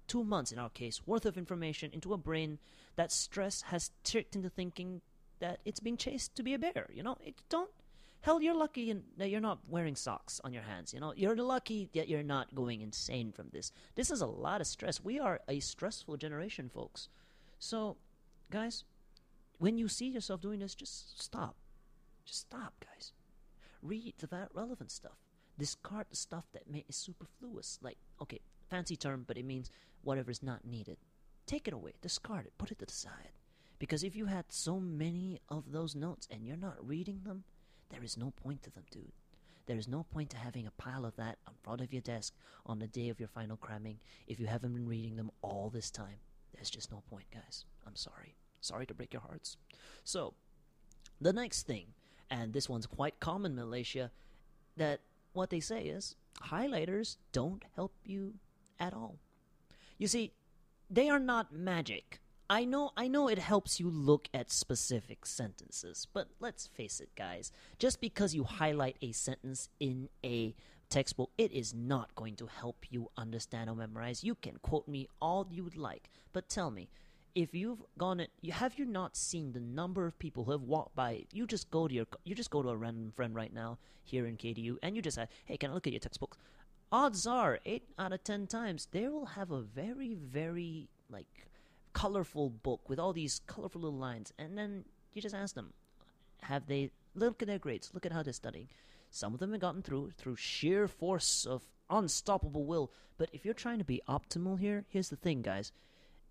two 0.07 0.23
months 0.23 0.53
in 0.53 0.57
our 0.57 0.69
case 0.69 1.05
worth 1.05 1.25
of 1.25 1.37
information 1.37 1.91
into 1.91 2.13
a 2.13 2.17
brain 2.17 2.59
that 2.95 3.11
stress 3.11 3.63
has 3.63 3.91
tricked 4.05 4.33
into 4.33 4.49
thinking 4.49 5.01
that 5.39 5.59
it's 5.65 5.81
being 5.81 5.97
chased 5.97 6.33
to 6.35 6.43
be 6.43 6.53
a 6.53 6.59
bear 6.59 6.87
you 6.93 7.03
know? 7.03 7.17
It 7.25 7.35
don't 7.49 7.71
hell 8.21 8.41
you're 8.41 8.55
lucky 8.55 8.95
that 9.17 9.29
you're 9.29 9.41
not 9.41 9.59
wearing 9.67 9.95
socks 9.95 10.41
on 10.43 10.53
your 10.53 10.63
hands 10.63 10.93
you 10.93 10.99
know? 10.99 11.13
You're 11.15 11.35
lucky 11.35 11.89
that 11.93 12.07
you're 12.07 12.23
not 12.23 12.53
going 12.55 12.81
insane 12.81 13.31
from 13.31 13.49
this. 13.51 13.71
This 13.95 14.11
is 14.11 14.21
a 14.21 14.25
lot 14.25 14.61
of 14.61 14.67
stress. 14.67 15.03
We 15.03 15.19
are 15.19 15.39
a 15.47 15.59
stressful 15.59 16.17
generation 16.17 16.69
folks. 16.73 17.09
So 17.59 17.97
guys 18.51 18.83
when 19.59 19.77
you 19.77 19.87
see 19.87 20.07
yourself 20.07 20.41
doing 20.41 20.59
this 20.59 20.75
just 20.75 21.21
stop. 21.21 21.55
Just 22.25 22.41
stop 22.41 22.73
guys. 22.85 23.13
Read 23.81 24.13
the 24.19 24.47
relevant 24.53 24.91
stuff. 24.91 25.17
Discard 25.57 26.05
the 26.09 26.15
stuff 26.15 26.45
that 26.53 26.69
may, 26.69 26.85
is 26.87 26.95
superfluous 26.95 27.79
like 27.81 27.97
okay 28.21 28.39
fancy 28.69 28.95
term 28.95 29.23
but 29.27 29.37
it 29.37 29.45
means 29.45 29.69
whatever 30.03 30.31
is 30.31 30.43
not 30.43 30.65
needed. 30.65 30.97
Take 31.45 31.67
it 31.67 31.73
away. 31.73 31.93
Discard 32.01 32.45
it. 32.45 32.53
Put 32.57 32.71
it 32.71 32.79
to 32.79 32.85
the 32.85 32.91
side. 32.91 33.31
Because 33.79 34.03
if 34.03 34.15
you 34.15 34.25
had 34.25 34.45
so 34.49 34.79
many 34.79 35.39
of 35.49 35.71
those 35.71 35.95
notes 35.95 36.27
and 36.31 36.45
you're 36.45 36.57
not 36.57 36.85
reading 36.85 37.21
them 37.23 37.43
there 37.89 38.03
is 38.03 38.17
no 38.17 38.31
point 38.31 38.63
to 38.63 38.71
them, 38.71 38.83
dude. 38.91 39.11
There 39.65 39.77
is 39.77 39.87
no 39.87 40.03
point 40.03 40.29
to 40.31 40.37
having 40.37 40.65
a 40.65 40.71
pile 40.71 41.05
of 41.05 41.15
that 41.17 41.37
on 41.45 41.53
front 41.61 41.81
of 41.81 41.91
your 41.91 42.01
desk 42.01 42.33
on 42.65 42.79
the 42.79 42.87
day 42.87 43.09
of 43.09 43.19
your 43.19 43.27
final 43.27 43.57
cramming 43.57 43.99
if 44.25 44.39
you 44.39 44.47
haven't 44.47 44.73
been 44.73 44.87
reading 44.87 45.17
them 45.17 45.31
all 45.41 45.69
this 45.69 45.91
time. 45.91 46.19
There's 46.53 46.69
just 46.69 46.91
no 46.91 47.03
point, 47.09 47.25
guys. 47.33 47.65
I'm 47.85 47.95
sorry. 47.95 48.35
Sorry 48.61 48.85
to 48.85 48.93
break 48.93 49.13
your 49.13 49.21
hearts. 49.21 49.57
So, 50.03 50.33
the 51.19 51.33
next 51.33 51.67
thing, 51.67 51.87
and 52.29 52.53
this 52.53 52.69
one's 52.69 52.85
quite 52.85 53.19
common 53.19 53.51
in 53.51 53.57
Malaysia, 53.57 54.11
that 54.77 55.01
what 55.33 55.49
they 55.49 55.59
say 55.59 55.81
is 55.83 56.15
highlighters 56.41 57.17
don't 57.31 57.63
help 57.75 57.93
you 58.03 58.35
at 58.79 58.93
all. 58.93 59.17
You 59.97 60.07
see, 60.07 60.31
they 60.89 61.09
are 61.09 61.19
not 61.19 61.53
magic. 61.53 62.19
I 62.49 62.63
know 62.63 62.91
I 62.95 63.09
know 63.09 63.27
it 63.27 63.39
helps 63.39 63.77
you 63.77 63.89
look 63.89 64.29
at 64.33 64.51
specific 64.51 65.25
sentences, 65.25 66.07
but 66.13 66.29
let's 66.39 66.65
face 66.65 67.01
it 67.01 67.09
guys, 67.15 67.51
just 67.77 67.99
because 67.99 68.33
you 68.33 68.45
highlight 68.45 68.95
a 69.01 69.11
sentence 69.11 69.67
in 69.81 70.07
a 70.23 70.55
textbook, 70.89 71.31
it 71.37 71.51
is 71.51 71.73
not 71.73 72.15
going 72.15 72.37
to 72.37 72.47
help 72.47 72.85
you 72.89 73.09
understand 73.17 73.69
or 73.69 73.75
memorize. 73.75 74.23
You 74.23 74.35
can 74.35 74.55
quote 74.61 74.87
me 74.87 75.09
all 75.21 75.45
you 75.51 75.65
would 75.65 75.75
like, 75.75 76.09
but 76.31 76.47
tell 76.47 76.71
me, 76.71 76.89
if 77.35 77.53
you've 77.53 77.83
gone 77.97 78.25
you 78.41 78.53
have 78.53 78.79
you 78.79 78.85
not 78.85 79.17
seen 79.17 79.51
the 79.51 79.59
number 79.59 80.07
of 80.07 80.17
people 80.17 80.45
who 80.45 80.51
have 80.51 80.61
walked 80.63 80.95
by? 80.95 81.25
You 81.33 81.47
just 81.47 81.69
go 81.69 81.85
to 81.89 81.93
your 81.93 82.07
you 82.23 82.33
just 82.33 82.49
go 82.49 82.63
to 82.63 82.69
a 82.69 82.77
random 82.77 83.11
friend 83.11 83.35
right 83.35 83.53
now 83.53 83.77
here 84.05 84.25
in 84.25 84.37
KDU, 84.37 84.77
and 84.81 84.95
you 84.95 85.01
just 85.01 85.15
say, 85.15 85.27
"Hey, 85.43 85.57
can 85.57 85.71
I 85.71 85.73
look 85.73 85.85
at 85.85 85.91
your 85.91 85.99
textbook?" 85.99 86.37
Odds 86.93 87.27
are, 87.27 87.59
eight 87.65 87.83
out 87.99 88.13
of 88.13 88.23
ten 88.23 88.47
times, 88.47 88.87
they 88.91 89.09
will 89.09 89.25
have 89.25 89.51
a 89.51 89.59
very, 89.59 90.13
very 90.13 90.87
like 91.09 91.47
colorful 91.97 92.51
book 92.51 92.87
with 92.87 92.99
all 92.99 93.11
these 93.11 93.41
colorful 93.47 93.81
little 93.81 93.97
lines, 93.97 94.31
and 94.37 94.55
then 94.55 94.85
you 95.13 95.21
just 95.21 95.33
ask 95.33 95.55
them, 95.55 95.73
have 96.43 96.67
they 96.67 96.91
look 97.15 97.41
at 97.41 97.47
their 97.47 97.57
grades, 97.57 97.89
look 97.91 98.05
at 98.05 98.11
how 98.11 98.21
they're 98.21 98.33
studying. 98.33 98.67
Some 99.09 99.33
of 99.33 99.39
them 99.39 99.51
have 99.51 99.61
gotten 99.61 99.81
through 99.81 100.11
through 100.11 100.35
sheer 100.35 100.87
force 100.87 101.45
of 101.45 101.63
unstoppable 101.89 102.65
will. 102.65 102.91
But 103.17 103.29
if 103.33 103.43
you're 103.43 103.55
trying 103.55 103.79
to 103.79 103.83
be 103.83 104.01
optimal 104.07 104.59
here, 104.59 104.85
here's 104.89 105.09
the 105.09 105.15
thing, 105.15 105.41
guys. 105.41 105.71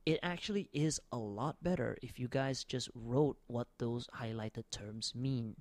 It 0.05 0.21
actually 0.23 0.69
is 0.73 1.01
a 1.11 1.17
lot 1.17 1.57
better 1.61 1.97
if 2.01 2.21
you 2.21 2.29
guys 2.29 2.63
just 2.63 2.89
wrote 2.95 3.37
what 3.49 3.67
those 3.79 4.07
highlighted 4.15 4.71
terms 4.71 5.15
mean. 5.17 5.57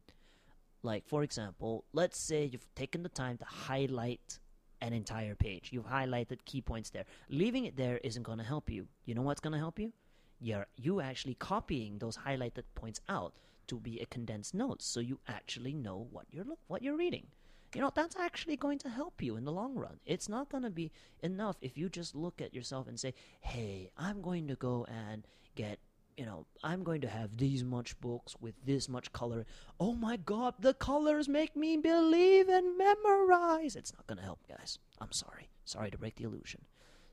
Like, 0.84 1.08
for 1.08 1.24
example, 1.24 1.84
let's 1.94 2.20
say 2.20 2.46
you've 2.46 2.76
taken 2.76 3.02
the 3.02 3.10
time 3.10 3.38
to 3.40 3.46
highlight 3.46 4.38
an 4.86 4.94
entire 4.94 5.36
page. 5.36 5.70
You've 5.72 5.88
highlighted 5.88 6.46
key 6.46 6.62
points 6.62 6.92
there. 6.92 7.06
Leaving 7.30 7.66
it 7.66 7.76
there 7.76 7.98
isn't 8.04 8.24
going 8.24 8.38
to 8.38 8.44
help 8.44 8.70
you. 8.70 8.88
You 9.06 9.16
know 9.16 9.24
what's 9.24 9.42
going 9.42 9.54
to 9.54 9.60
help 9.60 9.80
you? 9.80 9.92
You're 10.40 10.68
you 10.76 11.02
actually 11.02 11.36
copying 11.36 11.98
those 11.98 12.18
highlighted 12.18 12.64
points 12.76 13.02
out 13.10 13.34
to 13.68 13.80
be 13.80 14.00
a 14.00 14.06
condensed 14.06 14.54
notes, 14.54 14.86
so 14.86 15.00
you 15.00 15.20
actually 15.28 15.74
know 15.74 16.08
what 16.12 16.26
you're 16.30 16.44
look 16.44 16.60
what 16.68 16.84
you're 16.84 16.98
reading. 16.98 17.28
You 17.74 17.82
know 17.82 17.92
that's 17.94 18.16
actually 18.16 18.58
going 18.58 18.80
to 18.80 18.90
help 18.90 19.22
you 19.22 19.38
in 19.38 19.46
the 19.46 19.52
long 19.52 19.76
run. 19.76 20.00
It's 20.06 20.30
not 20.30 20.50
going 20.50 20.64
to 20.64 20.70
be 20.70 20.92
enough 21.24 21.58
if 21.62 21.78
you 21.78 21.90
just 21.90 22.16
look 22.16 22.42
at 22.42 22.54
yourself 22.54 22.88
and 22.88 23.00
say, 23.00 23.14
"Hey, 23.40 23.90
I'm 23.98 24.22
going 24.22 24.48
to 24.50 24.56
go 24.56 24.86
and 24.86 25.26
get 25.56 25.80
you 26.18 26.26
know, 26.26 26.46
I'm 26.64 26.84
going 26.84 27.02
to 27.02 27.10
have 27.10 27.38
these 27.38 27.64
much 27.64 28.00
books 28.00 28.36
with 28.40 28.56
this 28.66 28.88
much 28.88 29.12
color. 29.12 29.46
Oh 29.80 29.94
my 29.94 30.18
god, 30.18 30.56
the 30.60 30.74
colors 30.74 31.28
make 31.28 31.56
me 31.56 31.78
believe 31.78 32.48
and 32.48 32.78
memorize. 32.78 33.76
It's 33.76 33.94
not 33.94 34.08
going 34.08 34.18
to 34.20 34.24
help, 34.24 34.40
guys. 34.48 34.80
I'm 35.00 35.12
sorry. 35.12 35.50
Sorry 35.66 35.92
to 35.92 35.98
break 35.98 36.16
the 36.16 36.24
illusion. 36.24 36.62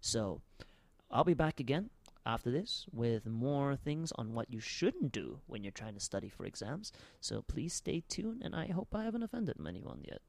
So, 0.01 0.41
I'll 1.11 1.25
be 1.25 1.35
back 1.35 1.61
again 1.61 1.91
after 2.25 2.51
this 2.51 2.87
with 2.93 3.27
more 3.27 3.77
things 3.77 4.13
on 4.13 4.35
what 4.35 4.53
you 4.53 4.61
shouldn't 4.61 5.13
do 5.13 5.41
when 5.47 5.65
you're 5.65 5.73
trying 5.73 5.95
to 5.95 6.01
study 6.01 6.29
for 6.29 6.45
exams. 6.45 6.93
So, 7.21 7.43
please 7.43 7.73
stay 7.75 8.05
tuned, 8.09 8.43
and 8.45 8.55
I 8.55 8.69
hope 8.69 8.95
I 8.95 9.05
haven't 9.05 9.23
offended 9.23 9.57
anyone 9.67 10.03
yet. 10.05 10.23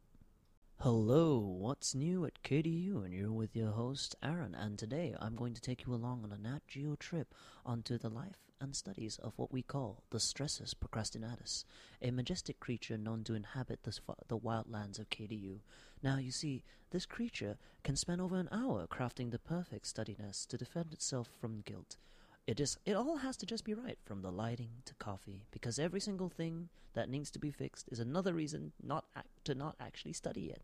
Hello, 0.79 1.38
what's 1.38 1.95
new 1.95 2.25
at 2.25 2.43
KDU? 2.43 3.05
And 3.05 3.13
you're 3.13 3.31
with 3.31 3.55
your 3.55 3.71
host, 3.71 4.15
Aaron. 4.21 4.53
And 4.53 4.77
today 4.77 5.15
I'm 5.17 5.36
going 5.36 5.53
to 5.53 5.62
take 5.62 5.86
you 5.86 5.93
along 5.93 6.25
on 6.25 6.31
a 6.33 6.38
Nat 6.38 6.59
Geo 6.67 6.95
trip 6.95 7.33
onto 7.65 7.97
the 7.97 8.09
life 8.09 8.36
and 8.63 8.76
studies 8.76 9.19
of 9.21 9.34
what 9.36 9.52
we 9.52 9.62
call 9.62 10.04
the 10.10 10.19
Stressus 10.19 10.73
procrastinatus, 10.73 11.65
a 12.02 12.12
majestic 12.12 12.60
creature 12.60 12.97
known 12.97 13.23
to 13.26 13.36
inhabit 13.36 13.84
the, 13.84 13.99
the 14.28 14.38
wildlands 14.38 14.97
of 14.97 15.10
KDU. 15.10 15.60
Now, 16.02 16.17
you 16.17 16.32
see, 16.32 16.63
this 16.91 17.06
creature 17.06 17.58
can 17.84 17.95
spend 17.95 18.21
over 18.21 18.38
an 18.38 18.49
hour 18.52 18.88
crafting 18.88 19.32
the 19.32 19.39
perfect 19.39 19.88
study 19.88 20.15
nest 20.19 20.49
to 20.49 20.58
defend 20.58 20.93
itself 20.93 21.30
from 21.39 21.62
guilt. 21.65 21.97
It 22.45 22.60
is. 22.60 22.78
It 22.86 22.95
all 22.95 23.17
has 23.17 23.38
to 23.38 23.45
just 23.45 23.63
be 23.63 23.73
right, 23.73 23.97
from 24.04 24.21
the 24.21 24.32
lighting 24.32 24.69
to 24.86 24.93
coffee, 24.95 25.45
because 25.52 25.80
every 25.80 26.02
single 26.02 26.30
thing 26.30 26.69
that 26.93 27.10
needs 27.10 27.32
to 27.32 27.39
be 27.39 27.52
fixed 27.52 27.88
is 27.91 27.99
another 27.99 28.34
reason 28.34 28.73
not 28.82 29.06
to 29.45 29.56
not 29.56 29.76
actually 29.80 30.13
study 30.13 30.47
it. 30.47 30.62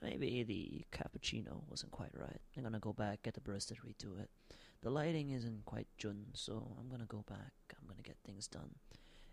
Maybe 0.00 0.44
the 0.44 0.84
cappuccino 0.96 1.62
wasn't 1.68 1.90
quite 1.90 2.12
right. 2.14 2.40
I'm 2.56 2.62
gonna 2.62 2.78
go 2.78 2.92
back 2.92 3.22
get 3.22 3.34
the 3.34 3.40
barista 3.40 3.74
to 3.74 3.82
redo 3.82 4.20
it. 4.20 4.30
The 4.82 4.90
lighting 4.90 5.30
isn't 5.30 5.64
quite 5.64 5.88
jun, 5.96 6.26
so 6.34 6.76
I'm 6.78 6.88
gonna 6.88 7.04
go 7.06 7.24
back. 7.28 7.52
I'm 7.80 7.88
gonna 7.88 8.02
get 8.02 8.16
things 8.24 8.46
done. 8.46 8.74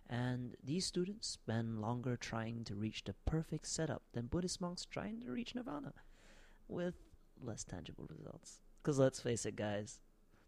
And 0.10 0.56
these 0.64 0.86
students 0.86 1.28
spend 1.28 1.82
longer 1.82 2.16
trying 2.16 2.64
to 2.66 2.76
reach 2.76 3.04
the 3.04 3.16
perfect 3.26 3.68
setup 3.68 4.04
than 4.14 4.28
Buddhist 4.28 4.62
monks 4.62 4.86
trying 4.86 5.22
to 5.22 5.32
reach 5.32 5.56
nirvana, 5.56 5.94
with 6.68 6.96
less 7.42 7.64
tangible 7.64 8.08
results. 8.10 8.60
Because 8.82 9.00
let's 9.00 9.20
face 9.20 9.46
it, 9.46 9.56
guys, 9.56 10.00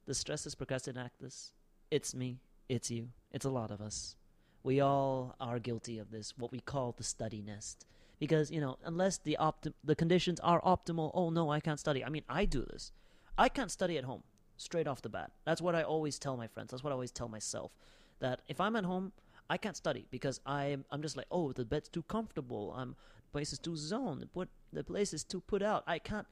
the 0.05 0.13
Stressus 0.13 0.55
procrastinatus. 0.55 1.51
It's 1.91 2.13
me. 2.13 2.39
It's 2.69 2.91
you. 2.91 3.09
It's 3.31 3.45
a 3.45 3.49
lot 3.49 3.71
of 3.71 3.81
us. 3.81 4.15
We 4.63 4.79
all 4.79 5.35
are 5.39 5.59
guilty 5.59 5.97
of 5.99 6.11
this, 6.11 6.33
what 6.37 6.51
we 6.51 6.59
call 6.59 6.93
the 6.97 7.03
study 7.03 7.41
nest. 7.41 7.85
Because, 8.19 8.51
you 8.51 8.59
know, 8.59 8.77
unless 8.83 9.17
the 9.17 9.37
opti- 9.39 9.73
the 9.83 9.95
conditions 9.95 10.39
are 10.41 10.61
optimal, 10.61 11.11
oh 11.13 11.29
no, 11.29 11.51
I 11.51 11.59
can't 11.59 11.79
study. 11.79 12.03
I 12.03 12.09
mean, 12.09 12.23
I 12.27 12.45
do 12.45 12.63
this. 12.63 12.91
I 13.37 13.47
can't 13.49 13.71
study 13.71 13.97
at 13.97 14.03
home, 14.03 14.23
straight 14.57 14.87
off 14.87 15.01
the 15.01 15.09
bat. 15.09 15.31
That's 15.45 15.61
what 15.61 15.75
I 15.75 15.83
always 15.83 16.19
tell 16.19 16.37
my 16.37 16.47
friends. 16.47 16.71
That's 16.71 16.83
what 16.83 16.91
I 16.91 16.93
always 16.93 17.11
tell 17.11 17.29
myself. 17.29 17.71
That 18.19 18.41
if 18.47 18.59
I'm 18.59 18.75
at 18.75 18.83
home, 18.83 19.11
I 19.49 19.57
can't 19.57 19.77
study 19.77 20.07
because 20.11 20.39
I'm 20.45 20.85
I'm 20.91 21.01
just 21.01 21.15
like, 21.15 21.27
oh, 21.31 21.51
the 21.51 21.65
bed's 21.65 21.89
too 21.89 22.03
comfortable. 22.03 22.73
I'm 22.75 22.95
the 23.15 23.31
place 23.31 23.53
is 23.53 23.59
too 23.59 23.77
zoned. 23.77 24.27
Put 24.33 24.49
the 24.73 24.83
place 24.83 25.13
is 25.13 25.23
too 25.23 25.41
put 25.41 25.61
out. 25.61 25.83
I 25.87 25.99
can't 25.99 26.27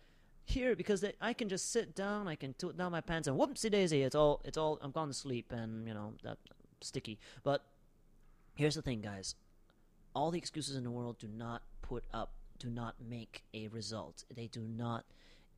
here 0.46 0.76
because 0.76 1.02
they, 1.02 1.14
I 1.20 1.34
can 1.34 1.50
just 1.50 1.72
sit 1.72 1.96
down, 1.96 2.28
I 2.28 2.36
can 2.36 2.54
tilt 2.54 2.78
down 2.78 2.92
my 2.92 3.02
pants, 3.02 3.28
and 3.28 3.38
whoopsie 3.38 3.72
daisy, 3.72 4.04
it's 4.04 4.16
all, 4.16 4.42
it's 4.46 4.58
all, 4.58 4.78
I'm 4.82 4.92
gone 4.92 5.08
to 5.08 5.14
sleep, 5.14 5.52
and 5.52 5.88
you 5.88 5.94
know 5.94 6.14
that 6.24 6.38
sticky. 6.82 7.20
But 7.44 7.64
here's 8.56 8.76
the 8.76 8.82
thing, 8.82 9.02
guys: 9.02 9.36
all 10.16 10.32
the 10.32 10.38
excuses 10.38 10.76
in 10.76 10.84
the 10.84 10.92
world 10.92 11.18
do 11.20 11.28
not 11.28 11.64
put 11.82 12.04
up, 12.14 12.32
do 12.60 12.70
not 12.70 12.96
make 13.08 13.44
a 13.54 13.68
result. 13.68 14.24
They 14.34 14.48
do 14.48 14.62
not 14.62 15.06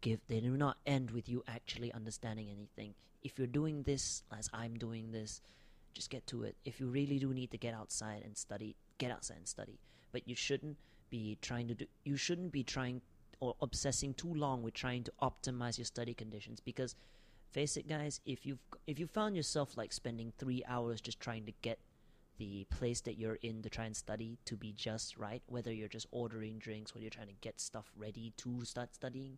give, 0.01 0.19
they 0.27 0.39
do 0.39 0.57
not 0.57 0.77
end 0.85 1.11
with 1.11 1.29
you 1.29 1.43
actually 1.47 1.91
understanding 1.93 2.49
anything. 2.49 2.93
If 3.23 3.37
you're 3.37 3.47
doing 3.47 3.83
this 3.83 4.23
as 4.37 4.49
I'm 4.53 4.75
doing 4.75 5.11
this, 5.11 5.41
just 5.93 6.09
get 6.09 6.27
to 6.27 6.43
it. 6.43 6.55
If 6.65 6.79
you 6.79 6.87
really 6.87 7.19
do 7.19 7.33
need 7.33 7.51
to 7.51 7.57
get 7.57 7.73
outside 7.73 8.21
and 8.23 8.37
study, 8.37 8.75
get 8.97 9.11
outside 9.11 9.37
and 9.37 9.47
study. 9.47 9.79
But 10.11 10.27
you 10.27 10.35
shouldn't 10.35 10.77
be 11.09 11.37
trying 11.41 11.67
to 11.69 11.75
do. 11.75 11.85
You 12.05 12.17
shouldn't 12.17 12.51
be 12.51 12.63
trying 12.63 13.01
or 13.39 13.55
obsessing 13.61 14.13
too 14.13 14.33
long 14.33 14.63
with 14.63 14.73
trying 14.73 15.03
to 15.03 15.11
optimize 15.21 15.77
your 15.77 15.85
study 15.85 16.13
conditions 16.13 16.59
because 16.59 16.95
face 17.51 17.77
it, 17.77 17.87
guys. 17.87 18.19
If 18.25 18.45
you've 18.45 18.59
if 18.85 18.99
you 18.99 19.07
found 19.07 19.35
yourself 19.35 19.77
like 19.77 19.93
spending 19.93 20.33
three 20.37 20.63
hours 20.67 21.01
just 21.01 21.19
trying 21.19 21.45
to 21.45 21.53
get 21.61 21.79
the 22.37 22.65
place 22.69 23.01
that 23.01 23.17
you're 23.17 23.39
in 23.41 23.63
to 23.63 23.69
try 23.69 23.85
and 23.85 23.95
study 23.95 24.37
to 24.45 24.55
be 24.55 24.71
just 24.71 25.17
right, 25.17 25.41
whether 25.47 25.73
you're 25.73 25.87
just 25.87 26.07
ordering 26.11 26.59
drinks 26.59 26.93
or 26.95 26.99
you're 26.99 27.09
trying 27.09 27.27
to 27.27 27.41
get 27.41 27.59
stuff 27.59 27.91
ready 27.97 28.31
to 28.37 28.63
start 28.63 28.93
studying, 28.93 29.37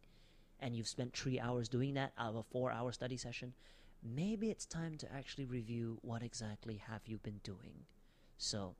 and 0.59 0.75
you've 0.75 0.87
spent 0.87 1.15
three 1.15 1.39
hours 1.39 1.69
doing 1.69 1.93
that 1.95 2.13
out 2.17 2.29
of 2.29 2.35
a 2.35 2.43
four-hour 2.43 2.91
study 2.91 3.17
session, 3.17 3.53
maybe 4.03 4.49
it's 4.49 4.65
time 4.65 4.97
to 4.97 5.13
actually 5.13 5.45
review 5.45 5.99
what 6.01 6.23
exactly 6.23 6.81
have 6.87 7.01
you 7.05 7.17
been 7.17 7.39
doing. 7.43 7.85
So, 8.37 8.75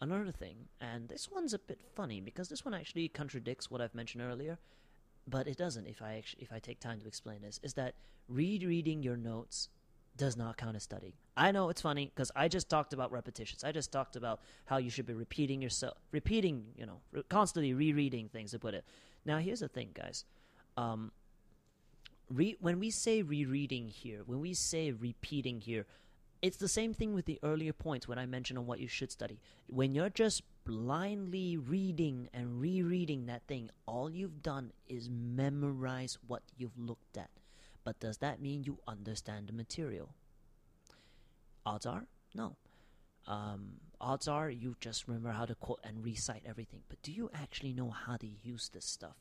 another 0.00 0.32
thing, 0.32 0.68
and 0.80 1.08
this 1.08 1.30
one's 1.30 1.54
a 1.54 1.58
bit 1.58 1.80
funny 1.94 2.20
because 2.20 2.48
this 2.48 2.64
one 2.64 2.74
actually 2.74 3.08
contradicts 3.08 3.70
what 3.70 3.80
I've 3.80 3.94
mentioned 3.94 4.22
earlier, 4.22 4.58
but 5.26 5.46
it 5.46 5.56
doesn't 5.56 5.86
if 5.86 6.02
I 6.02 6.16
actually, 6.16 6.42
if 6.42 6.52
I 6.52 6.58
take 6.58 6.80
time 6.80 7.00
to 7.00 7.06
explain 7.06 7.42
this, 7.42 7.60
is 7.62 7.74
that 7.74 7.94
rereading 8.28 9.02
your 9.02 9.16
notes 9.16 9.68
does 10.16 10.36
not 10.36 10.56
count 10.56 10.76
as 10.76 10.82
studying. 10.82 11.14
I 11.36 11.52
know 11.52 11.70
it's 11.70 11.80
funny 11.80 12.10
because 12.14 12.30
I 12.36 12.48
just 12.48 12.68
talked 12.68 12.92
about 12.92 13.12
repetitions. 13.12 13.64
I 13.64 13.72
just 13.72 13.90
talked 13.90 14.16
about 14.16 14.40
how 14.66 14.76
you 14.76 14.90
should 14.90 15.06
be 15.06 15.14
repeating 15.14 15.62
yourself, 15.62 15.96
repeating, 16.10 16.66
you 16.76 16.86
know, 16.86 17.00
constantly 17.28 17.72
rereading 17.72 18.28
things 18.28 18.50
to 18.50 18.58
put 18.58 18.74
it. 18.74 18.84
Now, 19.24 19.38
here's 19.38 19.60
the 19.60 19.68
thing, 19.68 19.90
guys. 19.94 20.24
Um, 20.76 21.12
re- 22.30 22.56
when 22.60 22.78
we 22.78 22.90
say 22.90 23.22
rereading 23.22 23.88
here, 23.88 24.22
when 24.26 24.40
we 24.40 24.54
say 24.54 24.92
repeating 24.92 25.60
here, 25.60 25.86
it's 26.40 26.56
the 26.56 26.68
same 26.68 26.92
thing 26.92 27.14
with 27.14 27.26
the 27.26 27.38
earlier 27.42 27.72
points 27.72 28.08
when 28.08 28.18
I 28.18 28.26
mentioned 28.26 28.58
on 28.58 28.66
what 28.66 28.80
you 28.80 28.88
should 28.88 29.12
study. 29.12 29.38
When 29.68 29.94
you're 29.94 30.10
just 30.10 30.42
blindly 30.64 31.56
reading 31.56 32.28
and 32.34 32.60
rereading 32.60 33.26
that 33.26 33.42
thing, 33.46 33.70
all 33.86 34.10
you've 34.10 34.42
done 34.42 34.72
is 34.88 35.08
memorize 35.08 36.18
what 36.26 36.42
you've 36.56 36.78
looked 36.78 37.16
at. 37.16 37.30
But 37.84 38.00
does 38.00 38.18
that 38.18 38.40
mean 38.40 38.64
you 38.64 38.78
understand 38.88 39.46
the 39.48 39.52
material? 39.52 40.14
Odds 41.64 41.86
are, 41.86 42.06
no. 42.34 42.56
Um, 43.26 43.74
odds 44.00 44.26
are 44.26 44.50
you 44.50 44.76
just 44.80 45.06
remember 45.06 45.30
how 45.30 45.44
to 45.44 45.54
quote 45.54 45.80
and 45.84 46.04
recite 46.04 46.42
everything. 46.44 46.80
But 46.88 47.02
do 47.02 47.12
you 47.12 47.30
actually 47.32 47.72
know 47.72 47.90
how 47.90 48.16
to 48.16 48.26
use 48.42 48.68
this 48.72 48.84
stuff? 48.84 49.16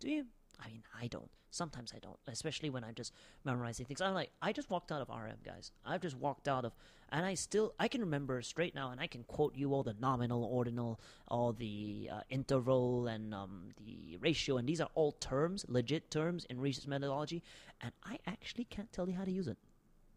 Do 0.00 0.10
you? 0.10 0.26
I 0.60 0.68
mean, 0.68 0.82
I 1.00 1.06
don't. 1.06 1.30
Sometimes 1.50 1.92
I 1.94 1.98
don't, 1.98 2.18
especially 2.26 2.68
when 2.68 2.84
I'm 2.84 2.94
just 2.94 3.12
memorizing 3.44 3.86
things. 3.86 4.00
I'm 4.00 4.12
like, 4.12 4.30
I 4.42 4.52
just 4.52 4.68
walked 4.70 4.92
out 4.92 5.00
of 5.00 5.08
RM, 5.08 5.38
guys. 5.44 5.72
I've 5.84 6.02
just 6.02 6.16
walked 6.16 6.46
out 6.46 6.64
of, 6.64 6.72
and 7.10 7.24
I 7.24 7.34
still, 7.34 7.74
I 7.78 7.88
can 7.88 8.02
remember 8.02 8.42
straight 8.42 8.74
now, 8.74 8.90
and 8.90 9.00
I 9.00 9.06
can 9.06 9.24
quote 9.24 9.56
you 9.56 9.72
all 9.72 9.82
the 9.82 9.94
nominal, 9.98 10.44
ordinal, 10.44 11.00
all 11.26 11.52
the 11.54 12.10
uh, 12.12 12.20
interval, 12.28 13.06
and 13.06 13.32
um, 13.32 13.70
the 13.86 14.18
ratio, 14.18 14.58
and 14.58 14.68
these 14.68 14.80
are 14.80 14.90
all 14.94 15.12
terms, 15.12 15.64
legit 15.68 16.10
terms 16.10 16.44
in 16.50 16.60
research 16.60 16.86
methodology, 16.86 17.42
and 17.80 17.92
I 18.04 18.18
actually 18.26 18.64
can't 18.64 18.92
tell 18.92 19.08
you 19.08 19.16
how 19.16 19.24
to 19.24 19.32
use 19.32 19.48
it. 19.48 19.56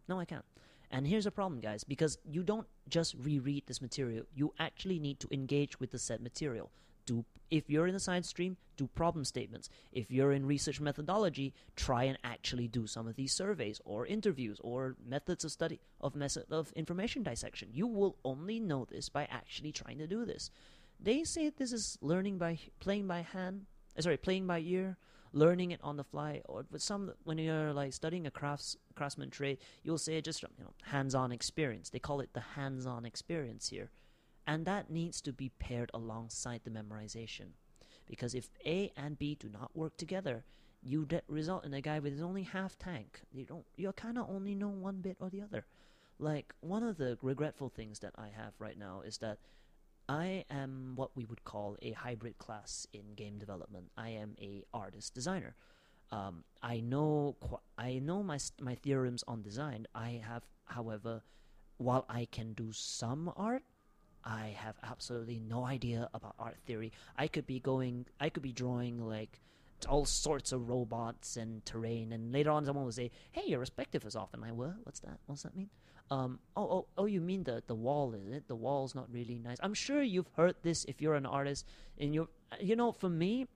No, 0.09 0.19
I 0.19 0.25
can't. 0.25 0.45
And 0.91 1.07
here's 1.07 1.25
a 1.25 1.31
problem, 1.31 1.61
guys, 1.61 1.85
because 1.85 2.17
you 2.29 2.43
don't 2.43 2.67
just 2.89 3.15
reread 3.23 3.63
this 3.67 3.81
material, 3.81 4.25
you 4.35 4.53
actually 4.59 4.99
need 4.99 5.21
to 5.21 5.27
engage 5.31 5.79
with 5.79 5.91
the 5.91 5.99
said 5.99 6.21
material 6.21 6.71
do 7.05 7.25
if 7.49 7.69
you're 7.69 7.85
in 7.85 7.93
the 7.93 7.99
science 7.99 8.29
stream 8.29 8.57
do 8.77 8.87
problem 8.87 9.25
statements. 9.25 9.69
If 9.91 10.09
you're 10.09 10.31
in 10.31 10.45
research 10.45 10.79
methodology 10.79 11.53
try 11.75 12.03
and 12.03 12.17
actually 12.23 12.67
do 12.67 12.87
some 12.87 13.07
of 13.07 13.15
these 13.15 13.33
surveys 13.33 13.81
or 13.85 14.05
interviews 14.05 14.59
or 14.63 14.95
methods 15.05 15.43
of 15.43 15.51
study 15.51 15.79
of 15.99 16.15
method 16.15 16.45
of 16.51 16.71
information 16.73 17.23
dissection. 17.23 17.69
You 17.73 17.87
will 17.87 18.17
only 18.23 18.59
know 18.59 18.85
this 18.89 19.09
by 19.09 19.25
actually 19.25 19.71
trying 19.71 19.97
to 19.99 20.07
do 20.07 20.25
this. 20.25 20.49
They 20.99 21.23
say 21.23 21.49
this 21.49 21.73
is 21.73 21.97
learning 22.01 22.37
by 22.37 22.59
playing 22.79 23.07
by 23.07 23.21
hand 23.21 23.65
uh, 23.97 24.01
sorry 24.01 24.17
playing 24.17 24.47
by 24.47 24.59
ear 24.59 24.97
learning 25.33 25.71
it 25.71 25.79
on 25.83 25.97
the 25.97 26.03
fly 26.03 26.41
or 26.45 26.65
with 26.71 26.81
some 26.81 27.13
when 27.23 27.37
you're 27.37 27.73
like 27.73 27.93
studying 27.93 28.27
a 28.27 28.31
crafts 28.31 28.75
craftsman 28.95 29.29
trade 29.29 29.57
you'll 29.83 29.97
say 29.97 30.19
just 30.21 30.41
you 30.43 30.63
know 30.63 30.73
hands-on 30.83 31.31
experience. 31.31 31.89
They 31.89 31.99
call 31.99 32.21
it 32.21 32.33
the 32.33 32.45
hands-on 32.55 33.05
experience 33.05 33.69
here 33.69 33.89
and 34.51 34.65
that 34.65 34.89
needs 34.89 35.21
to 35.21 35.31
be 35.31 35.49
paired 35.59 35.89
alongside 35.93 36.59
the 36.65 36.69
memorization. 36.69 37.51
Because 38.05 38.35
if 38.35 38.49
A 38.65 38.91
and 38.97 39.17
B 39.17 39.33
do 39.39 39.47
not 39.47 39.77
work 39.77 39.95
together, 39.95 40.43
you 40.83 41.07
result 41.29 41.63
in 41.63 41.73
a 41.73 41.79
guy 41.79 41.99
with 41.99 42.21
only 42.21 42.43
half 42.43 42.77
tank. 42.77 43.21
You 43.31 43.45
don't. 43.45 43.65
You 43.77 43.93
kind 43.93 44.17
of 44.17 44.29
only 44.29 44.53
know 44.53 44.67
one 44.67 44.99
bit 44.99 45.15
or 45.21 45.29
the 45.29 45.41
other. 45.41 45.65
Like 46.19 46.53
one 46.59 46.83
of 46.83 46.97
the 46.97 47.17
regretful 47.21 47.69
things 47.69 47.99
that 47.99 48.13
I 48.17 48.27
have 48.35 48.51
right 48.59 48.77
now 48.77 49.01
is 49.05 49.19
that 49.19 49.37
I 50.09 50.43
am 50.49 50.93
what 50.95 51.15
we 51.15 51.23
would 51.23 51.45
call 51.45 51.77
a 51.81 51.93
hybrid 51.93 52.37
class 52.37 52.85
in 52.91 53.13
game 53.15 53.37
development. 53.37 53.89
I 53.95 54.09
am 54.09 54.35
a 54.41 54.65
artist 54.73 55.13
designer. 55.13 55.55
Um, 56.11 56.43
I 56.61 56.81
know 56.81 57.37
I 57.77 57.99
know 57.99 58.21
my 58.21 58.39
my 58.59 58.75
theorems 58.75 59.23
on 59.29 59.43
design. 59.43 59.87
I 59.95 60.21
have, 60.27 60.43
however, 60.65 61.23
while 61.77 62.05
I 62.09 62.25
can 62.25 62.51
do 62.51 62.73
some 62.73 63.31
art, 63.37 63.63
I 64.23 64.55
have 64.57 64.75
absolutely 64.83 65.39
no 65.39 65.65
idea 65.65 66.09
about 66.13 66.35
art 66.39 66.57
theory. 66.65 66.91
I 67.17 67.27
could 67.27 67.47
be 67.47 67.59
going, 67.59 68.05
I 68.19 68.29
could 68.29 68.43
be 68.43 68.51
drawing 68.51 68.99
like 68.99 69.39
all 69.87 70.05
sorts 70.05 70.51
of 70.51 70.69
robots 70.69 71.37
and 71.37 71.65
terrain, 71.65 72.11
and 72.11 72.31
later 72.31 72.51
on 72.51 72.65
someone 72.65 72.85
will 72.85 72.91
say, 72.91 73.11
"Hey, 73.31 73.43
your 73.47 73.59
perspective 73.59 74.05
is 74.05 74.15
off." 74.15 74.33
And 74.33 74.43
I, 74.45 74.51
what? 74.51 74.75
What's 74.83 74.99
that? 75.01 75.17
What's 75.25 75.43
that 75.43 75.55
mean? 75.55 75.69
Um, 76.11 76.39
oh, 76.55 76.63
oh, 76.63 76.87
oh, 76.97 77.05
you 77.05 77.21
mean 77.21 77.43
the 77.43 77.63
the 77.65 77.75
wall? 77.75 78.13
Is 78.13 78.27
it? 78.27 78.47
The 78.47 78.55
wall's 78.55 78.93
not 78.93 79.11
really 79.11 79.39
nice. 79.39 79.57
I'm 79.61 79.73
sure 79.73 80.01
you've 80.01 80.29
heard 80.35 80.55
this 80.61 80.85
if 80.85 81.01
you're 81.01 81.15
an 81.15 81.25
artist. 81.25 81.65
And 81.97 82.13
you, 82.13 82.29
you 82.59 82.75
know, 82.75 82.91
for 82.91 83.09
me, 83.09 83.47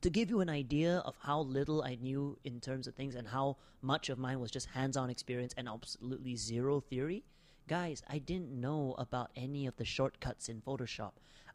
to 0.00 0.10
give 0.10 0.30
you 0.30 0.40
an 0.40 0.48
idea 0.48 0.98
of 1.04 1.16
how 1.20 1.40
little 1.40 1.82
I 1.82 1.96
knew 1.96 2.38
in 2.44 2.60
terms 2.60 2.86
of 2.86 2.94
things 2.94 3.14
and 3.14 3.28
how 3.28 3.56
much 3.82 4.08
of 4.08 4.18
mine 4.18 4.40
was 4.40 4.50
just 4.50 4.66
hands-on 4.66 5.10
experience 5.10 5.54
and 5.56 5.68
absolutely 5.68 6.36
zero 6.36 6.80
theory 6.80 7.24
Guys, 7.68 8.00
I 8.08 8.18
didn't 8.18 8.52
know 8.52 8.94
about 8.96 9.32
any 9.34 9.66
of 9.66 9.76
the 9.76 9.84
shortcuts 9.84 10.48
in 10.48 10.62
Photoshop. 10.62 11.12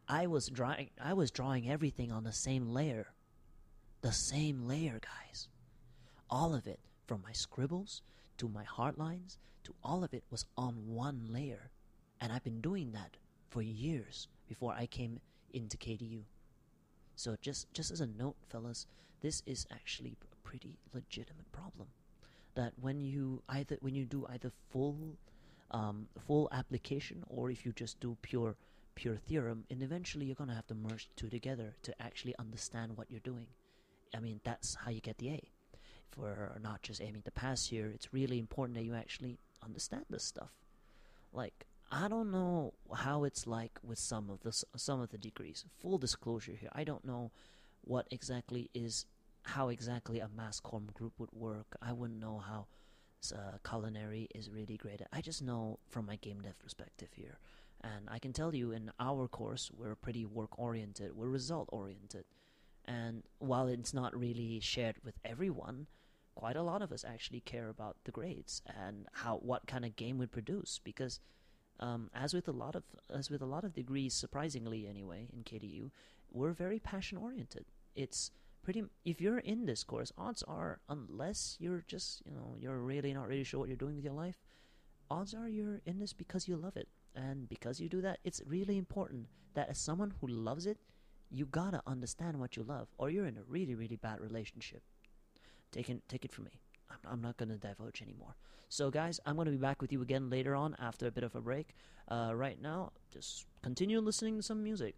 I 0.10 0.28
was 0.28 0.48
drawing 0.48 0.90
I 1.02 1.14
was 1.14 1.32
drawing 1.32 1.70
everything 1.70 2.12
on 2.12 2.26
the 2.26 2.34
same 2.34 2.68
layer. 2.68 3.14
The 4.02 4.12
same 4.12 4.68
layer, 4.68 5.00
guys. 5.00 5.48
All 6.30 6.54
of 6.54 6.68
it, 6.68 6.82
from 7.08 7.22
my 7.22 7.32
scribbles 7.32 8.02
to 8.38 8.50
my 8.50 8.64
hard 8.66 8.98
lines 8.98 9.38
to 9.64 9.74
all 9.84 10.04
of 10.04 10.14
it 10.14 10.26
was 10.30 10.46
on 10.58 10.74
one 10.86 11.28
layer. 11.30 11.70
And 12.20 12.34
I've 12.34 12.44
been 12.44 12.60
doing 12.60 12.92
that 12.92 13.16
for 13.50 13.62
years 13.62 14.28
before 14.50 14.74
I 14.74 14.88
came 14.88 15.22
into 15.54 15.78
KDU. 15.78 16.24
So 17.16 17.38
just 17.42 17.74
just 17.74 17.90
as 17.90 18.02
a 18.02 18.08
note, 18.08 18.36
fellas, 18.50 18.86
this 19.22 19.44
is 19.46 19.66
actually 19.72 20.18
a 20.22 20.36
pretty 20.48 20.78
legitimate 20.94 21.50
problem. 21.54 21.88
That 22.56 22.74
when 22.82 23.00
you 23.00 23.44
either 23.48 23.78
when 23.80 23.96
you 23.96 24.04
do 24.04 24.26
either 24.28 24.52
full 24.72 25.16
um, 25.72 26.08
full 26.28 26.50
application 26.52 27.24
or 27.28 27.50
if 27.50 27.66
you 27.66 27.72
just 27.72 28.00
do 28.00 28.18
pure 28.22 28.56
pure 28.94 29.16
theorem 29.16 29.64
and 29.70 29.82
eventually 29.82 30.26
you're 30.26 30.36
going 30.36 30.50
to 30.50 30.56
have 30.56 30.68
to 30.68 30.76
merge 30.76 31.10
two 31.16 31.30
together 31.30 31.76
to 31.82 32.02
actually 32.02 32.36
understand 32.38 32.98
what 32.98 33.10
you're 33.10 33.22
doing. 33.22 33.48
I 34.16 34.20
mean 34.20 34.42
that's 34.44 34.76
how 34.76 34.92
you 34.92 35.02
get 35.02 35.18
the 35.18 35.30
a. 35.30 35.50
For 36.12 36.60
not 36.62 36.82
just 36.82 37.02
aiming 37.02 37.22
to 37.24 37.32
pass 37.32 37.68
here 37.68 37.92
it's 37.94 38.14
really 38.14 38.38
important 38.38 38.78
that 38.78 38.84
you 38.84 38.94
actually 38.94 39.38
understand 39.64 40.06
this 40.10 40.24
stuff. 40.24 40.52
Like 41.34 41.66
i 41.94 42.08
don't 42.08 42.32
know 42.32 42.74
how 42.96 43.26
it's 43.26 43.46
like 43.46 43.78
with 43.84 44.00
some 44.00 44.30
of 44.30 44.42
the 44.44 44.52
some 44.76 45.02
of 45.02 45.10
the 45.10 45.18
degrees. 45.18 45.66
Full 45.80 45.98
disclosure 45.98 46.54
here 46.60 46.70
i 46.74 46.84
don't 46.84 47.06
know 47.06 47.32
what 47.84 48.08
exactly 48.12 48.70
is 48.74 49.06
how 49.44 49.70
exactly 49.70 50.20
a 50.20 50.30
mass 50.36 50.60
comm 50.60 50.94
group 50.94 51.14
would 51.18 51.32
work. 51.34 51.66
I 51.82 51.94
wouldn't 51.94 52.20
know 52.20 52.44
how 52.46 52.68
uh, 53.32 53.58
culinary 53.68 54.28
is 54.34 54.50
really 54.50 54.78
great. 54.78 55.02
I 55.14 55.22
just 55.22 55.42
know 55.42 55.80
from 55.90 56.06
my 56.06 56.16
game 56.16 56.42
dev 56.42 56.58
perspective 56.60 57.10
here. 57.14 57.38
And 57.84 58.08
I 58.10 58.20
can 58.20 58.34
tell 58.34 58.54
you 58.54 58.72
in 58.72 58.92
our 59.00 59.28
course, 59.28 59.72
we're 59.76 59.96
pretty 59.96 60.26
work 60.26 60.58
oriented, 60.58 61.16
we're 61.16 61.28
result 61.28 61.70
oriented. 61.72 62.26
And 62.86 63.24
while 63.40 63.68
it's 63.68 63.94
not 63.94 64.18
really 64.18 64.60
shared 64.60 64.98
with 65.04 65.16
everyone, 65.24 65.88
quite 66.36 66.56
a 66.56 66.64
lot 66.64 66.82
of 66.82 66.92
us 66.92 67.04
actually 67.08 67.42
care 67.42 67.70
about 67.70 67.98
the 68.06 68.12
grades 68.12 68.62
and 68.66 69.08
how 69.12 69.38
what 69.38 69.68
kind 69.68 69.86
of 69.86 69.96
game 69.96 70.18
we 70.18 70.26
produce 70.26 70.80
because 70.84 71.20
um, 71.80 72.10
as 72.14 72.34
with 72.34 72.48
a 72.48 72.52
lot 72.52 72.76
of 72.76 72.84
as 73.14 73.30
with 73.30 73.42
a 73.42 73.46
lot 73.46 73.64
of 73.64 73.74
degrees 73.74 74.14
surprisingly 74.14 74.88
anyway 74.88 75.28
in 75.34 75.44
KDU 75.44 75.92
we're 76.32 76.52
very 76.52 76.80
passion 76.80 77.18
oriented 77.18 77.66
it's 77.96 78.32
pretty 78.64 78.84
if 79.06 79.20
you're 79.20 79.40
in 79.40 79.66
this 79.66 79.84
course 79.84 80.12
odds 80.18 80.44
are 80.48 80.80
unless 80.90 81.58
you're 81.60 81.84
just 81.88 82.22
you 82.26 82.32
know 82.32 82.56
you're 82.60 82.78
really 82.78 83.14
not 83.14 83.28
really 83.28 83.44
sure 83.44 83.60
what 83.60 83.70
you're 83.70 83.78
doing 83.78 83.96
with 83.96 84.06
your 84.06 84.14
life 84.14 84.40
odds 85.12 85.34
are 85.34 85.50
you're 85.50 85.82
in 85.86 86.00
this 86.00 86.14
because 86.14 86.48
you 86.48 86.56
love 86.56 86.78
it. 86.78 86.88
And 87.14 87.50
because 87.50 87.82
you 87.82 87.90
do 87.90 88.02
that 88.02 88.20
it's 88.24 88.42
really 88.48 88.78
important 88.78 89.28
that 89.54 89.68
as 89.70 89.78
someone 89.78 90.14
who 90.22 90.28
loves 90.28 90.66
it 90.66 90.78
you 91.30 91.46
gotta 91.46 91.82
understand 91.86 92.40
what 92.40 92.56
you 92.56 92.64
love 92.64 92.88
or 92.98 93.10
you're 93.10 93.26
in 93.26 93.38
a 93.38 93.44
really 93.48 93.76
really 93.76 93.98
bad 93.98 94.22
relationship. 94.22 94.82
Take 95.72 95.90
it, 95.90 96.02
take 96.08 96.26
it 96.26 96.32
from 96.32 96.46
me. 96.46 96.62
I'm, 96.90 96.98
I'm 97.06 97.22
not 97.22 97.38
gonna 97.38 97.58
divulge 97.58 98.02
anymore. 98.02 98.36
So 98.70 98.90
guys 98.90 99.20
i'm 99.26 99.36
gonna 99.36 99.52
be 99.52 99.58
back 99.58 99.82
with 99.82 99.92
you 99.92 100.02
again 100.02 100.30
later 100.30 100.56
on 100.56 100.76
after 100.80 101.08
a 101.08 101.12
bit 101.12 101.26
of 101.26 101.36
a 101.36 101.42
break. 101.42 101.76
Uh, 102.08 102.32
right 102.34 102.62
now 102.62 102.92
just 103.12 103.46
continue 103.62 104.00
listening 104.00 104.38
to 104.38 104.44
some 104.44 104.64
music 104.64 104.96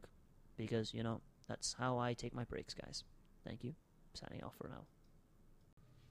because 0.58 0.94
you 0.94 1.04
know 1.04 1.22
that's 1.48 1.74
how 1.74 1.98
i 1.98 2.14
take 2.14 2.34
my 2.34 2.44
breaks 2.44 2.74
guys 2.74 3.04
Thank 3.46 3.64
you. 3.64 3.74
Signing 4.14 4.44
off 4.44 4.56
for 4.56 4.68
now. 4.68 4.86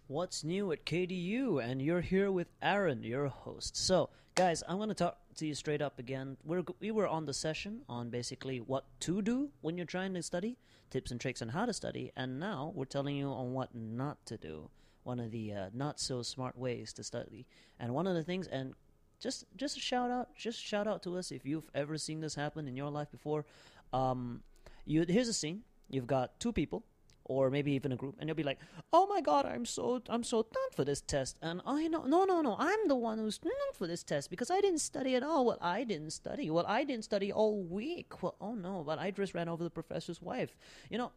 What's 0.08 0.44
new 0.44 0.72
at 0.72 0.84
KDU? 0.84 1.62
And 1.64 1.80
you're 1.80 2.00
here 2.00 2.30
with 2.30 2.48
Aaron, 2.60 3.02
your 3.02 3.28
host. 3.28 3.76
So, 3.76 4.10
guys, 4.34 4.62
I'm 4.68 4.76
going 4.76 4.88
to 4.88 4.94
talk 4.94 5.18
to 5.36 5.46
you 5.46 5.54
straight 5.54 5.80
up 5.80 5.98
again. 5.98 6.36
We're, 6.44 6.64
we 6.80 6.90
were 6.90 7.06
on 7.06 7.24
the 7.24 7.32
session 7.32 7.82
on 7.88 8.10
basically 8.10 8.58
what 8.58 8.84
to 9.00 9.22
do 9.22 9.50
when 9.60 9.76
you're 9.76 9.86
trying 9.86 10.12
to 10.14 10.22
study, 10.22 10.58
tips 10.90 11.10
and 11.10 11.20
tricks 11.20 11.40
on 11.40 11.48
how 11.48 11.66
to 11.66 11.72
study, 11.72 12.12
and 12.16 12.38
now 12.38 12.72
we're 12.74 12.84
telling 12.84 13.16
you 13.16 13.28
on 13.28 13.52
what 13.52 13.74
not 13.74 14.24
to 14.26 14.36
do. 14.36 14.68
One 15.04 15.18
of 15.18 15.30
the 15.30 15.52
uh, 15.52 15.70
not 15.72 15.98
so 15.98 16.22
smart 16.22 16.56
ways 16.58 16.92
to 16.92 17.02
study, 17.02 17.46
and 17.80 17.92
one 17.94 18.06
of 18.06 18.14
the 18.14 18.22
things, 18.22 18.46
and 18.46 18.74
just 19.18 19.44
just 19.56 19.76
a 19.76 19.80
shout 19.80 20.10
out, 20.10 20.36
just 20.36 20.62
shout 20.62 20.86
out 20.86 21.02
to 21.04 21.16
us 21.16 21.32
if 21.32 21.44
you've 21.44 21.68
ever 21.74 21.98
seen 21.98 22.20
this 22.20 22.36
happen 22.36 22.68
in 22.68 22.76
your 22.76 22.90
life 22.90 23.10
before. 23.10 23.44
Um, 23.92 24.42
you 24.84 25.04
here's 25.08 25.26
a 25.26 25.32
scene. 25.32 25.62
You've 25.90 26.06
got 26.06 26.38
two 26.38 26.52
people 26.52 26.84
or 27.24 27.50
maybe 27.50 27.72
even 27.72 27.92
a 27.92 27.96
group 27.96 28.16
and 28.18 28.28
you'll 28.28 28.36
be 28.36 28.42
like 28.42 28.58
oh 28.92 29.06
my 29.06 29.20
god 29.20 29.46
i'm 29.46 29.64
so 29.64 30.02
i'm 30.08 30.24
so 30.24 30.42
done 30.42 30.70
for 30.74 30.84
this 30.84 31.00
test 31.00 31.36
and 31.42 31.60
i 31.66 31.86
know 31.88 32.04
no 32.04 32.24
no 32.24 32.40
no 32.40 32.56
i'm 32.58 32.88
the 32.88 32.96
one 32.96 33.18
who's 33.18 33.38
done 33.38 33.52
for 33.74 33.86
this 33.86 34.02
test 34.02 34.30
because 34.30 34.50
i 34.50 34.60
didn't 34.60 34.80
study 34.80 35.14
at 35.14 35.22
all 35.22 35.44
well 35.44 35.58
i 35.60 35.84
didn't 35.84 36.10
study. 36.10 36.50
Well 36.50 36.66
i 36.66 36.84
didn't 36.84 37.04
study 37.04 37.32
all 37.32 37.62
week. 37.62 38.22
Well 38.22 38.34
oh 38.40 38.54
no 38.54 38.82
but 38.84 38.98
i 38.98 39.10
just 39.10 39.34
ran 39.34 39.48
over 39.48 39.64
the 39.64 39.70
professor's 39.70 40.20
wife. 40.20 40.56
You 40.90 40.98
know 40.98 41.12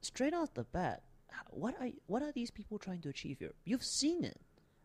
straight 0.00 0.34
off 0.34 0.54
the 0.54 0.64
bat 0.64 1.02
what 1.50 1.74
are 1.80 1.88
what 2.06 2.22
are 2.22 2.32
these 2.32 2.50
people 2.50 2.78
trying 2.78 3.00
to 3.02 3.08
achieve 3.08 3.38
here? 3.38 3.54
You've 3.64 3.84
seen 3.84 4.24
it 4.24 4.40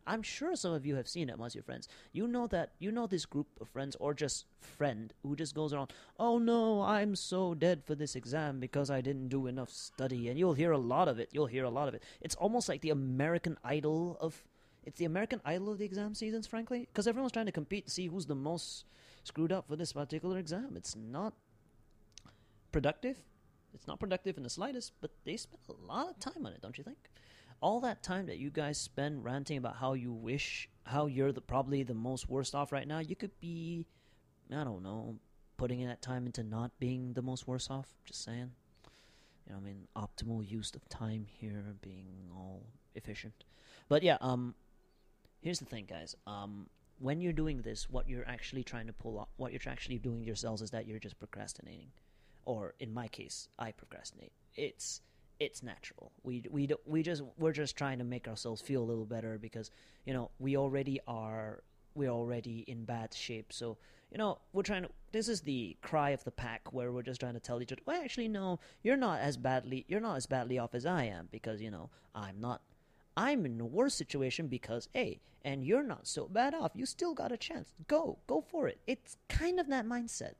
I'm 0.07 0.23
sure 0.23 0.55
some 0.55 0.73
of 0.73 0.85
you 0.85 0.95
have 0.95 1.07
seen 1.07 1.29
it 1.29 1.33
amongst 1.33 1.55
your 1.55 1.63
friends. 1.63 1.87
You 2.13 2.27
know 2.27 2.47
that 2.47 2.71
you 2.79 2.91
know 2.91 3.07
this 3.07 3.25
group 3.25 3.47
of 3.61 3.67
friends 3.69 3.95
or 3.99 4.13
just 4.13 4.45
friend 4.59 5.13
who 5.21 5.35
just 5.35 5.53
goes 5.53 5.73
around, 5.73 5.93
"Oh 6.17 6.37
no, 6.37 6.81
I'm 6.81 7.15
so 7.15 7.53
dead 7.53 7.83
for 7.83 7.93
this 7.93 8.15
exam 8.15 8.59
because 8.59 8.89
I 8.89 9.01
didn't 9.01 9.27
do 9.27 9.47
enough 9.47 9.69
study." 9.69 10.29
And 10.29 10.39
you'll 10.39 10.53
hear 10.53 10.71
a 10.71 10.77
lot 10.77 11.07
of 11.07 11.19
it. 11.19 11.29
You'll 11.31 11.47
hear 11.47 11.65
a 11.65 11.69
lot 11.69 11.87
of 11.89 11.93
it. 11.93 12.03
It's 12.21 12.35
almost 12.35 12.69
like 12.69 12.81
the 12.81 12.91
American 12.91 13.57
Idol 13.63 14.17
of 14.21 14.43
it's 14.83 14.97
the 14.97 15.05
American 15.05 15.41
Idol 15.43 15.69
of 15.73 15.79
the 15.79 15.85
exam 15.85 16.15
seasons, 16.15 16.47
frankly, 16.47 16.87
because 16.87 17.07
everyone's 17.07 17.33
trying 17.33 17.47
to 17.47 17.51
compete 17.51 17.87
to 17.87 17.91
see 17.91 18.07
who's 18.07 18.25
the 18.25 18.35
most 18.35 18.85
screwed 19.25 19.51
up 19.51 19.67
for 19.67 19.75
this 19.75 19.91
particular 19.91 20.37
exam. 20.37 20.77
It's 20.77 20.95
not 20.95 21.33
productive. 22.71 23.17
It's 23.73 23.85
not 23.85 23.99
productive 23.99 24.37
in 24.37 24.43
the 24.43 24.49
slightest, 24.49 24.93
but 25.01 25.11
they 25.25 25.35
spend 25.35 25.59
a 25.67 25.73
lot 25.85 26.09
of 26.09 26.19
time 26.19 26.45
on 26.45 26.53
it, 26.53 26.61
don't 26.61 26.77
you 26.77 26.85
think? 26.85 26.97
All 27.61 27.79
that 27.81 28.03
time 28.03 28.27
that 28.27 28.37
you 28.37 28.49
guys 28.49 28.77
spend 28.77 29.23
ranting 29.23 29.57
about 29.57 29.77
how 29.77 29.93
you 29.93 30.11
wish 30.11 30.69
how 30.85 31.05
you're 31.05 31.31
the 31.31 31.41
probably 31.41 31.83
the 31.83 31.93
most 31.93 32.29
worst 32.29 32.55
off 32.55 32.71
right 32.71 32.87
now, 32.87 32.99
you 32.99 33.15
could 33.15 33.37
be 33.39 33.85
I 34.51 34.63
don't 34.63 34.83
know, 34.83 35.17
putting 35.57 35.85
that 35.87 36.01
time 36.01 36.25
into 36.25 36.43
not 36.43 36.71
being 36.79 37.13
the 37.13 37.21
most 37.21 37.47
worst 37.47 37.69
off. 37.69 37.87
Just 38.05 38.23
saying. 38.23 38.51
You 39.45 39.53
know, 39.53 39.57
I 39.57 39.61
mean, 39.61 39.87
optimal 39.95 40.49
use 40.49 40.73
of 40.75 40.87
time 40.89 41.25
here, 41.27 41.75
being 41.81 42.29
all 42.33 42.63
efficient. 42.95 43.45
But 43.87 44.03
yeah, 44.03 44.17
um, 44.19 44.55
here's 45.39 45.59
the 45.59 45.65
thing, 45.65 45.85
guys. 45.89 46.15
Um, 46.25 46.67
when 46.99 47.21
you're 47.21 47.33
doing 47.33 47.61
this, 47.61 47.89
what 47.89 48.09
you're 48.09 48.27
actually 48.27 48.63
trying 48.63 48.87
to 48.87 48.93
pull 48.93 49.19
off, 49.19 49.29
what 49.37 49.51
you're 49.51 49.61
actually 49.67 49.99
doing 49.99 50.23
yourselves 50.23 50.61
is 50.61 50.71
that 50.71 50.85
you're 50.85 50.99
just 50.99 51.17
procrastinating, 51.19 51.91
or 52.43 52.73
in 52.79 52.93
my 52.93 53.07
case, 53.07 53.47
I 53.57 53.71
procrastinate. 53.71 54.33
It's 54.55 55.01
it's 55.39 55.63
natural. 55.63 56.11
We 56.23 56.43
we 56.49 56.69
we 56.85 57.03
just 57.03 57.23
we're 57.37 57.53
just 57.53 57.75
trying 57.75 57.97
to 57.99 58.03
make 58.03 58.27
ourselves 58.27 58.61
feel 58.61 58.81
a 58.81 58.85
little 58.85 59.05
better 59.05 59.37
because 59.37 59.71
you 60.05 60.13
know 60.13 60.31
we 60.39 60.57
already 60.57 60.99
are 61.07 61.63
we're 61.95 62.09
already 62.09 62.63
in 62.67 62.85
bad 62.85 63.13
shape. 63.13 63.51
So 63.51 63.77
you 64.11 64.17
know 64.17 64.39
we're 64.53 64.63
trying 64.63 64.83
to. 64.83 64.89
This 65.11 65.27
is 65.27 65.41
the 65.41 65.77
cry 65.81 66.11
of 66.11 66.23
the 66.23 66.31
pack 66.31 66.73
where 66.73 66.91
we're 66.91 67.01
just 67.01 67.19
trying 67.19 67.33
to 67.33 67.39
tell 67.39 67.61
each 67.61 67.71
other. 67.71 67.81
Well, 67.85 68.01
actually, 68.01 68.27
no, 68.27 68.59
you're 68.83 68.97
not 68.97 69.19
as 69.19 69.37
badly 69.37 69.85
you're 69.87 69.99
not 69.99 70.17
as 70.17 70.25
badly 70.25 70.57
off 70.57 70.73
as 70.75 70.85
I 70.85 71.03
am 71.05 71.27
because 71.31 71.61
you 71.61 71.71
know 71.71 71.89
I'm 72.15 72.39
not. 72.39 72.61
I'm 73.15 73.47
in 73.47 73.59
a 73.59 73.65
worse 73.65 73.95
situation 73.95 74.47
because 74.47 74.89
hey, 74.93 75.19
and 75.43 75.63
you're 75.63 75.83
not 75.83 76.07
so 76.07 76.27
bad 76.27 76.53
off. 76.53 76.71
You 76.75 76.85
still 76.85 77.13
got 77.13 77.31
a 77.31 77.37
chance. 77.37 77.73
Go, 77.87 78.17
go 78.27 78.41
for 78.41 78.67
it. 78.67 78.79
It's 78.85 79.17
kind 79.29 79.59
of 79.59 79.67
that 79.69 79.85
mindset. 79.85 80.33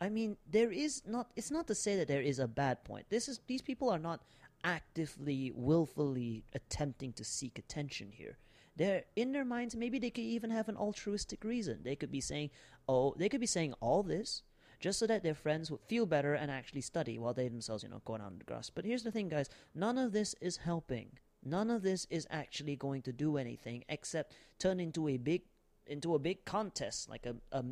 I 0.00 0.08
mean, 0.08 0.36
there 0.50 0.72
is 0.72 1.02
not. 1.06 1.30
It's 1.36 1.50
not 1.50 1.66
to 1.68 1.74
say 1.74 1.96
that 1.96 2.08
there 2.08 2.20
is 2.20 2.38
a 2.38 2.48
bad 2.48 2.82
point. 2.84 3.06
This 3.08 3.28
is 3.28 3.40
these 3.46 3.62
people 3.62 3.88
are 3.88 3.98
not 3.98 4.20
actively, 4.64 5.52
willfully 5.54 6.44
attempting 6.54 7.12
to 7.12 7.24
seek 7.24 7.58
attention 7.58 8.10
here. 8.10 8.38
They're 8.76 9.04
in 9.14 9.30
their 9.32 9.44
minds, 9.44 9.76
maybe 9.76 9.98
they 9.98 10.10
could 10.10 10.24
even 10.24 10.50
have 10.50 10.68
an 10.68 10.76
altruistic 10.76 11.44
reason. 11.44 11.80
They 11.84 11.94
could 11.94 12.10
be 12.10 12.20
saying, 12.20 12.50
oh, 12.88 13.14
they 13.16 13.28
could 13.28 13.40
be 13.40 13.46
saying 13.46 13.74
all 13.80 14.02
this 14.02 14.42
just 14.80 14.98
so 14.98 15.06
that 15.06 15.22
their 15.22 15.34
friends 15.34 15.70
would 15.70 15.80
feel 15.80 16.06
better 16.06 16.34
and 16.34 16.50
actually 16.50 16.80
study 16.80 17.18
while 17.18 17.32
they 17.32 17.48
themselves, 17.48 17.84
you 17.84 17.88
know, 17.88 18.02
go 18.04 18.14
on 18.14 18.38
the 18.38 18.44
grass. 18.44 18.70
But 18.70 18.84
here's 18.84 19.04
the 19.04 19.12
thing, 19.12 19.28
guys 19.28 19.48
none 19.74 19.98
of 19.98 20.12
this 20.12 20.34
is 20.40 20.56
helping. 20.56 21.10
None 21.44 21.70
of 21.70 21.82
this 21.82 22.06
is 22.10 22.26
actually 22.30 22.74
going 22.76 23.02
to 23.02 23.12
do 23.12 23.36
anything 23.36 23.84
except 23.88 24.32
turn 24.58 24.80
into 24.80 25.08
a 25.08 25.16
big 25.18 25.42
into 25.86 26.14
a 26.14 26.18
big 26.18 26.44
contest, 26.44 27.08
like 27.08 27.26
a 27.26 27.36
a, 27.52 27.64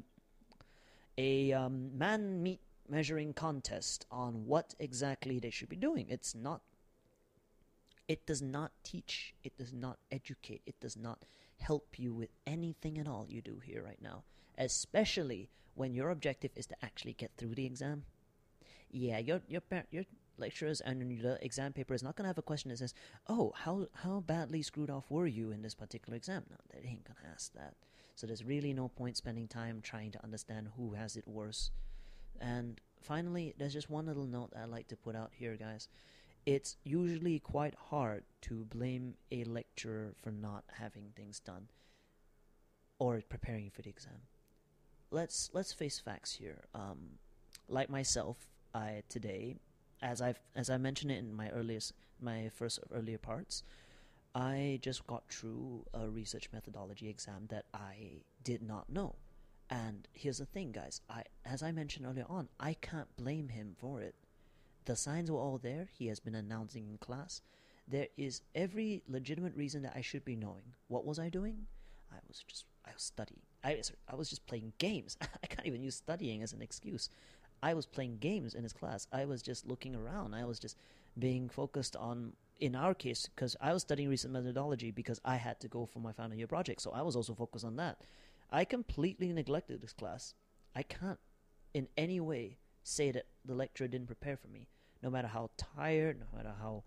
a 1.18 1.52
um, 1.52 1.96
man 1.96 2.42
meat 2.42 2.60
measuring 2.88 3.32
contest 3.32 4.06
on 4.10 4.46
what 4.46 4.74
exactly 4.78 5.38
they 5.38 5.50
should 5.50 5.68
be 5.68 5.76
doing. 5.76 6.06
It's 6.08 6.34
not 6.34 6.60
it 8.08 8.26
does 8.26 8.42
not 8.42 8.72
teach, 8.82 9.34
it 9.44 9.56
does 9.56 9.72
not 9.72 9.98
educate, 10.10 10.62
it 10.66 10.78
does 10.80 10.96
not 10.96 11.24
help 11.58 11.98
you 11.98 12.12
with 12.12 12.30
anything 12.46 12.98
at 12.98 13.06
all 13.06 13.26
you 13.28 13.40
do 13.40 13.60
here 13.64 13.82
right 13.82 14.00
now, 14.02 14.24
especially 14.58 15.48
when 15.74 15.94
your 15.94 16.10
objective 16.10 16.50
is 16.56 16.66
to 16.66 16.84
actually 16.84 17.14
get 17.14 17.30
through 17.36 17.54
the 17.54 17.66
exam. 17.66 18.04
Yeah, 18.90 19.18
your 19.18 19.40
your 19.48 19.62
your 19.90 20.04
lecturers 20.36 20.80
and 20.80 21.22
the 21.22 21.38
exam 21.44 21.72
paper 21.72 21.94
is 21.94 22.02
not 22.02 22.16
going 22.16 22.24
to 22.24 22.28
have 22.28 22.38
a 22.38 22.42
question 22.42 22.70
that 22.70 22.78
says, 22.78 22.94
"Oh, 23.28 23.52
how 23.56 23.86
how 23.94 24.20
badly 24.20 24.62
screwed 24.62 24.90
off 24.90 25.10
were 25.10 25.26
you 25.26 25.50
in 25.50 25.62
this 25.62 25.74
particular 25.74 26.16
exam?" 26.16 26.44
No, 26.50 26.56
they 26.70 26.86
ain't 26.86 27.04
going 27.04 27.16
to 27.22 27.30
ask 27.32 27.52
that. 27.54 27.74
So 28.14 28.26
there's 28.26 28.44
really 28.44 28.74
no 28.74 28.88
point 28.88 29.16
spending 29.16 29.48
time 29.48 29.80
trying 29.80 30.10
to 30.12 30.22
understand 30.22 30.68
who 30.76 30.92
has 30.92 31.16
it 31.16 31.26
worse. 31.26 31.70
And 32.40 32.80
finally, 33.00 33.54
there's 33.56 33.72
just 33.72 33.88
one 33.88 34.06
little 34.06 34.26
note 34.26 34.52
I'd 34.54 34.68
like 34.68 34.88
to 34.88 34.96
put 34.96 35.16
out 35.16 35.30
here, 35.32 35.56
guys 35.56 35.88
it's 36.44 36.76
usually 36.84 37.38
quite 37.38 37.74
hard 37.90 38.24
to 38.42 38.64
blame 38.64 39.14
a 39.30 39.44
lecturer 39.44 40.14
for 40.20 40.30
not 40.30 40.64
having 40.78 41.12
things 41.14 41.38
done 41.38 41.68
or 42.98 43.20
preparing 43.28 43.70
for 43.70 43.82
the 43.82 43.90
exam. 43.90 44.26
Let's 45.10 45.50
let's 45.52 45.72
face 45.72 45.98
facts 45.98 46.34
here. 46.34 46.64
Um, 46.74 47.18
like 47.68 47.90
myself, 47.90 48.36
I 48.74 49.02
today, 49.08 49.56
as 50.00 50.20
I've 50.20 50.40
as 50.56 50.70
I 50.70 50.78
mentioned 50.78 51.12
it 51.12 51.18
in 51.18 51.34
my 51.34 51.50
earliest 51.50 51.92
my 52.20 52.50
first 52.54 52.80
earlier 52.92 53.18
parts, 53.18 53.62
I 54.34 54.78
just 54.82 55.06
got 55.06 55.24
through 55.28 55.84
a 55.94 56.08
research 56.08 56.48
methodology 56.52 57.08
exam 57.08 57.46
that 57.48 57.66
I 57.74 58.22
did 58.42 58.62
not 58.62 58.88
know. 58.88 59.16
And 59.70 60.08
here's 60.12 60.38
the 60.38 60.46
thing, 60.46 60.72
guys. 60.72 61.00
I 61.08 61.24
as 61.44 61.62
I 61.62 61.72
mentioned 61.72 62.06
earlier 62.06 62.26
on, 62.28 62.48
I 62.58 62.74
can't 62.74 63.14
blame 63.16 63.48
him 63.48 63.76
for 63.78 64.00
it 64.00 64.14
the 64.84 64.96
signs 64.96 65.30
were 65.30 65.38
all 65.38 65.58
there. 65.58 65.88
He 65.92 66.06
has 66.08 66.20
been 66.20 66.34
announcing 66.34 66.88
in 66.88 66.98
class. 66.98 67.40
There 67.88 68.08
is 68.16 68.42
every 68.54 69.02
legitimate 69.08 69.56
reason 69.56 69.82
that 69.82 69.94
I 69.96 70.00
should 70.00 70.24
be 70.24 70.36
knowing. 70.36 70.74
What 70.88 71.04
was 71.04 71.18
I 71.18 71.28
doing? 71.28 71.66
I 72.12 72.16
was 72.28 72.44
just 72.46 72.66
I 72.86 72.90
was 72.92 73.02
studying. 73.02 73.40
I 73.64 73.80
I 74.08 74.14
was 74.14 74.28
just 74.28 74.46
playing 74.46 74.72
games. 74.78 75.16
I 75.42 75.46
can't 75.46 75.66
even 75.66 75.82
use 75.82 75.96
studying 75.96 76.42
as 76.42 76.52
an 76.52 76.62
excuse. 76.62 77.08
I 77.62 77.74
was 77.74 77.86
playing 77.86 78.18
games 78.18 78.54
in 78.54 78.62
his 78.62 78.72
class. 78.72 79.06
I 79.12 79.24
was 79.24 79.42
just 79.42 79.66
looking 79.66 79.94
around. 79.94 80.34
I 80.34 80.44
was 80.44 80.58
just 80.58 80.76
being 81.18 81.48
focused 81.48 81.94
on 81.96 82.32
in 82.60 82.74
our 82.74 82.94
case 82.94 83.28
because 83.34 83.56
I 83.60 83.72
was 83.72 83.82
studying 83.82 84.08
research 84.08 84.30
methodology 84.30 84.90
because 84.90 85.20
I 85.24 85.36
had 85.36 85.60
to 85.60 85.68
go 85.68 85.86
for 85.86 86.00
my 86.00 86.12
final 86.12 86.36
year 86.36 86.46
project. 86.46 86.80
So 86.82 86.90
I 86.92 87.02
was 87.02 87.16
also 87.16 87.34
focused 87.34 87.64
on 87.64 87.76
that. 87.76 87.98
I 88.50 88.64
completely 88.64 89.32
neglected 89.32 89.80
this 89.80 89.92
class. 89.92 90.34
I 90.74 90.82
can't 90.82 91.18
in 91.74 91.88
any 91.96 92.20
way 92.20 92.58
say 92.82 93.10
that 93.12 93.26
the 93.44 93.54
lecturer 93.54 93.88
didn't 93.88 94.06
prepare 94.06 94.36
for 94.36 94.48
me. 94.48 94.68
No 95.02 95.10
matter 95.10 95.28
how 95.28 95.50
tired, 95.56 96.20
no 96.20 96.26
matter 96.36 96.54
how 96.60 96.84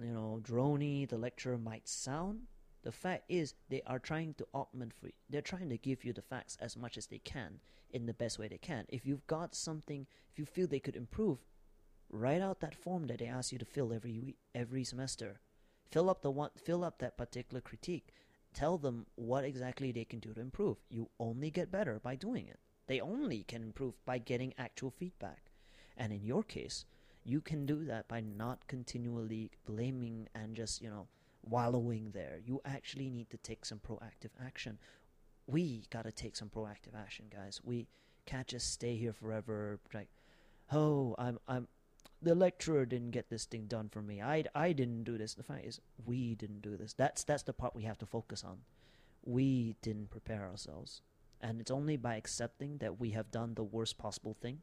you 0.00 0.12
know 0.12 0.40
drony 0.42 1.08
the 1.08 1.18
lecturer 1.18 1.58
might 1.58 1.88
sound, 1.88 2.42
the 2.82 2.92
fact 2.92 3.24
is 3.28 3.54
they 3.68 3.82
are 3.86 3.98
trying 3.98 4.34
to 4.34 4.46
augment 4.54 4.92
for 4.94 5.06
you. 5.06 5.12
They're 5.28 5.42
trying 5.42 5.68
to 5.68 5.76
give 5.76 6.04
you 6.04 6.12
the 6.12 6.22
facts 6.22 6.56
as 6.60 6.76
much 6.76 6.96
as 6.96 7.06
they 7.06 7.18
can 7.18 7.60
in 7.92 8.06
the 8.06 8.14
best 8.14 8.38
way 8.38 8.48
they 8.48 8.58
can. 8.58 8.86
If 8.88 9.06
you've 9.06 9.26
got 9.26 9.54
something, 9.54 10.06
if 10.32 10.38
you 10.38 10.46
feel 10.46 10.66
they 10.66 10.80
could 10.80 10.96
improve, 10.96 11.38
write 12.08 12.40
out 12.40 12.60
that 12.60 12.74
form 12.74 13.06
that 13.08 13.18
they 13.18 13.26
ask 13.26 13.52
you 13.52 13.58
to 13.58 13.64
fill 13.64 13.92
every 13.92 14.18
week, 14.18 14.38
every 14.54 14.84
semester. 14.84 15.40
Fill 15.90 16.08
up 16.08 16.22
the 16.22 16.30
one, 16.30 16.50
fill 16.56 16.84
up 16.84 16.98
that 16.98 17.18
particular 17.18 17.60
critique. 17.60 18.14
Tell 18.54 18.78
them 18.78 19.06
what 19.16 19.44
exactly 19.44 19.92
they 19.92 20.04
can 20.04 20.18
do 20.18 20.32
to 20.32 20.40
improve. 20.40 20.78
You 20.88 21.08
only 21.18 21.50
get 21.50 21.70
better 21.70 22.00
by 22.02 22.14
doing 22.16 22.46
it. 22.48 22.58
They 22.90 23.00
only 23.00 23.44
can 23.44 23.62
improve 23.62 24.04
by 24.04 24.18
getting 24.18 24.52
actual 24.58 24.90
feedback. 24.90 25.52
And 25.96 26.12
in 26.12 26.24
your 26.24 26.42
case, 26.42 26.86
you 27.22 27.40
can 27.40 27.64
do 27.64 27.84
that 27.84 28.08
by 28.08 28.20
not 28.20 28.66
continually 28.66 29.52
blaming 29.64 30.26
and 30.34 30.56
just, 30.56 30.82
you 30.82 30.90
know, 30.90 31.06
wallowing 31.44 32.10
there. 32.10 32.40
You 32.44 32.60
actually 32.64 33.08
need 33.08 33.30
to 33.30 33.36
take 33.36 33.64
some 33.64 33.78
proactive 33.78 34.32
action. 34.44 34.80
We 35.46 35.84
got 35.90 36.02
to 36.02 36.10
take 36.10 36.34
some 36.34 36.48
proactive 36.48 36.96
action, 36.98 37.26
guys. 37.32 37.60
We 37.62 37.86
can't 38.26 38.48
just 38.48 38.72
stay 38.72 38.96
here 38.96 39.12
forever 39.12 39.78
like, 39.94 40.08
"Oh, 40.72 41.14
I'm 41.16 41.38
I'm 41.46 41.68
the 42.20 42.34
lecturer 42.34 42.86
didn't 42.86 43.12
get 43.12 43.30
this 43.30 43.44
thing 43.44 43.66
done 43.66 43.88
for 43.88 44.02
me. 44.02 44.20
I 44.20 44.46
I 44.52 44.72
didn't 44.72 45.04
do 45.04 45.16
this. 45.16 45.34
The 45.34 45.44
fact 45.44 45.64
is, 45.64 45.80
we 46.04 46.34
didn't 46.34 46.62
do 46.62 46.76
this. 46.76 46.92
That's 46.94 47.22
that's 47.22 47.44
the 47.44 47.52
part 47.52 47.76
we 47.76 47.84
have 47.84 47.98
to 47.98 48.06
focus 48.06 48.42
on. 48.42 48.62
We 49.24 49.76
didn't 49.80 50.10
prepare 50.10 50.42
ourselves, 50.42 51.02
and 51.40 51.60
it's 51.60 51.70
only 51.70 51.96
by 51.96 52.16
accepting 52.16 52.78
that 52.78 53.00
we 53.00 53.10
have 53.10 53.30
done 53.30 53.54
the 53.54 53.64
worst 53.64 53.98
possible 53.98 54.36
thing 54.40 54.60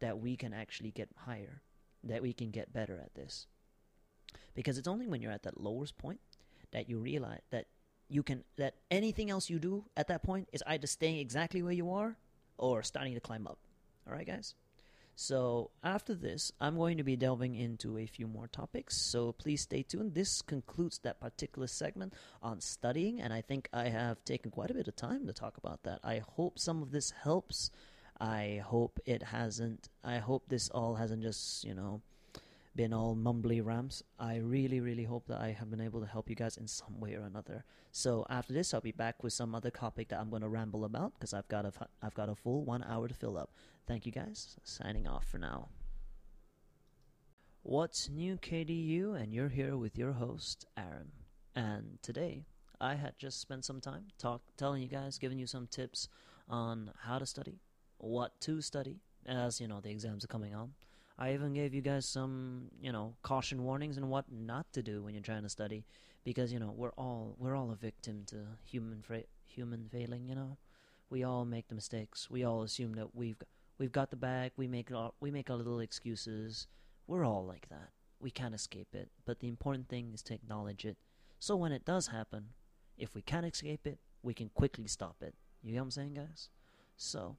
that 0.00 0.18
we 0.18 0.36
can 0.36 0.52
actually 0.52 0.90
get 0.90 1.08
higher, 1.16 1.62
that 2.04 2.22
we 2.22 2.32
can 2.32 2.50
get 2.50 2.72
better 2.72 2.98
at 2.98 3.14
this. 3.14 3.46
Because 4.54 4.78
it's 4.78 4.88
only 4.88 5.06
when 5.06 5.20
you're 5.20 5.32
at 5.32 5.42
that 5.44 5.60
lowest 5.60 5.96
point 5.98 6.20
that 6.72 6.88
you 6.88 6.98
realize 6.98 7.40
that 7.50 7.66
you 8.08 8.22
can 8.22 8.44
that 8.56 8.74
anything 8.90 9.30
else 9.30 9.50
you 9.50 9.58
do 9.58 9.84
at 9.96 10.08
that 10.08 10.22
point 10.22 10.48
is 10.52 10.62
either 10.66 10.86
staying 10.86 11.18
exactly 11.18 11.62
where 11.62 11.72
you 11.72 11.90
are 11.90 12.16
or 12.56 12.82
starting 12.82 13.14
to 13.14 13.20
climb 13.20 13.46
up. 13.46 13.58
All 14.06 14.12
right, 14.12 14.26
guys. 14.26 14.54
So 15.20 15.72
after 15.82 16.14
this, 16.14 16.52
I'm 16.60 16.76
going 16.76 16.96
to 16.98 17.02
be 17.02 17.16
delving 17.16 17.56
into 17.56 17.98
a 17.98 18.06
few 18.06 18.28
more 18.28 18.46
topics. 18.46 18.96
So 18.96 19.32
please 19.32 19.62
stay 19.62 19.82
tuned. 19.82 20.14
This 20.14 20.40
concludes 20.42 21.00
that 21.00 21.20
particular 21.20 21.66
segment 21.66 22.14
on 22.40 22.60
studying, 22.60 23.20
and 23.20 23.32
I 23.32 23.40
think 23.40 23.68
I 23.72 23.88
have 23.88 24.24
taken 24.24 24.52
quite 24.52 24.70
a 24.70 24.74
bit 24.74 24.86
of 24.86 24.94
time 24.94 25.26
to 25.26 25.32
talk 25.32 25.56
about 25.56 25.82
that. 25.82 25.98
I 26.04 26.22
hope 26.36 26.60
some 26.60 26.82
of 26.82 26.92
this 26.92 27.10
helps. 27.10 27.72
I 28.20 28.62
hope 28.64 29.00
it 29.06 29.24
hasn't. 29.24 29.88
I 30.04 30.18
hope 30.18 30.44
this 30.46 30.68
all 30.68 30.94
hasn't 30.94 31.24
just 31.24 31.64
you 31.64 31.74
know 31.74 32.00
been 32.78 32.92
all 32.92 33.16
mumbly 33.16 33.60
rams. 33.62 34.04
I 34.20 34.36
really, 34.36 34.78
really 34.78 35.02
hope 35.02 35.26
that 35.26 35.40
I 35.40 35.50
have 35.50 35.68
been 35.68 35.80
able 35.80 35.98
to 36.00 36.06
help 36.06 36.30
you 36.30 36.36
guys 36.36 36.56
in 36.56 36.68
some 36.68 37.00
way 37.00 37.14
or 37.14 37.22
another. 37.22 37.64
So 37.90 38.24
after 38.30 38.52
this, 38.52 38.72
I'll 38.72 38.80
be 38.80 38.92
back 38.92 39.24
with 39.24 39.32
some 39.32 39.52
other 39.52 39.68
topic 39.68 40.10
that 40.10 40.20
I'm 40.20 40.30
going 40.30 40.42
to 40.42 40.48
ramble 40.48 40.84
about 40.84 41.14
because 41.14 41.34
I've 41.34 41.48
got 41.48 41.64
a 41.64 41.72
I've 42.00 42.14
got 42.14 42.28
a 42.28 42.36
full 42.36 42.64
one 42.64 42.84
hour 42.84 43.08
to 43.08 43.14
fill 43.14 43.36
up. 43.36 43.50
Thank 43.88 44.06
you 44.06 44.12
guys. 44.12 44.56
Signing 44.62 45.08
off 45.08 45.26
for 45.26 45.38
now. 45.38 45.70
What's 47.64 48.08
new, 48.08 48.36
KDU? 48.36 49.20
And 49.20 49.34
you're 49.34 49.48
here 49.48 49.76
with 49.76 49.98
your 49.98 50.12
host, 50.12 50.64
Aaron. 50.76 51.10
And 51.56 51.98
today, 52.00 52.44
I 52.80 52.94
had 52.94 53.18
just 53.18 53.40
spent 53.40 53.64
some 53.64 53.80
time 53.80 54.04
talk 54.18 54.42
telling 54.56 54.82
you 54.82 54.88
guys, 54.88 55.18
giving 55.18 55.40
you 55.40 55.48
some 55.48 55.66
tips 55.66 56.08
on 56.48 56.92
how 57.06 57.18
to 57.18 57.26
study, 57.26 57.58
what 57.96 58.40
to 58.42 58.60
study, 58.60 59.00
as 59.26 59.60
you 59.60 59.66
know 59.66 59.80
the 59.80 59.90
exams 59.90 60.22
are 60.24 60.28
coming 60.28 60.54
on 60.54 60.74
I 61.18 61.34
even 61.34 61.52
gave 61.52 61.74
you 61.74 61.80
guys 61.80 62.06
some, 62.06 62.66
you 62.80 62.92
know, 62.92 63.14
caution 63.22 63.64
warnings 63.64 63.96
and 63.96 64.08
what 64.08 64.26
not 64.30 64.72
to 64.72 64.82
do 64.82 65.02
when 65.02 65.14
you're 65.14 65.22
trying 65.22 65.42
to 65.42 65.48
study, 65.48 65.84
because 66.24 66.52
you 66.52 66.60
know 66.60 66.72
we're 66.76 66.92
all 66.96 67.34
we're 67.38 67.56
all 67.56 67.72
a 67.72 67.76
victim 67.76 68.22
to 68.26 68.36
human 68.64 69.02
fra- 69.02 69.24
human 69.44 69.88
failing. 69.90 70.28
You 70.28 70.36
know, 70.36 70.56
we 71.10 71.24
all 71.24 71.44
make 71.44 71.68
the 71.68 71.74
mistakes. 71.74 72.30
We 72.30 72.44
all 72.44 72.62
assume 72.62 72.92
that 72.94 73.16
we've 73.16 73.42
we've 73.78 73.92
got 73.92 74.10
the 74.10 74.16
bag. 74.16 74.52
We 74.56 74.68
make 74.68 74.92
our, 74.92 75.12
we 75.20 75.30
make 75.30 75.50
our 75.50 75.56
little 75.56 75.80
excuses. 75.80 76.68
We're 77.06 77.24
all 77.24 77.44
like 77.44 77.68
that. 77.70 77.90
We 78.20 78.30
can't 78.30 78.54
escape 78.54 78.94
it. 78.94 79.08
But 79.24 79.40
the 79.40 79.48
important 79.48 79.88
thing 79.88 80.12
is 80.12 80.22
to 80.24 80.34
acknowledge 80.34 80.84
it. 80.84 80.96
So 81.40 81.56
when 81.56 81.72
it 81.72 81.84
does 81.84 82.08
happen, 82.08 82.50
if 82.96 83.14
we 83.14 83.22
can't 83.22 83.46
escape 83.46 83.86
it, 83.86 83.98
we 84.22 84.34
can 84.34 84.50
quickly 84.50 84.86
stop 84.88 85.16
it. 85.22 85.34
You 85.62 85.74
know 85.74 85.80
what 85.80 85.84
I'm 85.84 85.90
saying, 85.92 86.14
guys? 86.14 86.48
So 86.96 87.36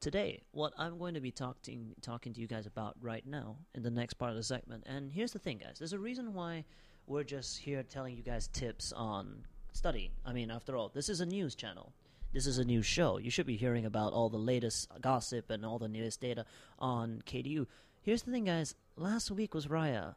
Today, 0.00 0.42
what 0.52 0.72
I'm 0.76 0.98
going 0.98 1.14
to 1.14 1.20
be 1.20 1.30
talking 1.30 1.94
talking 2.02 2.32
to 2.34 2.40
you 2.40 2.46
guys 2.46 2.66
about 2.66 2.96
right 3.00 3.26
now 3.26 3.56
in 3.74 3.82
the 3.82 3.90
next 3.90 4.14
part 4.14 4.30
of 4.30 4.36
the 4.36 4.42
segment. 4.42 4.84
And 4.86 5.10
here's 5.12 5.32
the 5.32 5.38
thing, 5.38 5.58
guys. 5.58 5.78
There's 5.78 5.94
a 5.94 5.98
reason 5.98 6.34
why 6.34 6.64
we're 7.06 7.24
just 7.24 7.58
here 7.58 7.82
telling 7.82 8.16
you 8.16 8.22
guys 8.22 8.48
tips 8.48 8.92
on 8.92 9.44
study. 9.72 10.10
I 10.24 10.32
mean, 10.32 10.50
after 10.50 10.76
all, 10.76 10.90
this 10.94 11.08
is 11.08 11.20
a 11.20 11.26
news 11.26 11.54
channel. 11.54 11.92
This 12.32 12.46
is 12.46 12.58
a 12.58 12.64
news 12.64 12.86
show. 12.86 13.18
You 13.18 13.30
should 13.30 13.46
be 13.46 13.56
hearing 13.56 13.86
about 13.86 14.12
all 14.12 14.28
the 14.28 14.36
latest 14.36 14.88
gossip 15.00 15.50
and 15.50 15.64
all 15.64 15.78
the 15.78 15.88
newest 15.88 16.20
data 16.20 16.44
on 16.78 17.22
KDU. 17.26 17.66
Here's 18.02 18.22
the 18.22 18.30
thing, 18.30 18.44
guys. 18.44 18.74
Last 18.96 19.30
week 19.30 19.54
was 19.54 19.66
Raya. 19.66 20.16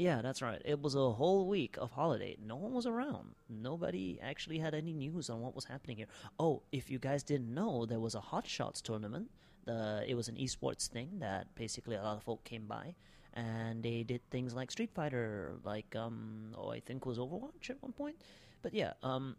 Yeah, 0.00 0.22
that's 0.22 0.40
right. 0.40 0.62
It 0.64 0.80
was 0.80 0.94
a 0.94 1.10
whole 1.10 1.46
week 1.46 1.76
of 1.76 1.90
holiday. 1.90 2.34
No 2.42 2.56
one 2.56 2.72
was 2.72 2.86
around. 2.86 3.34
Nobody 3.50 4.18
actually 4.22 4.58
had 4.58 4.72
any 4.74 4.94
news 4.94 5.28
on 5.28 5.42
what 5.42 5.54
was 5.54 5.66
happening 5.66 5.98
here. 5.98 6.06
Oh, 6.38 6.62
if 6.72 6.90
you 6.90 6.98
guys 6.98 7.22
didn't 7.22 7.52
know, 7.52 7.84
there 7.84 8.00
was 8.00 8.14
a 8.14 8.20
Hot 8.20 8.46
Shots 8.48 8.80
tournament. 8.80 9.30
The 9.66 10.02
it 10.08 10.14
was 10.14 10.28
an 10.28 10.36
esports 10.36 10.88
thing 10.88 11.18
that 11.18 11.54
basically 11.54 11.96
a 11.96 12.02
lot 12.02 12.16
of 12.16 12.22
folk 12.22 12.44
came 12.44 12.66
by, 12.66 12.94
and 13.34 13.82
they 13.82 14.02
did 14.02 14.22
things 14.30 14.54
like 14.54 14.70
Street 14.70 14.90
Fighter, 14.94 15.56
like 15.64 15.94
um, 15.94 16.54
oh, 16.56 16.70
I 16.70 16.80
think 16.80 17.04
was 17.04 17.18
Overwatch 17.18 17.68
at 17.68 17.82
one 17.82 17.92
point. 17.92 18.16
But 18.62 18.72
yeah, 18.72 18.94
um, 19.02 19.36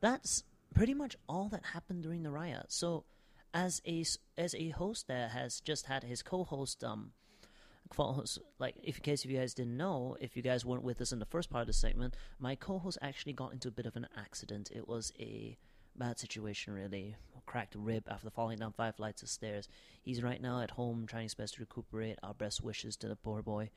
that's 0.00 0.44
pretty 0.72 0.94
much 0.94 1.16
all 1.28 1.48
that 1.48 1.64
happened 1.74 2.04
during 2.04 2.22
the 2.22 2.30
Raya. 2.30 2.62
So, 2.68 3.06
as 3.52 3.82
a 3.88 4.04
as 4.38 4.54
a 4.54 4.68
host 4.68 5.08
that 5.08 5.32
has 5.32 5.58
just 5.58 5.86
had 5.86 6.04
his 6.04 6.22
co-host 6.22 6.84
um 6.84 7.10
follows 7.94 8.38
like 8.58 8.74
if 8.82 8.98
in 8.98 9.02
case 9.02 9.24
if 9.24 9.30
you 9.30 9.38
guys 9.38 9.54
didn't 9.54 9.76
know 9.76 10.16
if 10.20 10.36
you 10.36 10.42
guys 10.42 10.64
weren't 10.64 10.82
with 10.82 11.00
us 11.00 11.12
in 11.12 11.18
the 11.18 11.26
first 11.26 11.50
part 11.50 11.62
of 11.62 11.66
the 11.66 11.72
segment 11.72 12.16
my 12.38 12.54
co-host 12.54 12.98
actually 13.02 13.32
got 13.32 13.52
into 13.52 13.68
a 13.68 13.72
bit 13.72 13.86
of 13.86 13.96
an 13.96 14.06
accident. 14.16 14.70
It 14.74 14.88
was 14.88 15.12
a 15.18 15.56
bad 15.96 16.18
situation 16.18 16.74
really. 16.74 17.16
Cracked 17.44 17.74
rib 17.74 18.04
after 18.08 18.30
falling 18.30 18.58
down 18.58 18.72
five 18.72 18.96
flights 18.96 19.22
of 19.22 19.28
stairs. 19.28 19.68
He's 20.00 20.22
right 20.22 20.40
now 20.40 20.60
at 20.60 20.70
home 20.70 21.06
trying 21.06 21.24
his 21.24 21.34
best 21.34 21.54
to 21.54 21.60
recuperate 21.60 22.18
our 22.22 22.34
best 22.34 22.62
wishes 22.62 22.96
to 22.98 23.08
the 23.08 23.16
poor 23.16 23.42
boy. 23.42 23.70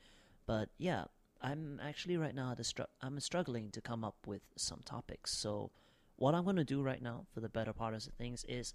But 0.46 0.68
yeah 0.78 1.04
i'm 1.42 1.78
actually 1.84 2.16
right 2.16 2.34
now 2.34 2.54
str- 2.62 2.82
i'm 3.02 3.20
struggling 3.20 3.70
to 3.70 3.80
come 3.82 4.04
up 4.04 4.16
with 4.26 4.42
some 4.56 4.80
topics. 4.84 5.32
So 5.32 5.70
what 6.16 6.34
i'm 6.34 6.44
going 6.44 6.56
to 6.56 6.64
do 6.64 6.82
right 6.82 7.02
now 7.02 7.26
for 7.32 7.40
the 7.40 7.48
better 7.48 7.72
part 7.72 7.94
of 7.94 8.02
things 8.02 8.44
is 8.48 8.74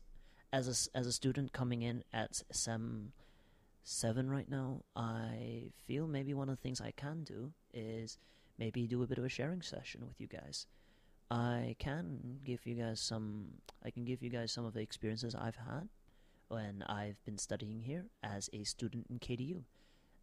as 0.54 0.68
a, 0.68 0.98
as 0.98 1.08
a 1.08 1.12
student 1.12 1.54
coming 1.54 1.82
in 1.82 2.04
at 2.14 2.42
some 2.52 3.14
seven 3.84 4.30
right 4.30 4.50
now, 4.50 4.82
I 4.96 5.72
feel 5.86 6.08
maybe 6.08 6.34
one 6.34 6.50
of 6.50 6.58
the 6.58 6.62
things 6.62 6.82
I 6.82 6.92
can 6.92 7.24
do 7.24 7.52
is 7.74 8.18
maybe 8.58 8.88
do 8.88 9.04
a 9.04 9.08
bit 9.08 9.18
of 9.18 9.26
a 9.26 9.30
sharing 9.30 9.62
session 9.62 10.06
with 10.08 10.20
you 10.20 10.28
guys. 10.28 10.68
I 11.30 11.76
can 11.80 12.40
give 12.44 12.66
you 12.66 12.76
guys 12.76 13.00
some. 13.00 13.46
I 13.86 13.90
can 13.90 14.04
give 14.04 14.22
you 14.22 14.30
guys 14.30 14.52
some 14.52 14.66
of 14.66 14.74
the 14.74 14.82
experiences 14.82 15.34
I've 15.34 15.56
had 15.56 15.88
when 16.50 16.84
I've 16.88 17.24
been 17.26 17.38
studying 17.38 17.80
here 17.80 18.06
as 18.22 18.50
a 18.52 18.64
student 18.64 19.08
in 19.10 19.20
KDU. 19.20 19.64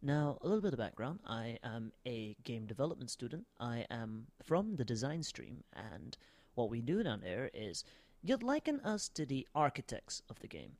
Now, 0.01 0.37
a 0.41 0.47
little 0.47 0.61
bit 0.61 0.73
of 0.73 0.79
background. 0.79 1.19
I 1.25 1.57
am 1.63 1.91
a 2.05 2.35
game 2.43 2.67
development 2.67 3.09
student. 3.09 3.47
I 3.59 3.85
am 3.89 4.27
from 4.43 4.75
the 4.75 4.85
design 4.85 5.23
stream, 5.23 5.63
and 5.75 6.15
what 6.53 6.69
we 6.69 6.81
do 6.81 7.03
down 7.03 7.21
there 7.21 7.49
is 7.53 7.83
you'd 8.21 8.43
liken 8.43 8.79
us 8.81 9.09
to 9.09 9.25
the 9.25 9.47
architects 9.55 10.21
of 10.29 10.39
the 10.39 10.47
game 10.47 10.73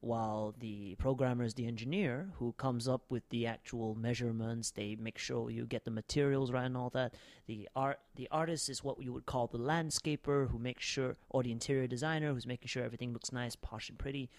while 0.00 0.54
the 0.60 0.94
programmer 0.96 1.44
is 1.44 1.54
the 1.54 1.66
engineer 1.66 2.28
who 2.36 2.52
comes 2.52 2.86
up 2.86 3.02
with 3.08 3.28
the 3.30 3.46
actual 3.46 3.96
measurements 3.96 4.70
they 4.70 4.94
make 4.94 5.18
sure 5.18 5.50
you 5.50 5.66
get 5.66 5.84
the 5.84 5.90
materials 5.90 6.52
right 6.52 6.66
and 6.66 6.76
all 6.76 6.90
that. 6.90 7.14
The 7.46 7.68
art 7.74 7.98
the 8.14 8.28
artist 8.30 8.68
is 8.68 8.84
what 8.84 9.02
you 9.02 9.12
would 9.12 9.26
call 9.26 9.48
the 9.48 9.58
landscaper 9.58 10.48
who 10.48 10.58
makes 10.58 10.84
sure 10.84 11.16
or 11.30 11.42
the 11.42 11.52
interior 11.52 11.86
designer 11.86 12.32
who's 12.32 12.46
making 12.46 12.68
sure 12.68 12.84
everything 12.84 13.12
looks 13.12 13.32
nice 13.32 13.56
posh 13.56 13.88
and 13.88 13.98
pretty. 13.98 14.30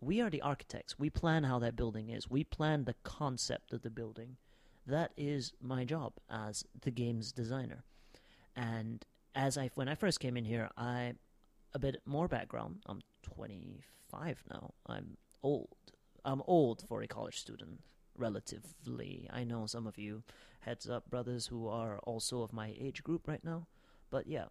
We 0.00 0.20
are 0.20 0.30
the 0.30 0.42
architects. 0.42 0.98
We 0.98 1.10
plan 1.10 1.44
how 1.44 1.58
that 1.60 1.76
building 1.76 2.08
is. 2.08 2.30
We 2.30 2.42
plan 2.42 2.84
the 2.84 2.96
concept 3.04 3.72
of 3.72 3.82
the 3.82 3.90
building. 3.90 4.36
That 4.86 5.12
is 5.16 5.52
my 5.60 5.84
job 5.84 6.14
as 6.28 6.64
the 6.80 6.90
game's 6.90 7.32
designer. 7.32 7.84
And 8.56 9.04
as 9.34 9.56
i 9.56 9.70
when 9.74 9.88
i 9.88 9.94
first 9.94 10.20
came 10.20 10.36
in 10.36 10.44
here 10.44 10.68
i 10.76 11.14
a 11.74 11.78
bit 11.78 12.02
more 12.06 12.28
background. 12.28 12.80
I'm 12.86 13.00
25 13.22 13.58
25 14.12 14.44
now. 14.50 14.74
I'm 14.86 15.16
old. 15.42 15.76
I'm 16.24 16.42
old 16.46 16.84
for 16.88 17.02
a 17.02 17.06
college 17.06 17.38
student, 17.38 17.80
relatively. 18.16 19.28
I 19.32 19.44
know 19.44 19.66
some 19.66 19.86
of 19.86 19.98
you 19.98 20.22
heads 20.60 20.88
up 20.88 21.10
brothers 21.10 21.46
who 21.48 21.66
are 21.68 21.98
also 22.00 22.42
of 22.42 22.52
my 22.52 22.74
age 22.78 23.02
group 23.02 23.26
right 23.26 23.42
now. 23.44 23.66
But 24.10 24.26
yeah, 24.26 24.46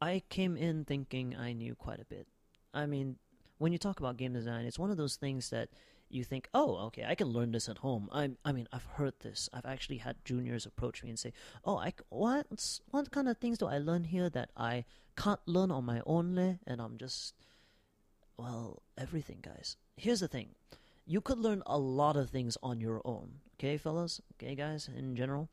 I 0.00 0.22
came 0.28 0.56
in 0.56 0.84
thinking 0.84 1.36
I 1.36 1.52
knew 1.52 1.74
quite 1.74 2.00
a 2.00 2.04
bit. 2.04 2.26
I 2.74 2.86
mean, 2.86 3.16
when 3.58 3.72
you 3.72 3.78
talk 3.78 4.00
about 4.00 4.16
game 4.16 4.32
design, 4.32 4.66
it's 4.66 4.78
one 4.78 4.90
of 4.90 4.96
those 4.96 5.16
things 5.16 5.50
that 5.50 5.68
you 6.10 6.24
think, 6.24 6.48
oh, 6.52 6.76
okay, 6.86 7.06
I 7.08 7.14
can 7.14 7.28
learn 7.28 7.52
this 7.52 7.70
at 7.70 7.78
home. 7.78 8.10
I, 8.12 8.32
I 8.44 8.52
mean, 8.52 8.68
I've 8.70 8.84
heard 8.84 9.14
this. 9.20 9.48
I've 9.52 9.64
actually 9.64 9.98
had 9.98 10.16
juniors 10.24 10.66
approach 10.66 11.02
me 11.02 11.08
and 11.08 11.18
say, 11.18 11.32
oh, 11.64 11.78
I, 11.78 11.94
what, 12.10 12.46
what 12.90 13.10
kind 13.10 13.28
of 13.28 13.38
things 13.38 13.56
do 13.56 13.66
I 13.66 13.78
learn 13.78 14.04
here 14.04 14.28
that 14.28 14.50
I 14.54 14.84
can't 15.16 15.40
learn 15.46 15.70
on 15.70 15.86
my 15.86 16.02
own? 16.04 16.58
And 16.66 16.82
I'm 16.82 16.98
just 16.98 17.34
well, 18.36 18.82
everything, 18.98 19.38
guys. 19.42 19.76
Here's 19.96 20.20
the 20.20 20.28
thing 20.28 20.50
you 21.06 21.20
could 21.20 21.38
learn 21.38 21.62
a 21.66 21.78
lot 21.78 22.16
of 22.16 22.30
things 22.30 22.56
on 22.62 22.80
your 22.80 23.00
own, 23.04 23.40
okay, 23.56 23.76
fellas? 23.76 24.20
Okay, 24.34 24.54
guys, 24.54 24.88
in 24.94 25.16
general. 25.16 25.48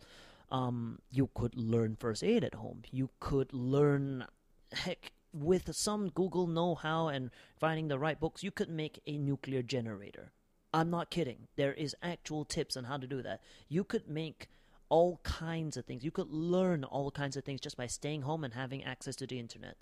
Um, 0.52 1.00
you 1.12 1.30
could 1.36 1.56
learn 1.56 1.96
first 2.00 2.24
aid 2.24 2.44
at 2.44 2.56
home. 2.56 2.82
You 2.92 3.10
could 3.20 3.54
learn, 3.54 4.26
heck, 4.72 5.12
with 5.32 5.76
some 5.76 6.10
Google 6.10 6.48
know 6.48 6.74
how 6.76 7.08
and 7.08 7.30
finding 7.60 7.88
the 7.88 8.00
right 8.00 8.20
books, 8.20 8.44
you 8.44 8.52
could 8.52 8.70
make 8.70 9.00
a 9.06 9.18
nuclear 9.18 9.62
generator. 9.62 10.32
I'm 10.74 10.90
not 10.90 11.10
kidding. 11.10 11.48
There 11.56 11.74
is 11.74 11.96
actual 12.02 12.46
tips 12.46 12.78
on 12.78 12.86
how 12.86 12.98
to 12.98 13.08
do 13.08 13.22
that. 13.22 13.42
You 13.68 13.84
could 13.84 14.08
make 14.08 14.48
all 14.90 15.20
kinds 15.24 15.78
of 15.78 15.86
things. 15.86 16.04
You 16.04 16.12
could 16.12 16.32
learn 16.32 16.84
all 16.84 17.12
kinds 17.12 17.38
of 17.38 17.44
things 17.44 17.62
just 17.62 17.78
by 17.78 17.88
staying 17.88 18.24
home 18.24 18.44
and 18.44 18.54
having 18.54 18.84
access 18.84 19.16
to 19.18 19.28
the 19.28 19.40
internet. 19.40 19.78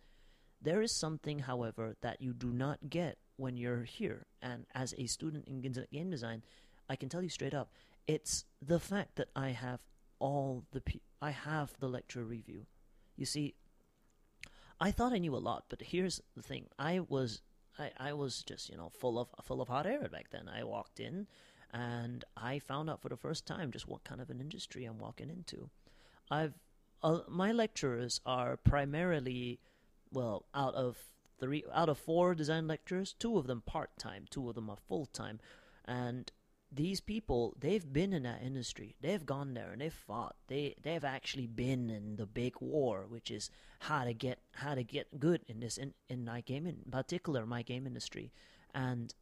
There 0.61 0.81
is 0.81 0.91
something, 0.91 1.39
however, 1.39 1.95
that 2.01 2.21
you 2.21 2.33
do 2.33 2.51
not 2.51 2.89
get 2.89 3.17
when 3.35 3.57
you're 3.57 3.83
here. 3.83 4.25
And 4.41 4.65
as 4.73 4.93
a 4.97 5.05
student 5.05 5.47
in 5.47 5.61
game 5.61 6.09
design, 6.09 6.43
I 6.89 6.95
can 6.95 7.09
tell 7.09 7.21
you 7.21 7.29
straight 7.29 7.53
up, 7.53 7.71
it's 8.07 8.45
the 8.61 8.79
fact 8.79 9.15
that 9.15 9.29
I 9.35 9.49
have 9.49 9.81
all 10.19 10.63
the 10.71 10.81
pe- 10.81 11.01
I 11.21 11.31
have 11.31 11.73
the 11.79 11.89
lecture 11.89 12.23
review. 12.23 12.65
You 13.15 13.25
see, 13.25 13.55
I 14.79 14.91
thought 14.91 15.13
I 15.13 15.17
knew 15.17 15.35
a 15.35 15.37
lot, 15.37 15.65
but 15.69 15.81
here's 15.81 16.21
the 16.35 16.41
thing: 16.41 16.67
I 16.79 17.01
was 17.01 17.41
I, 17.77 17.91
I 17.97 18.13
was 18.13 18.43
just 18.43 18.69
you 18.69 18.77
know 18.77 18.89
full 18.89 19.19
of 19.19 19.29
full 19.43 19.61
of 19.61 19.67
hot 19.67 19.85
air 19.85 20.07
back 20.09 20.29
then. 20.31 20.49
I 20.49 20.63
walked 20.63 20.99
in, 20.99 21.27
and 21.73 22.23
I 22.35 22.59
found 22.59 22.89
out 22.89 23.01
for 23.01 23.09
the 23.09 23.17
first 23.17 23.45
time 23.45 23.71
just 23.71 23.87
what 23.87 24.03
kind 24.03 24.21
of 24.21 24.29
an 24.29 24.39
industry 24.39 24.85
I'm 24.85 24.99
walking 24.99 25.29
into. 25.29 25.69
I've 26.31 26.53
uh, 27.03 27.19
my 27.27 27.51
lecturers 27.51 28.21
are 28.25 28.57
primarily 28.57 29.59
well 30.11 30.45
out 30.53 30.75
of 30.75 30.97
three 31.39 31.63
out 31.73 31.89
of 31.89 31.97
four 31.97 32.35
design 32.35 32.67
lecturers, 32.67 33.13
two 33.17 33.37
of 33.37 33.47
them 33.47 33.61
part 33.61 33.97
time, 33.97 34.25
two 34.29 34.49
of 34.49 34.55
them 34.55 34.69
are 34.69 34.77
full 34.87 35.05
time, 35.05 35.39
and 35.85 36.31
these 36.71 36.99
people 36.99 37.55
they've 37.59 37.93
been 37.93 38.13
in 38.13 38.23
that 38.23 38.41
industry. 38.41 38.95
They've 39.01 39.25
gone 39.25 39.53
there 39.53 39.71
and 39.71 39.81
they've 39.81 39.93
fought. 39.93 40.35
They 40.47 40.75
they've 40.81 41.03
actually 41.03 41.47
been 41.47 41.89
in 41.89 42.17
the 42.17 42.25
big 42.25 42.55
war 42.59 43.05
which 43.07 43.31
is 43.31 43.49
how 43.79 44.03
to 44.03 44.13
get 44.13 44.39
how 44.53 44.75
to 44.75 44.83
get 44.83 45.19
good 45.19 45.41
in 45.47 45.59
this 45.59 45.77
in 45.77 45.93
in 46.09 46.25
my 46.25 46.41
game 46.41 46.67
in 46.67 46.79
particular 46.91 47.45
my 47.45 47.61
game 47.61 47.87
industry. 47.87 48.33
And 48.73 49.13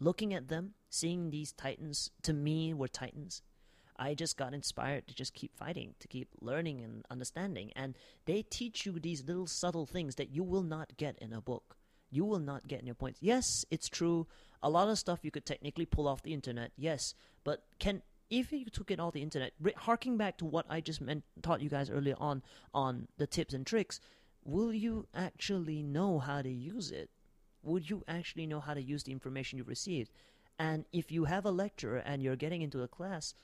looking 0.00 0.34
at 0.34 0.48
them 0.48 0.74
seeing 0.90 1.30
these 1.30 1.52
titans 1.52 2.10
to 2.22 2.32
me 2.32 2.74
were 2.74 2.88
titans 2.88 3.42
i 3.98 4.14
just 4.14 4.36
got 4.36 4.54
inspired 4.54 5.06
to 5.06 5.14
just 5.14 5.34
keep 5.34 5.56
fighting 5.56 5.94
to 5.98 6.08
keep 6.08 6.28
learning 6.40 6.82
and 6.82 7.04
understanding. 7.10 7.72
And 7.74 7.96
they 8.26 8.42
teach 8.42 8.86
you 8.86 8.98
these 8.98 9.24
little 9.24 9.46
subtle 9.46 9.86
things 9.86 10.14
that 10.16 10.30
you 10.30 10.42
will 10.42 10.62
not 10.62 10.96
get 10.96 11.18
in 11.18 11.32
a 11.32 11.40
book. 11.40 11.76
You 12.10 12.24
will 12.24 12.38
not 12.38 12.68
get 12.68 12.80
in 12.80 12.86
your 12.86 12.94
points. 12.94 13.18
Yes 13.22 13.64
it's 13.70 13.88
true. 13.88 14.26
A 14.62 14.70
lot 14.70 14.88
of 14.88 14.98
stuff 14.98 15.20
you 15.22 15.30
could 15.30 15.46
technically 15.46 15.86
pull 15.86 16.08
off 16.08 16.22
the 16.22 16.34
internet, 16.34 16.72
yes, 16.76 17.14
but 17.44 17.62
can 17.78 18.02
if 18.30 18.52
you 18.52 18.66
took 18.66 18.90
it 18.90 19.00
off 19.00 19.14
the 19.14 19.22
internet, 19.22 19.52
harking 19.76 20.16
back 20.16 20.36
to 20.38 20.44
what 20.44 20.66
I 20.68 20.80
just 20.80 21.00
meant, 21.00 21.24
taught 21.42 21.62
you 21.62 21.70
guys 21.70 21.90
earlier 21.90 22.16
on 22.18 22.42
on 22.74 23.08
the 23.16 23.26
tips 23.26 23.54
and 23.54 23.66
tricks, 23.66 24.00
will 24.44 24.72
you 24.72 25.06
actually 25.14 25.82
know 25.82 26.18
how 26.18 26.42
to 26.42 26.50
use 26.50 26.90
it? 26.90 27.10
Would 27.62 27.88
you 27.88 28.04
actually 28.06 28.46
know 28.46 28.60
how 28.60 28.74
to 28.74 28.82
use 28.82 29.04
the 29.04 29.12
information 29.12 29.58
you've 29.58 29.68
received? 29.68 30.10
And 30.58 30.84
if 30.92 31.12
you 31.12 31.24
have 31.24 31.44
a 31.44 31.50
lecturer 31.50 31.98
and 31.98 32.22
you're 32.22 32.36
getting 32.36 32.62
into 32.62 32.82
a 32.82 32.88
class, 32.88 33.34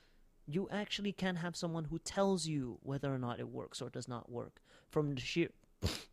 you 0.47 0.69
actually 0.71 1.13
can 1.13 1.37
have 1.37 1.57
someone 1.57 1.85
who 1.85 1.99
tells 1.99 2.47
you 2.47 2.79
whether 2.83 3.13
or 3.13 3.19
not 3.19 3.41
it 3.41 3.49
works 3.49 3.81
or 3.81 3.91
does 3.91 4.09
not 4.09 4.31
work 4.31 4.61
from 4.91 5.15
the 5.15 5.21
sheer 5.21 5.49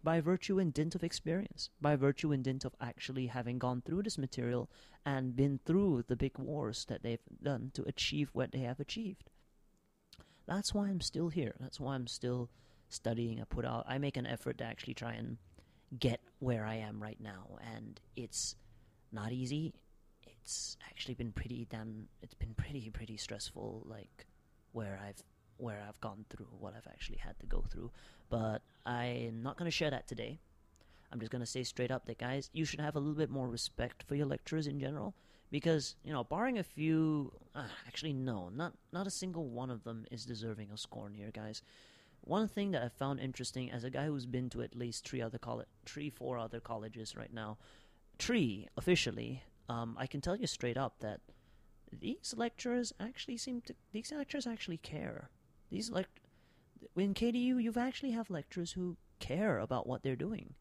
by 0.04 0.20
virtue 0.20 0.60
and 0.60 0.74
dint 0.74 0.96
of 0.96 1.04
experience, 1.04 1.70
by 1.80 1.96
virtue 1.96 2.32
and 2.32 2.44
dint 2.44 2.66
of 2.66 2.76
actually 2.82 3.28
having 3.28 3.60
gone 3.60 3.82
through 3.82 4.04
this 4.04 4.18
material 4.18 4.70
and 5.06 5.36
been 5.36 5.60
through 5.66 6.04
the 6.08 6.16
big 6.16 6.38
wars 6.38 6.86
that 6.90 7.04
they've 7.04 7.20
done 7.42 7.72
to 7.74 7.84
achieve 7.84 8.30
what 8.34 8.52
they 8.52 8.60
have 8.60 8.80
achieved. 8.80 9.30
That's 10.48 10.74
why 10.74 10.88
I'm 10.88 11.02
still 11.02 11.30
here. 11.30 11.56
That's 11.60 11.80
why 11.80 11.96
I'm 11.96 12.08
still 12.08 12.50
studying. 12.90 13.40
I 13.40 13.44
put 13.46 13.66
out, 13.66 13.86
I 13.88 13.98
make 13.98 14.18
an 14.18 14.28
effort 14.28 14.58
to 14.58 14.64
actually 14.64 14.96
try 14.96 15.14
and 15.14 15.38
get 16.00 16.20
where 16.40 16.66
I 16.66 16.76
am 16.76 17.02
right 17.02 17.20
now, 17.20 17.58
and 17.76 18.00
it's 18.16 18.56
not 19.12 19.32
easy. 19.32 19.74
It's 20.42 20.78
actually 20.89 21.14
been 21.14 21.32
pretty 21.32 21.68
damn. 21.70 22.08
It's 22.22 22.34
been 22.34 22.54
pretty 22.56 22.89
pretty 22.89 23.18
stressful. 23.18 23.84
Like 23.86 24.26
where 24.72 25.00
I've 25.06 25.22
where 25.58 25.84
I've 25.88 26.02
gone 26.02 26.26
through, 26.30 26.48
what 26.60 26.74
I've 26.76 26.88
actually 26.88 27.20
had 27.20 27.39
to 27.39 27.46
go 27.46 27.64
through. 27.70 27.92
But 28.30 28.62
I'm 28.86 29.44
not 29.44 29.58
going 29.58 29.70
to 29.70 29.76
share 29.76 29.92
that 29.92 30.08
today. 30.08 30.39
I'm 31.12 31.20
just 31.20 31.32
going 31.32 31.42
to 31.42 31.46
say 31.46 31.64
straight 31.64 31.92
up 31.92 32.06
that, 32.06 32.18
guys, 32.18 32.50
you 32.54 32.66
should 32.66 32.80
have 32.80 32.96
a 32.96 33.00
little 33.00 33.16
bit 33.16 33.30
more 33.30 33.48
respect 33.48 34.04
for 34.08 34.16
your 34.16 34.26
lecturers 34.26 34.66
in 34.68 34.80
general. 34.80 35.14
Because, 35.52 35.96
you 36.04 36.14
know, 36.14 36.24
barring 36.24 36.58
a 36.58 36.64
few. 36.64 37.34
Uh, 37.54 37.66
actually, 37.86 38.14
no, 38.14 38.50
not, 38.50 38.74
not 38.94 39.06
a 39.06 39.12
single 39.12 39.50
one 39.50 39.70
of 39.70 39.84
them 39.84 40.06
is 40.10 40.26
deserving 40.26 40.72
of 40.72 40.80
scorn 40.80 41.14
here, 41.14 41.30
guys. 41.34 41.62
One 42.22 42.48
thing 42.48 42.72
that 42.72 42.84
I 42.84 42.88
found 42.88 43.20
interesting 43.20 43.70
as 43.70 43.84
a 43.84 43.89
guy 43.89 44.06
who's 44.06 44.26
been 44.26 44.50
to 44.52 44.62
at 44.62 44.76
least 44.76 45.08
three 45.08 45.22
other 45.22 45.38
college, 45.38 45.68
three, 45.86 46.10
four 46.10 46.38
other 46.38 46.60
colleges 46.60 47.18
right 47.18 47.34
now, 47.34 47.58
three 48.18 48.68
officially, 48.78 49.44
um, 49.70 49.95
I 49.99 50.07
can 50.07 50.22
tell 50.22 50.36
you 50.36 50.47
straight 50.47 50.78
up 50.78 50.99
that 50.99 51.22
these 51.91 52.34
lecturers 52.38 52.93
actually 52.99 53.38
seem 53.38 53.62
to, 53.62 53.76
these 53.91 54.12
lecturers 54.12 54.47
actually 54.47 54.78
care. 54.78 55.30
These 55.70 55.91
like 55.91 56.07
in 56.95 57.14
KDU, 57.14 57.62
you've 57.62 57.78
actually 57.78 58.12
have 58.12 58.30
lecturers 58.30 58.74
who 58.74 58.97
care 59.20 59.59
about 59.59 59.88
what 59.88 60.03
they're 60.03 60.16
doing. 60.16 60.55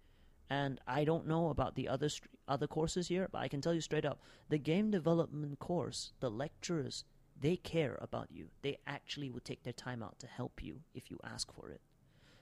And 0.49 0.81
I 0.87 1.05
don't 1.05 1.29
know 1.29 1.49
about 1.49 1.77
the 1.77 1.89
other 1.89 2.09
other 2.49 2.67
courses 2.67 3.09
here, 3.09 3.29
but 3.31 3.39
I 3.39 3.49
can 3.49 3.61
tell 3.61 3.75
you 3.75 3.81
straight 3.81 4.05
up, 4.05 4.21
the 4.49 4.59
game 4.59 4.91
development 4.91 5.61
course, 5.61 6.13
the 6.19 6.31
lecturers, 6.31 7.05
they 7.41 7.57
care 7.57 7.97
about 8.01 8.29
you. 8.31 8.49
They 8.63 8.79
actually 8.87 9.31
would 9.31 9.45
take 9.45 9.63
their 9.63 9.73
time 9.73 10.03
out 10.03 10.19
to 10.19 10.27
help 10.27 10.63
you 10.63 10.81
if 10.93 11.11
you 11.11 11.19
ask 11.25 11.53
for 11.53 11.71
it. 11.71 11.81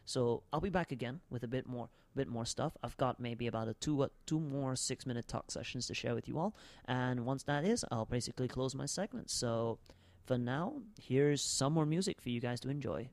So 0.09 0.43
I'll 0.55 0.61
be 0.63 0.71
back 0.71 0.91
again 0.91 1.21
with 1.29 1.43
a 1.43 1.47
bit 1.47 1.67
more 1.67 1.91
bit 2.17 2.29
more 2.29 2.47
stuff. 2.47 2.73
I've 2.83 2.97
got 2.97 3.21
maybe 3.21 3.47
about 3.47 3.69
a 3.69 3.75
two 3.75 4.05
uh, 4.05 4.09
two 4.25 4.41
more 4.41 4.75
six 4.75 5.05
minute 5.05 5.29
talk 5.29 5.51
sessions 5.51 5.87
to 5.89 5.95
share 5.95 6.15
with 6.15 6.27
you 6.27 6.39
all, 6.39 6.57
and 6.87 7.27
once 7.27 7.43
that 7.43 7.67
is, 7.67 7.85
I'll 7.91 8.07
basically 8.07 8.49
close 8.49 8.75
my 8.75 8.87
segment. 8.87 9.29
So 9.29 9.79
for 10.25 10.39
now, 10.39 10.81
here's 10.99 11.43
some 11.43 11.75
more 11.75 11.85
music 11.85 12.23
for 12.23 12.31
you 12.31 12.41
guys 12.41 12.59
to 12.61 12.71
enjoy. 12.71 13.11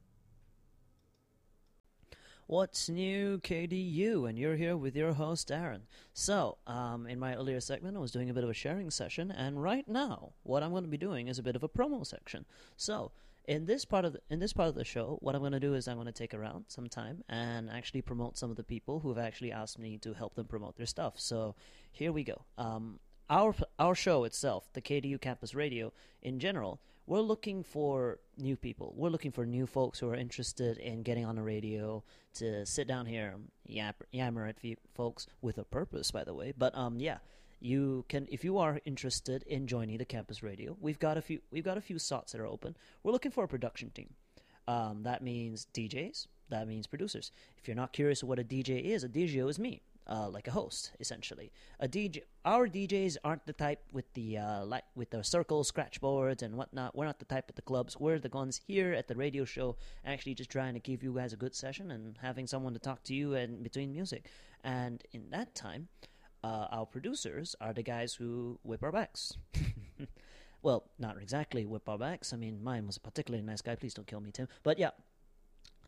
What's 2.47 2.87
new, 2.87 3.39
KDU? 3.39 4.29
And 4.29 4.39
you're 4.39 4.55
here 4.55 4.77
with 4.77 4.95
your 4.95 5.13
host, 5.13 5.51
Aaron. 5.51 5.87
So, 6.13 6.59
um, 6.67 7.07
in 7.07 7.19
my 7.19 7.35
earlier 7.35 7.59
segment, 7.59 7.97
I 7.97 7.99
was 7.99 8.11
doing 8.11 8.29
a 8.29 8.33
bit 8.33 8.43
of 8.43 8.51
a 8.51 8.53
sharing 8.53 8.91
session, 8.91 9.31
and 9.31 9.61
right 9.61 9.87
now, 9.87 10.33
what 10.43 10.61
I'm 10.61 10.69
going 10.69 10.83
to 10.83 10.89
be 10.89 10.95
doing 10.97 11.27
is 11.27 11.39
a 11.39 11.43
bit 11.43 11.55
of 11.55 11.63
a 11.63 11.67
promo 11.67 12.05
section. 12.05 12.45
So, 12.77 13.11
in 13.47 13.65
this 13.65 13.85
part 13.85 14.05
of 14.05 14.13
the, 14.13 14.19
in 14.29 14.39
this 14.39 14.53
part 14.53 14.69
of 14.69 14.75
the 14.75 14.83
show, 14.83 15.17
what 15.21 15.35
I'm 15.35 15.41
going 15.41 15.51
to 15.51 15.59
do 15.59 15.73
is 15.73 15.87
I'm 15.87 15.95
going 15.95 16.07
to 16.07 16.11
take 16.11 16.33
around 16.33 16.65
some 16.67 16.87
time 16.87 17.23
and 17.29 17.69
actually 17.69 18.01
promote 18.01 18.37
some 18.37 18.49
of 18.49 18.57
the 18.57 18.63
people 18.63 18.99
who 18.99 19.09
have 19.09 19.17
actually 19.17 19.51
asked 19.51 19.79
me 19.79 19.97
to 19.99 20.13
help 20.13 20.35
them 20.35 20.45
promote 20.45 20.77
their 20.77 20.85
stuff. 20.85 21.13
So, 21.17 21.55
here 21.91 22.11
we 22.11 22.23
go. 22.23 22.45
Um, 22.57 22.99
our 23.29 23.55
our 23.79 23.95
show 23.95 24.23
itself, 24.23 24.69
the 24.73 24.81
KDU 24.81 25.19
Campus 25.19 25.55
Radio 25.55 25.93
in 26.21 26.39
general, 26.39 26.79
we're 27.07 27.21
looking 27.21 27.63
for 27.63 28.19
new 28.37 28.55
people. 28.55 28.93
We're 28.95 29.09
looking 29.09 29.31
for 29.31 29.45
new 29.45 29.67
folks 29.67 29.99
who 29.99 30.09
are 30.09 30.15
interested 30.15 30.77
in 30.77 31.03
getting 31.03 31.25
on 31.25 31.35
the 31.35 31.41
radio 31.43 32.03
to 32.35 32.65
sit 32.65 32.87
down 32.87 33.05
here, 33.05 33.35
yap, 33.65 34.03
yammer 34.11 34.47
at 34.47 34.57
folks 34.93 35.27
with 35.41 35.57
a 35.57 35.63
purpose, 35.63 36.11
by 36.11 36.23
the 36.23 36.33
way. 36.33 36.53
But 36.57 36.75
um, 36.75 36.99
yeah, 36.99 37.17
you 37.65 38.05
can 38.07 38.27
if 38.31 38.43
you 38.43 38.57
are 38.57 38.79
interested 38.85 39.43
in 39.43 39.67
joining 39.67 39.97
the 39.97 40.05
campus 40.05 40.43
radio. 40.43 40.77
We've 40.79 40.99
got 40.99 41.17
a 41.17 41.21
few. 41.21 41.39
We've 41.51 41.63
got 41.63 41.77
a 41.77 41.81
few 41.81 41.99
slots 41.99 42.31
that 42.31 42.41
are 42.41 42.47
open. 42.47 42.77
We're 43.03 43.11
looking 43.11 43.31
for 43.31 43.43
a 43.43 43.47
production 43.47 43.89
team. 43.89 44.13
Um, 44.67 45.03
that 45.03 45.23
means 45.23 45.67
DJs. 45.73 46.27
That 46.49 46.67
means 46.67 46.87
producers. 46.87 47.31
If 47.57 47.67
you're 47.67 47.75
not 47.75 47.91
curious 47.91 48.23
what 48.23 48.39
a 48.39 48.43
DJ 48.43 48.83
is, 48.83 49.03
a 49.03 49.09
DJ 49.09 49.47
is 49.49 49.59
me 49.59 49.81
uh, 50.07 50.29
like 50.29 50.47
a 50.47 50.51
host 50.51 50.91
essentially. 50.99 51.51
A 51.79 51.87
DJ, 51.87 52.21
our 52.43 52.67
DJs 52.67 53.17
aren't 53.23 53.45
the 53.45 53.53
type 53.53 53.81
with 53.91 54.11
the 54.13 54.37
uh, 54.37 54.65
like 54.65 54.83
with 54.95 55.09
the 55.09 55.23
circle 55.23 55.63
scratch 55.63 55.99
boards 55.99 56.43
and 56.43 56.55
whatnot. 56.55 56.95
We're 56.95 57.05
not 57.05 57.19
the 57.19 57.25
type 57.25 57.45
at 57.49 57.55
the 57.55 57.61
clubs. 57.61 57.99
We're 57.99 58.19
the 58.19 58.29
ones 58.29 58.61
here 58.67 58.93
at 58.93 59.07
the 59.07 59.15
radio 59.15 59.45
show, 59.45 59.77
actually 60.05 60.35
just 60.35 60.49
trying 60.49 60.73
to 60.73 60.79
give 60.79 61.03
you 61.03 61.13
guys 61.13 61.33
a 61.33 61.37
good 61.37 61.55
session 61.55 61.91
and 61.91 62.17
having 62.21 62.47
someone 62.47 62.73
to 62.73 62.79
talk 62.79 63.03
to 63.03 63.15
you 63.15 63.33
and 63.33 63.63
between 63.63 63.91
music. 63.91 64.29
And 64.63 65.03
in 65.11 65.29
that 65.31 65.55
time, 65.55 65.87
uh, 66.45 66.67
our 66.69 66.85
producers 66.85 67.55
are 67.59 67.73
the 67.73 67.81
guys 67.81 68.13
who 68.13 68.59
whip 68.61 68.83
our 68.83 68.91
backs. 68.91 69.37
well, 70.61 70.83
not 70.99 71.17
exactly 71.19 71.65
whip 71.65 71.89
our 71.89 71.97
backs. 71.97 72.33
I 72.33 72.37
mean, 72.37 72.63
mine 72.63 72.85
was 72.85 72.97
a 72.97 72.99
particularly 72.99 73.43
nice 73.43 73.61
guy. 73.61 73.75
Please 73.75 73.95
don't 73.95 74.05
kill 74.05 74.21
me, 74.21 74.31
Tim. 74.31 74.47
But 74.61 74.77
yeah, 74.77 74.91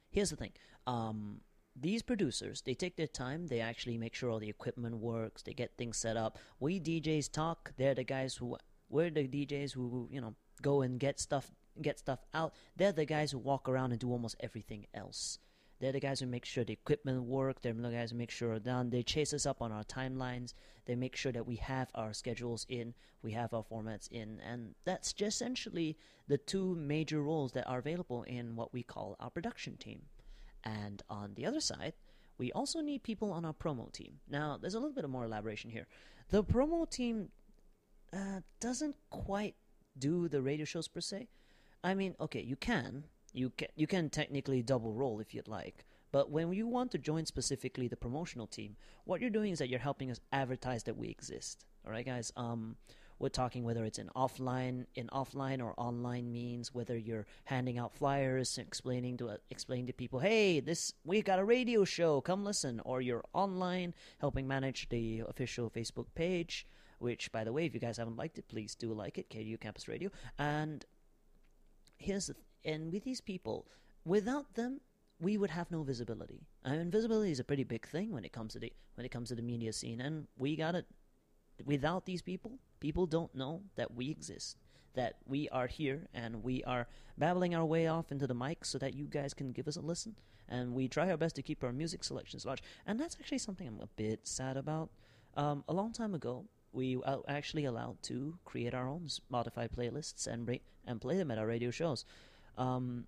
here's 0.10 0.32
the 0.32 0.36
thing. 0.36 0.54
Um, 0.88 1.42
these 1.80 2.02
producers 2.02 2.64
they 2.66 2.74
take 2.74 2.96
their 2.96 3.06
time 3.06 3.46
they 3.46 3.60
actually 3.60 4.00
make 4.00 4.16
sure 4.16 4.32
all 4.32 4.40
the 4.40 4.50
equipment 4.50 4.96
works 4.98 5.44
they 5.44 5.54
get 5.54 5.78
things 5.78 5.96
set 5.96 6.18
up 6.18 6.40
we 6.60 6.80
djs 6.80 7.32
talk 7.32 7.72
they're 7.78 7.94
the 7.94 8.04
guys 8.04 8.34
who 8.34 8.58
we're 8.90 9.12
the 9.12 9.28
djs 9.28 9.74
who 9.74 10.10
you 10.12 10.20
know 10.20 10.34
go 10.64 10.82
and 10.82 11.00
get 11.00 11.20
stuff 11.20 11.52
get 11.80 12.00
stuff 12.00 12.26
out 12.34 12.52
they're 12.76 12.92
the 12.92 13.06
guys 13.06 13.30
who 13.30 13.38
walk 13.38 13.70
around 13.70 13.92
and 13.92 14.00
do 14.00 14.12
almost 14.12 14.36
everything 14.40 14.88
else 14.96 15.38
they're 15.80 15.92
the 15.92 16.00
guys 16.00 16.20
who 16.20 16.26
make 16.26 16.46
sure 16.46 16.64
the 16.64 16.74
equipment 16.74 17.24
work 17.24 17.62
they're 17.62 17.74
the 17.74 17.90
guys 17.90 18.12
who 18.12 18.18
make 18.18 18.32
sure 18.32 18.58
done 18.60 18.90
they 18.90 19.04
chase 19.04 19.34
us 19.34 19.46
up 19.46 19.62
on 19.62 19.72
our 19.72 19.84
timelines 19.84 20.54
they 20.86 20.96
make 20.96 21.16
sure 21.16 21.32
that 21.32 21.46
we 21.46 21.56
have 21.56 21.90
our 21.96 22.14
schedules 22.14 22.66
in 22.70 22.94
we 23.22 23.32
have 23.32 23.54
our 23.54 23.64
formats 23.64 24.08
in 24.12 24.40
and 24.50 24.76
that's 24.86 25.14
just 25.14 25.42
essentially 25.42 25.98
the 26.28 26.38
two 26.38 26.76
major 26.76 27.22
roles 27.22 27.52
that 27.52 27.68
are 27.68 27.80
available 27.80 28.24
in 28.24 28.56
what 28.56 28.74
we 28.74 28.84
call 28.84 29.16
our 29.20 29.30
production 29.30 29.78
team 29.78 30.02
and 30.68 31.02
on 31.10 31.34
the 31.36 31.46
other 31.46 31.62
side, 31.62 31.94
we 32.38 32.52
also 32.52 32.82
need 32.82 33.04
people 33.04 33.32
on 33.32 33.46
our 33.46 33.54
promo 33.54 33.92
team. 33.92 34.20
Now, 34.30 34.58
there's 34.60 34.76
a 34.76 34.80
little 34.80 34.94
bit 34.94 35.06
of 35.06 35.10
more 35.10 35.26
elaboration 35.26 35.70
here. 35.70 35.88
The 36.30 36.44
promo 36.44 36.90
team 36.90 37.30
uh, 38.14 38.42
doesn't 38.60 38.96
quite 39.10 39.56
do 39.98 40.28
the 40.28 40.42
radio 40.42 40.66
shows 40.66 40.88
per 40.88 41.02
se. 41.02 41.30
I 41.84 41.94
mean, 41.94 42.16
okay, 42.20 42.42
you 42.42 42.56
can. 42.56 43.06
You 43.38 43.52
can 43.52 43.68
you 43.76 43.86
can 43.86 44.10
technically 44.10 44.64
double 44.64 44.94
roll 44.94 45.20
if 45.20 45.34
you'd 45.34 45.48
like. 45.48 45.86
But 46.12 46.32
when 46.32 46.52
you 46.54 46.68
want 46.68 46.92
to 46.92 46.98
join 46.98 47.26
specifically 47.26 47.88
the 47.88 47.98
promotional 47.98 48.48
team, 48.48 48.78
what 49.04 49.22
you're 49.22 49.30
doing 49.30 49.52
is 49.52 49.60
that 49.60 49.70
you're 49.70 49.80
helping 49.80 50.10
us 50.10 50.20
advertise 50.32 50.84
that 50.84 50.98
we 50.98 51.10
exist. 51.10 51.66
All 51.86 51.92
right, 51.92 52.06
guys. 52.06 52.32
Um, 52.36 52.78
we're 53.20 53.30
talking 53.30 53.64
whether 53.64 53.84
it's 53.84 54.00
in 54.00 54.10
offline, 54.16 54.86
in 54.96 55.08
offline 55.08 55.64
or 55.64 55.74
online 55.78 56.32
means, 56.32 56.74
whether 56.74 56.98
you're 56.98 57.26
handing 57.46 57.78
out 57.78 57.94
flyers, 57.94 58.58
explaining 58.58 59.18
to 59.18 59.30
uh, 59.30 59.38
explaining 59.50 59.88
to 59.88 59.94
people, 59.94 60.20
hey, 60.20 60.60
this 60.60 60.94
we've 61.04 61.26
got 61.26 61.40
a 61.40 61.44
radio 61.44 61.84
show, 61.84 62.22
come 62.22 62.44
listen, 62.44 62.80
or 62.86 63.02
you're 63.02 63.24
online 63.34 63.94
helping 64.20 64.48
manage 64.48 64.90
the 64.90 65.24
official 65.28 65.70
Facebook 65.70 66.08
page. 66.16 66.66
Which, 67.00 67.32
by 67.32 67.44
the 67.44 67.54
way, 67.54 67.66
if 67.66 67.76
you 67.76 67.80
guys 67.80 67.98
haven't 67.98 68.18
liked 68.18 68.40
it, 68.40 68.48
please 68.48 68.74
do 68.74 68.92
like 68.92 69.20
it, 69.20 69.30
KDU 69.30 69.60
Campus 69.60 69.88
Radio. 69.88 70.10
And 70.40 70.84
here's 71.98 72.26
the 72.26 72.34
th- 72.34 72.47
and 72.66 72.92
with 72.92 73.04
these 73.04 73.22
people, 73.22 73.68
without 74.06 74.54
them, 74.56 74.82
we 75.20 75.38
would 75.38 75.50
have 75.50 75.72
no 75.72 75.84
visibility. 75.84 76.42
I 76.64 76.72
mean, 76.72 76.92
visibility 76.92 77.32
is 77.32 77.40
a 77.40 77.44
pretty 77.44 77.64
big 77.64 77.88
thing 77.88 78.12
when 78.12 78.24
it 78.24 78.32
comes 78.32 78.54
to 78.54 78.60
the 78.60 78.72
when 78.96 79.06
it 79.06 79.10
comes 79.10 79.30
to 79.30 79.36
the 79.36 79.42
media 79.42 79.74
scene, 79.74 80.02
and 80.02 80.28
we 80.38 80.56
got 80.56 80.76
it. 80.76 80.86
Without 81.66 82.06
these 82.06 82.22
people, 82.22 82.60
people 82.80 83.08
don't 83.08 83.34
know 83.34 83.62
that 83.76 83.96
we 83.96 84.12
exist, 84.12 84.58
that 84.94 85.16
we 85.26 85.50
are 85.50 85.66
here, 85.66 86.08
and 86.14 86.44
we 86.44 86.64
are 86.66 86.88
babbling 87.18 87.56
our 87.56 87.66
way 87.66 87.88
off 87.88 88.12
into 88.12 88.28
the 88.28 88.36
mic 88.36 88.64
so 88.64 88.78
that 88.78 88.94
you 88.94 89.06
guys 89.06 89.34
can 89.34 89.52
give 89.52 89.68
us 89.68 89.76
a 89.76 89.82
listen. 89.82 90.16
And 90.48 90.74
we 90.74 90.88
try 90.88 91.10
our 91.10 91.18
best 91.18 91.36
to 91.38 91.42
keep 91.42 91.64
our 91.64 91.74
music 91.74 92.04
selections 92.04 92.46
large, 92.46 92.62
and 92.86 93.00
that's 93.00 93.18
actually 93.20 93.40
something 93.40 93.68
I'm 93.68 93.82
a 93.82 93.88
bit 93.96 94.28
sad 94.28 94.56
about. 94.56 94.90
Um, 95.36 95.64
a 95.68 95.74
long 95.74 95.94
time 95.94 96.14
ago, 96.14 96.46
we 96.72 96.96
were 96.96 97.22
actually 97.28 97.66
allowed 97.66 98.02
to 98.04 98.38
create 98.46 98.74
our 98.74 98.88
own 98.88 99.08
Spotify 99.08 99.68
playlists 99.68 100.28
and 100.28 100.60
and 100.86 101.02
play 101.02 101.18
them 101.18 101.32
at 101.32 101.38
our 101.38 101.48
radio 101.48 101.72
shows. 101.72 102.06
Um, 102.58 103.06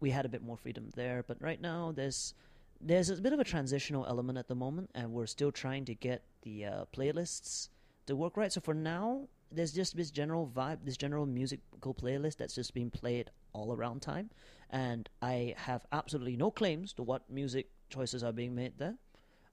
we 0.00 0.10
had 0.10 0.24
a 0.26 0.28
bit 0.28 0.42
more 0.42 0.56
freedom 0.56 0.90
there, 0.94 1.24
but 1.26 1.40
right 1.40 1.60
now 1.60 1.92
there's 1.94 2.34
there's 2.80 3.10
a 3.10 3.16
bit 3.16 3.32
of 3.32 3.38
a 3.38 3.44
transitional 3.44 4.04
element 4.06 4.38
at 4.38 4.48
the 4.48 4.54
moment, 4.54 4.90
and 4.94 5.12
we're 5.12 5.26
still 5.26 5.52
trying 5.52 5.84
to 5.84 5.94
get 5.94 6.24
the 6.42 6.64
uh, 6.64 6.84
playlists 6.94 7.68
to 8.06 8.16
work 8.16 8.36
right. 8.36 8.52
So 8.52 8.60
for 8.60 8.74
now, 8.74 9.28
there's 9.52 9.72
just 9.72 9.96
this 9.96 10.10
general 10.10 10.50
vibe, 10.52 10.78
this 10.84 10.96
general 10.96 11.24
musical 11.24 11.94
playlist 11.94 12.38
that's 12.38 12.54
just 12.54 12.74
being 12.74 12.90
played 12.90 13.30
all 13.52 13.72
around 13.72 14.02
time, 14.02 14.30
and 14.70 15.08
I 15.20 15.54
have 15.56 15.86
absolutely 15.92 16.36
no 16.36 16.50
claims 16.50 16.92
to 16.94 17.02
what 17.02 17.30
music 17.30 17.68
choices 17.88 18.24
are 18.24 18.32
being 18.32 18.54
made 18.54 18.78
there. 18.78 18.96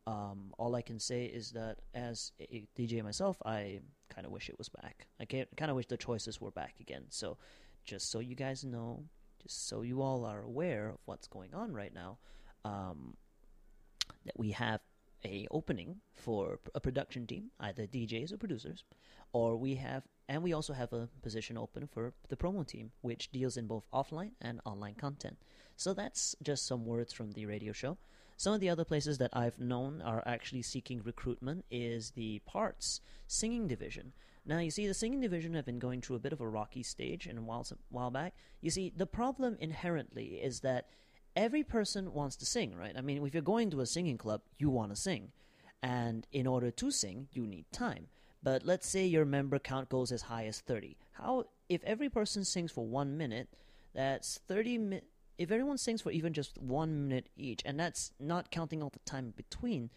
Um, 0.08 0.54
all 0.58 0.76
I 0.76 0.82
can 0.82 1.00
say 1.00 1.26
is 1.26 1.52
that 1.52 1.78
as 1.94 2.32
a 2.40 2.66
DJ 2.76 3.04
myself, 3.04 3.38
I 3.46 3.82
kind 4.10 4.26
of 4.26 4.32
wish 4.32 4.50
it 4.50 4.58
was 4.58 4.70
back. 4.70 5.06
I 5.20 5.26
kind 5.26 5.70
of 5.70 5.76
wish 5.76 5.86
the 5.86 5.98
choices 5.98 6.42
were 6.42 6.50
back 6.50 6.76
again. 6.80 7.04
So, 7.10 7.38
just 7.90 8.12
so 8.12 8.20
you 8.20 8.36
guys 8.36 8.64
know, 8.64 9.04
just 9.42 9.68
so 9.68 9.82
you 9.82 10.02
all 10.02 10.24
are 10.24 10.42
aware 10.42 10.90
of 10.90 10.98
what's 11.06 11.28
going 11.28 11.56
on 11.56 11.74
right 11.74 11.94
now, 11.94 12.20
um, 12.64 13.16
that 14.26 14.38
we 14.38 14.52
have 14.52 14.80
a 15.26 15.48
opening 15.50 15.96
for 16.14 16.60
a 16.76 16.80
production 16.80 17.26
team, 17.26 17.50
either 17.60 17.88
DJs 17.88 18.32
or 18.32 18.38
producers, 18.38 18.84
or 19.34 19.58
we 19.58 19.76
have, 19.76 20.04
and 20.28 20.44
we 20.44 20.54
also 20.54 20.74
have 20.74 20.94
a 20.94 21.10
position 21.24 21.58
open 21.58 21.88
for 21.88 22.14
the 22.30 22.36
promo 22.36 22.66
team, 22.66 22.92
which 23.02 23.32
deals 23.32 23.58
in 23.58 23.66
both 23.66 23.90
offline 23.92 24.32
and 24.40 24.62
online 24.66 24.94
content. 24.94 25.38
So 25.76 25.94
that's 25.94 26.36
just 26.44 26.68
some 26.68 26.86
words 26.86 27.12
from 27.12 27.32
the 27.32 27.48
radio 27.48 27.74
show. 27.74 27.98
Some 28.38 28.54
of 28.54 28.62
the 28.62 28.70
other 28.70 28.86
places 28.86 29.18
that 29.18 29.32
I've 29.34 29.60
known 29.60 30.02
are 30.02 30.24
actually 30.28 30.62
seeking 30.62 31.02
recruitment 31.04 31.66
is 31.72 32.12
the 32.12 32.40
parts 32.46 33.02
singing 33.28 33.68
division. 33.68 34.14
Now, 34.46 34.60
you 34.60 34.72
see, 34.72 34.88
the 34.88 34.94
singing 34.94 35.22
division 35.22 35.54
have 35.54 35.66
been 35.66 35.80
going 35.80 36.02
through 36.02 36.16
a 36.16 36.20
bit 36.20 36.34
of 36.34 36.42
a 36.42 36.48
rocky 36.48 36.84
stage 36.84 37.28
and 37.28 37.38
a 37.38 37.42
while, 37.42 37.66
while 37.90 38.10
back. 38.12 38.34
You 38.62 38.70
see, 38.72 38.92
the 38.96 39.06
problem 39.06 39.58
inherently 39.60 40.40
is 40.42 40.62
that 40.62 40.88
every 41.36 41.64
person 41.64 42.14
wants 42.14 42.36
to 42.38 42.46
sing, 42.46 42.76
right? 42.76 42.94
I 42.98 43.02
mean, 43.02 43.26
if 43.26 43.34
you're 43.34 43.44
going 43.44 43.70
to 43.72 43.82
a 43.82 43.86
singing 43.86 44.18
club, 44.18 44.42
you 44.58 44.70
want 44.70 44.92
to 44.92 44.96
sing. 44.96 45.32
And 45.82 46.28
in 46.32 46.48
order 46.48 46.72
to 46.72 46.92
sing, 46.92 47.28
you 47.32 47.46
need 47.46 47.66
time. 47.72 48.08
But 48.42 48.66
let's 48.66 48.88
say 48.88 49.06
your 49.06 49.26
member 49.26 49.60
count 49.60 49.90
goes 49.90 50.12
as 50.12 50.24
high 50.24 50.46
as 50.46 50.62
30. 50.62 50.98
How, 51.14 51.46
if 51.68 51.84
every 51.84 52.10
person 52.10 52.44
sings 52.44 52.72
for 52.72 52.86
one 52.86 53.18
minute, 53.18 53.50
that's 53.94 54.40
30 54.48 54.78
minutes. 54.78 55.08
If 55.38 55.52
everyone 55.52 55.78
sings 55.78 56.02
for 56.02 56.12
even 56.12 56.34
just 56.34 56.58
one 56.58 57.08
minute 57.08 57.30
each, 57.38 57.62
and 57.66 57.80
that's 57.80 58.12
not 58.20 58.52
counting 58.52 58.84
all 58.84 58.90
the 58.90 59.00
time 59.00 59.34
between, 59.38 59.90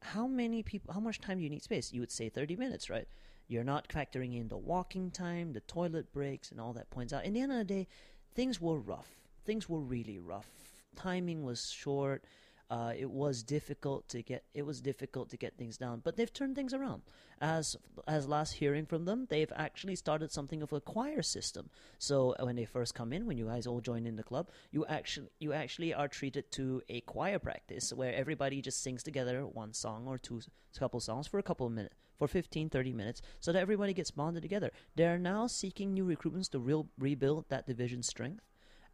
how 0.00 0.26
many 0.26 0.62
people, 0.62 0.94
how 0.94 1.00
much 1.00 1.20
time 1.20 1.38
do 1.38 1.44
you 1.44 1.50
need 1.50 1.62
space? 1.62 1.92
You 1.92 2.00
would 2.00 2.10
say 2.10 2.28
30 2.28 2.56
minutes, 2.56 2.88
right? 2.88 3.06
You're 3.48 3.64
not 3.64 3.88
factoring 3.88 4.38
in 4.38 4.48
the 4.48 4.58
walking 4.58 5.10
time, 5.10 5.54
the 5.54 5.60
toilet 5.60 6.12
breaks, 6.12 6.50
and 6.50 6.60
all 6.60 6.74
that 6.74 6.90
points 6.90 7.14
out. 7.14 7.24
In 7.24 7.32
the 7.32 7.40
end 7.40 7.52
of 7.52 7.58
the 7.58 7.64
day, 7.64 7.88
things 8.34 8.60
were 8.60 8.78
rough. 8.78 9.08
Things 9.46 9.68
were 9.68 9.80
really 9.80 10.18
rough. 10.18 10.50
Timing 10.96 11.42
was 11.42 11.70
short. 11.70 12.24
Uh, 12.70 12.92
it 12.94 13.10
was 13.10 13.42
difficult 13.42 14.06
to 14.10 14.20
get. 14.20 14.44
It 14.52 14.66
was 14.66 14.82
difficult 14.82 15.30
to 15.30 15.38
get 15.38 15.56
things 15.56 15.78
down, 15.78 16.02
but 16.04 16.16
they've 16.16 16.32
turned 16.32 16.54
things 16.54 16.74
around. 16.74 17.00
As 17.40 17.76
as 18.06 18.28
last 18.28 18.52
hearing 18.52 18.84
from 18.84 19.06
them, 19.06 19.26
they've 19.30 19.52
actually 19.56 19.96
started 19.96 20.30
something 20.30 20.60
of 20.62 20.74
a 20.74 20.80
choir 20.82 21.22
system. 21.22 21.70
So 21.98 22.34
uh, 22.38 22.44
when 22.44 22.56
they 22.56 22.66
first 22.66 22.94
come 22.94 23.14
in, 23.14 23.24
when 23.24 23.38
you 23.38 23.46
guys 23.46 23.66
all 23.66 23.80
join 23.80 24.04
in 24.04 24.16
the 24.16 24.22
club, 24.22 24.50
you 24.70 24.84
actually 24.84 25.30
you 25.38 25.54
actually 25.54 25.94
are 25.94 26.08
treated 26.08 26.52
to 26.52 26.82
a 26.90 27.00
choir 27.00 27.38
practice 27.38 27.94
where 27.94 28.12
everybody 28.12 28.60
just 28.60 28.82
sings 28.82 29.02
together 29.02 29.46
one 29.46 29.72
song 29.72 30.06
or 30.06 30.18
two, 30.18 30.42
couple 30.78 31.00
songs 31.00 31.26
for 31.26 31.38
a 31.38 31.42
couple 31.42 31.66
of 31.66 31.72
minutes 31.72 31.96
for 32.18 32.28
15 32.28 32.68
30 32.68 32.92
minutes 32.92 33.22
so 33.40 33.52
that 33.52 33.60
everybody 33.60 33.92
gets 33.92 34.10
bonded 34.10 34.42
together. 34.42 34.70
They're 34.96 35.18
now 35.18 35.46
seeking 35.46 35.92
new 35.92 36.04
recruitments 36.04 36.50
to 36.50 36.58
real 36.58 36.88
rebuild 36.98 37.48
that 37.48 37.66
division 37.66 38.02
strength. 38.02 38.44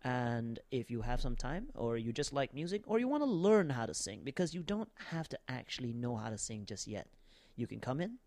And 0.03 0.59
if 0.71 0.91
you 0.91 1.01
have 1.01 1.23
some 1.23 1.35
time 1.35 1.69
or 1.75 1.97
you 1.97 2.13
just 2.13 2.33
like 2.33 2.53
music 2.53 2.83
or 2.87 2.99
you 2.99 3.09
want 3.09 3.23
to 3.23 3.29
learn 3.29 3.71
how 3.71 3.87
to 3.87 3.95
sing 3.95 4.21
because 4.23 4.55
you 4.55 4.63
don't 4.63 4.91
have 5.11 5.29
to 5.31 5.39
actually 5.49 5.95
know 5.95 6.17
how 6.17 6.29
to 6.29 6.37
sing 6.37 6.67
just 6.67 6.87
yet. 6.87 7.09
You 7.57 7.67
can 7.67 7.81
come 7.81 8.01
in 8.01 8.19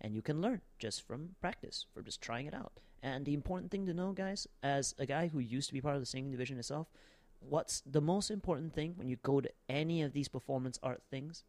and 0.00 0.14
you 0.14 0.22
can 0.22 0.40
learn 0.40 0.60
just 0.78 1.02
from 1.02 1.30
practice 1.40 1.86
from 1.92 2.04
just 2.04 2.22
trying 2.22 2.46
it 2.46 2.54
out. 2.54 2.72
And 3.02 3.24
the 3.24 3.34
important 3.34 3.72
thing 3.72 3.84
to 3.86 3.94
know 3.94 4.12
guys 4.12 4.46
as 4.62 4.94
a 4.98 5.06
guy 5.06 5.26
who 5.26 5.40
used 5.40 5.68
to 5.68 5.74
be 5.74 5.80
part 5.80 5.96
of 5.96 6.00
the 6.00 6.06
singing 6.06 6.30
division 6.30 6.58
itself 6.58 6.86
what's 7.48 7.82
the 7.86 8.00
most 8.00 8.30
important 8.30 8.74
thing 8.74 8.94
when 8.96 9.08
you 9.08 9.16
go 9.22 9.40
to 9.40 9.50
any 9.68 10.02
of 10.02 10.12
these 10.12 10.28
performance 10.28 10.78
art 10.82 11.02
things 11.10 11.44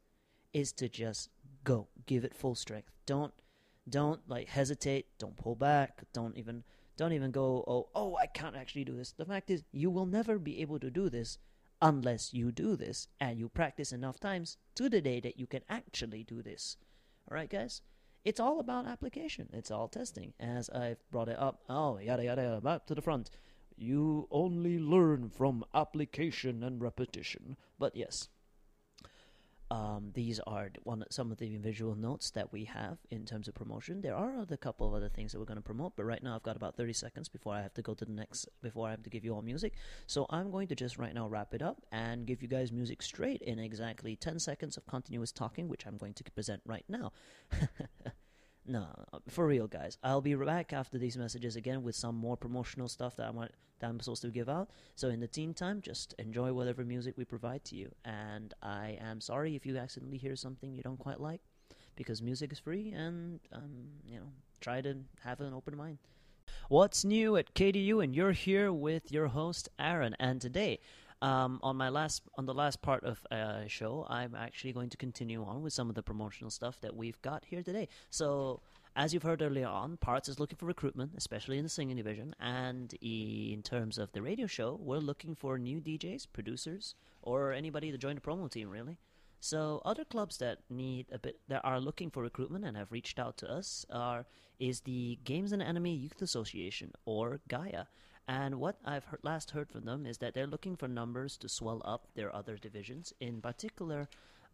is 0.53 0.72
to 0.74 0.89
just 0.89 1.30
go 1.66 1.89
give 2.05 2.24
it 2.24 2.34
full 2.34 2.55
strength. 2.55 2.89
Don't 3.05 3.34
don't 3.89 4.22
like 4.30 4.47
hesitate. 4.47 5.07
Don't 5.20 5.36
pull 5.36 5.55
back. 5.55 6.03
Don't 6.13 6.38
even 6.38 6.63
don't 6.95 7.11
even 7.11 7.32
go 7.32 7.66
oh 7.68 7.89
oh 7.93 8.16
i 8.16 8.26
can't 8.26 8.55
actually 8.55 8.86
do 8.86 8.95
this. 8.95 9.11
The 9.11 9.26
fact 9.26 9.49
is 9.49 9.66
you 9.74 9.89
will 9.89 10.05
never 10.05 10.39
be 10.39 10.61
able 10.61 10.80
to 10.80 10.89
do 10.89 11.09
this 11.09 11.38
unless 11.82 12.34
you 12.34 12.53
do 12.53 12.78
this 12.78 13.09
and 13.20 13.38
you 13.38 13.49
practice 13.49 13.91
enough 13.91 14.18
times 14.20 14.57
to 14.76 14.88
the 14.88 15.01
day 15.01 15.20
that 15.20 15.38
you 15.38 15.45
can 15.45 15.61
actually 15.68 16.24
do 16.24 16.41
this. 16.41 16.78
All 17.30 17.36
right 17.36 17.49
guys? 17.49 17.82
It's 18.24 18.39
all 18.39 18.59
about 18.59 18.88
application. 18.88 19.49
It's 19.51 19.72
all 19.72 19.89
testing. 19.89 20.34
As 20.39 20.70
i've 20.70 21.03
brought 21.11 21.30
it 21.30 21.38
up 21.39 21.63
oh 21.68 21.97
yada 21.97 22.24
yada 22.24 22.43
yada 22.43 22.61
back 22.61 22.86
to 22.86 22.95
the 22.95 23.01
front. 23.01 23.30
You 23.78 24.30
only 24.32 24.80
learn 24.80 25.30
from 25.30 25.66
application 25.74 26.63
and 26.63 26.82
repetition. 26.82 27.57
But 27.78 27.97
yes 27.97 28.30
um, 29.72 30.11
these 30.13 30.39
are 30.45 30.70
one 30.84 31.03
some 31.09 31.32
of 31.32 31.38
the 31.38 31.57
visual 31.57 31.95
notes 31.95 32.30
that 32.32 32.51
we 32.53 32.66
have 32.66 32.97
in 33.09 33.26
terms 33.26 33.47
of 33.47 33.55
promotion. 33.55 34.01
There 34.01 34.16
are 34.16 34.45
a 34.47 34.57
couple 34.57 34.88
of 34.88 34.93
other 34.93 35.09
things 35.09 35.32
that 35.32 35.39
we're 35.39 35.45
going 35.45 35.57
to 35.57 35.63
promote, 35.63 35.95
but 35.95 36.03
right 36.03 36.22
now 36.22 36.36
I've 36.36 36.43
got 36.43 36.55
about 36.55 36.76
30 36.76 36.93
seconds 36.93 37.30
before 37.30 37.53
I 37.55 37.61
have 37.61 37.74
to 37.74 37.82
go 37.82 37.93
to 37.95 38.05
the 38.05 38.11
next 38.11 38.47
before 38.61 38.88
I 38.88 38.91
have 38.91 39.03
to 39.03 39.09
give 39.09 39.26
you 39.26 39.34
all 39.34 39.41
music. 39.41 39.74
So 40.05 40.28
I'm 40.30 40.51
going 40.51 40.68
to 40.68 40.76
just 40.76 40.97
right 40.97 41.13
now 41.13 41.28
wrap 41.28 41.53
it 41.53 41.61
up 41.61 41.82
and 41.91 42.28
give 42.28 42.41
you 42.41 42.47
guys 42.47 42.72
music 42.72 43.01
straight 43.01 43.41
in 43.41 43.57
exactly 43.57 44.16
10 44.16 44.39
seconds 44.39 44.78
of 44.78 44.86
continuous 44.86 45.32
talking, 45.32 45.68
which 45.68 45.88
I'm 45.88 45.97
going 45.97 46.13
to 46.13 46.24
present 46.32 46.61
right 46.66 46.86
now. 46.88 47.11
No, 48.68 48.88
for 49.30 49.45
real, 49.45 49.68
guys. 49.68 49.97
I'll 50.03 50.22
be 50.22 50.34
back 50.34 50.74
after 50.74 50.97
these 50.97 51.18
messages 51.18 51.55
again 51.55 51.84
with 51.84 51.95
some 51.95 52.16
more 52.16 52.36
promotional 52.36 52.88
stuff 52.88 53.16
that 53.18 53.28
I 53.28 53.30
want 53.30 53.51
that 53.80 53.89
I'm 53.89 53.99
supposed 53.99 54.24
to 54.24 54.30
give 54.30 54.49
out. 54.49 54.70
So 54.95 55.09
in 55.09 55.20
the 55.20 55.30
meantime, 55.38 55.82
just 55.82 56.13
enjoy 56.18 56.51
whatever 56.53 56.84
music 56.84 57.16
we 57.18 57.26
provide 57.26 57.63
to 57.66 57.76
you. 57.76 57.91
And 58.03 58.53
I 58.63 58.97
am 58.99 59.22
sorry 59.22 59.55
if 59.55 59.66
you 59.66 59.78
accidentally 59.78 60.18
hear 60.18 60.36
something 60.36 60.74
you 60.74 60.82
don't 60.82 60.97
quite 60.97 61.20
like, 61.20 61.41
because 61.95 62.22
music 62.22 62.51
is 62.51 62.59
free, 62.59 62.91
and 62.91 63.39
um, 63.53 63.89
you 64.05 64.18
know, 64.18 64.32
try 64.61 64.82
to 64.82 64.97
have 65.24 65.41
an 65.41 65.53
open 65.53 65.78
mind. 65.78 65.99
What's 66.68 67.05
new 67.05 67.36
at 67.38 67.53
KDU? 67.53 68.03
And 68.03 68.16
you're 68.16 68.32
here 68.32 68.74
with 68.74 69.11
your 69.11 69.28
host 69.28 69.70
Aaron, 69.78 70.16
and 70.20 70.41
today 70.41 70.80
um, 71.26 71.59
on 71.63 71.76
my 71.76 71.89
last 71.89 72.21
on 72.38 72.45
the 72.45 72.53
last 72.53 72.84
part 72.84 73.03
of 73.03 73.19
uh, 73.32 73.65
show, 73.67 74.05
I'm 74.07 74.36
actually 74.36 74.73
going 74.73 74.89
to 74.89 74.97
continue 74.97 75.43
on 75.43 75.63
with 75.63 75.73
some 75.73 75.89
of 75.89 75.95
the 75.95 76.03
promotional 76.03 76.51
stuff 76.51 76.80
that 76.82 76.95
we've 76.95 77.19
got 77.23 77.43
here 77.45 77.63
today. 77.63 77.88
So, 78.11 78.61
as 78.95 79.11
you've 79.11 79.23
heard 79.23 79.41
earlier 79.41 79.67
on, 79.67 79.97
Parts 79.97 80.30
is 80.30 80.39
looking 80.39 80.57
for 80.57 80.67
recruitment, 80.67 81.13
especially 81.17 81.57
in 81.57 81.63
the 81.63 81.69
singing 81.69 81.97
division, 81.97 82.36
and 82.39 82.93
in 83.01 83.63
terms 83.63 83.97
of 83.97 84.11
the 84.11 84.21
radio 84.21 84.45
show, 84.45 84.80
we're 84.80 84.99
looking 84.99 85.34
for 85.34 85.57
new 85.57 85.82
DJs, 85.82 86.28
producers, 86.32 86.93
or 87.23 87.53
anybody 87.53 87.91
to 87.91 87.97
join 87.97 88.13
the 88.13 88.21
promo 88.21 88.49
team. 88.49 88.69
Really. 88.69 88.99
So 89.39 89.82
other 89.84 90.05
clubs 90.05 90.38
that 90.38 90.59
need 90.69 91.07
a 91.11 91.17
bit 91.17 91.39
that 91.47 91.61
are 91.63 91.80
looking 91.80 92.11
for 92.11 92.21
recruitment 92.21 92.65
and 92.65 92.78
have 92.78 92.91
reached 92.91 93.17
out 93.19 93.38
to 93.38 93.51
us 93.51 93.84
are 93.89 94.28
is 94.59 94.82
the 94.82 95.19
Games 95.23 95.51
and 95.51 95.61
Anime 95.61 95.88
Youth 95.88 96.21
Association 96.21 96.91
or 97.05 97.41
Gaia. 97.47 97.86
And 98.28 98.59
what 98.59 98.78
I've 98.84 99.05
heard, 99.05 99.19
last 99.23 99.51
heard 99.51 99.69
from 99.71 99.86
them 99.86 100.05
is 100.05 100.17
that 100.19 100.34
they're 100.34 100.47
looking 100.47 100.76
for 100.76 100.88
numbers 100.88 101.38
to 101.38 101.49
swell 101.49 101.82
up 101.86 102.07
their 102.15 102.36
other 102.36 102.57
divisions. 102.57 103.13
In 103.19 103.41
particular, 103.41 104.07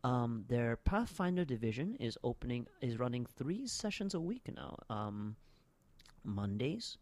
Um, 0.03 0.45
their 0.47 0.77
Pathfinder 0.77 1.45
division 1.45 1.95
is 1.97 2.17
opening 2.23 2.67
is 2.81 2.97
running 2.97 3.27
three 3.27 3.67
sessions 3.67 4.15
a 4.15 4.19
week 4.19 4.49
now. 4.51 4.75
Um, 4.89 5.35
Mondays, 6.23 6.97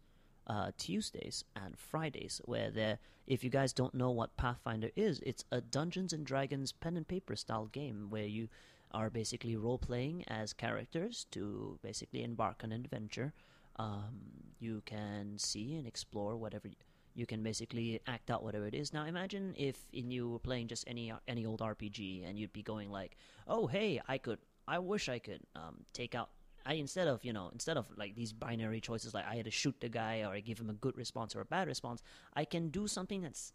uh, 0.46 0.72
Tuesdays, 0.76 1.44
and 1.56 1.78
Fridays. 1.78 2.42
Where 2.44 2.70
they 2.70 2.98
if 3.26 3.42
you 3.42 3.48
guys 3.50 3.72
don't 3.72 3.94
know 3.94 4.10
what 4.10 4.36
Pathfinder 4.36 4.90
is, 4.96 5.20
it's 5.20 5.44
a 5.50 5.62
Dungeons 5.62 6.12
and 6.12 6.26
Dragons 6.26 6.72
pen 6.72 6.96
and 6.96 7.08
paper 7.08 7.36
style 7.36 7.66
game 7.66 8.10
where 8.10 8.26
you 8.26 8.48
are 8.90 9.08
basically 9.08 9.56
role 9.56 9.78
playing 9.78 10.24
as 10.28 10.52
characters 10.52 11.26
to 11.30 11.78
basically 11.82 12.22
embark 12.22 12.62
on 12.64 12.72
an 12.72 12.84
adventure. 12.84 13.32
Um, 13.76 14.20
you 14.58 14.82
can 14.84 15.38
see 15.38 15.76
and 15.76 15.86
explore 15.86 16.36
whatever. 16.36 16.68
You, 16.68 16.74
you 17.14 17.26
can 17.26 17.42
basically 17.42 18.00
act 18.06 18.30
out 18.30 18.42
whatever 18.42 18.66
it 18.66 18.74
is. 18.74 18.92
Now, 18.92 19.04
imagine 19.06 19.54
if 19.56 19.76
in 19.92 20.10
you 20.10 20.28
were 20.28 20.38
playing 20.38 20.68
just 20.68 20.84
any 20.86 21.12
any 21.26 21.46
old 21.46 21.60
RPG, 21.60 22.28
and 22.28 22.38
you'd 22.38 22.52
be 22.52 22.62
going 22.62 22.90
like, 22.90 23.16
"Oh, 23.48 23.66
hey, 23.66 24.00
I 24.06 24.18
could, 24.18 24.38
I 24.68 24.78
wish 24.78 25.08
I 25.08 25.18
could 25.18 25.40
um, 25.56 25.84
take 25.92 26.14
out 26.14 26.30
I 26.64 26.74
instead 26.74 27.08
of 27.08 27.24
you 27.24 27.32
know 27.32 27.50
instead 27.52 27.76
of 27.76 27.86
like 27.96 28.14
these 28.14 28.32
binary 28.32 28.80
choices 28.80 29.14
like 29.14 29.26
I 29.26 29.36
had 29.36 29.46
to 29.46 29.50
shoot 29.50 29.74
the 29.80 29.88
guy 29.88 30.22
or 30.22 30.34
I 30.34 30.40
give 30.40 30.58
him 30.58 30.70
a 30.70 30.74
good 30.74 30.96
response 30.96 31.34
or 31.34 31.40
a 31.40 31.44
bad 31.44 31.68
response, 31.68 32.02
I 32.34 32.44
can 32.44 32.68
do 32.68 32.86
something 32.86 33.22
that's 33.22 33.52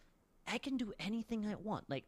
I 0.47 0.57
can 0.57 0.77
do 0.77 0.93
anything 0.99 1.47
I 1.47 1.55
want. 1.55 1.89
Like, 1.89 2.05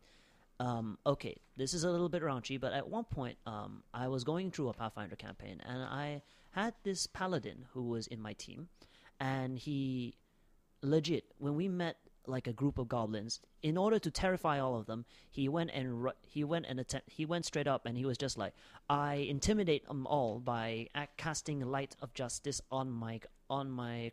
um, 0.59 0.97
okay, 1.05 1.37
this 1.55 1.73
is 1.73 1.83
a 1.83 1.89
little 1.89 2.09
bit 2.09 2.21
raunchy, 2.21 2.59
but 2.59 2.73
at 2.73 2.87
one 2.87 3.03
point, 3.03 3.37
um, 3.45 3.83
I 3.93 4.07
was 4.07 4.23
going 4.23 4.51
through 4.51 4.69
a 4.69 4.73
Pathfinder 4.73 5.15
campaign 5.15 5.61
and 5.67 5.83
I 5.83 6.21
had 6.57 6.73
this 6.83 7.05
paladin 7.05 7.65
who 7.73 7.83
was 7.83 8.07
in 8.07 8.19
my 8.19 8.33
team, 8.33 8.67
and 9.19 9.59
he 9.59 10.17
legit 10.81 11.25
when 11.37 11.55
we 11.55 11.67
met 11.67 11.97
like 12.25 12.47
a 12.47 12.51
group 12.51 12.79
of 12.79 12.87
goblins. 12.89 13.39
In 13.61 13.77
order 13.77 13.99
to 13.99 14.09
terrify 14.09 14.59
all 14.59 14.75
of 14.75 14.87
them, 14.87 15.05
he 15.29 15.47
went 15.47 15.69
and 15.71 16.03
ru- 16.03 16.21
he 16.23 16.43
went 16.43 16.65
and 16.67 16.79
attempt, 16.79 17.11
he 17.11 17.25
went 17.25 17.45
straight 17.45 17.67
up 17.67 17.85
and 17.85 17.95
he 17.95 18.05
was 18.05 18.17
just 18.17 18.37
like, 18.39 18.53
"I 18.89 19.13
intimidate 19.35 19.87
them 19.87 20.07
all 20.07 20.39
by 20.39 20.89
casting 21.15 21.59
light 21.61 21.95
of 22.01 22.15
justice 22.15 22.59
on 22.71 22.89
my 22.89 23.21
on 23.49 23.69
my 23.69 24.11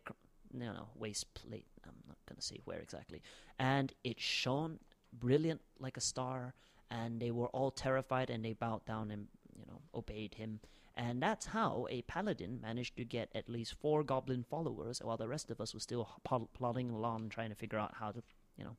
no 0.53 0.71
no 0.71 0.87
waist 0.95 1.33
plate. 1.33 1.67
I'm 1.83 2.03
not 2.07 2.17
gonna 2.27 2.41
say 2.41 2.59
where 2.65 2.79
exactly." 2.79 3.21
And 3.57 3.91
it 4.03 4.19
shone 4.19 4.79
brilliant 5.11 5.61
like 5.79 5.97
a 5.97 6.01
star, 6.13 6.53
and 6.91 7.19
they 7.19 7.31
were 7.31 7.49
all 7.57 7.71
terrified 7.71 8.29
and 8.29 8.45
they 8.45 8.53
bowed 8.53 8.85
down 8.85 9.09
and 9.09 9.27
you 9.59 9.65
know 9.65 9.81
obeyed 9.95 10.35
him. 10.35 10.59
And 10.97 11.21
that's 11.21 11.47
how 11.47 11.87
a 11.89 12.03
paladin 12.03 12.59
managed 12.61 12.95
to 12.97 13.03
get 13.03 13.29
at 13.35 13.49
least 13.49 13.75
four 13.81 14.03
goblin 14.03 14.43
followers, 14.43 15.01
while 15.03 15.17
the 15.17 15.27
rest 15.27 15.51
of 15.51 15.59
us 15.59 15.73
were 15.73 15.79
still 15.81 16.07
plodding 16.53 16.89
along 16.89 17.29
trying 17.29 17.49
to 17.49 17.55
figure 17.55 17.79
out 17.79 17.95
how 17.99 18.11
to, 18.11 18.23
you 18.57 18.63
know. 18.63 18.77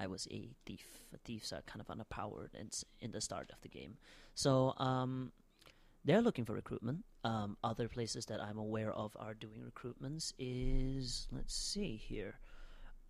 I 0.00 0.06
was 0.06 0.26
a 0.30 0.48
thief. 0.64 0.86
Thieves 1.24 1.52
are 1.52 1.62
kind 1.62 1.80
of 1.80 1.86
underpowered 1.86 2.54
in, 2.54 2.70
in 3.00 3.12
the 3.12 3.20
start 3.20 3.50
of 3.52 3.60
the 3.60 3.68
game. 3.68 3.98
So, 4.34 4.74
um, 4.78 5.32
they're 6.04 6.22
looking 6.22 6.44
for 6.44 6.54
recruitment. 6.54 7.04
Um, 7.24 7.56
other 7.62 7.88
places 7.88 8.26
that 8.26 8.40
I'm 8.40 8.58
aware 8.58 8.92
of 8.92 9.16
are 9.20 9.34
doing 9.34 9.60
recruitments 9.62 10.32
is, 10.38 11.28
let's 11.30 11.54
see 11.54 11.96
here. 11.96 12.38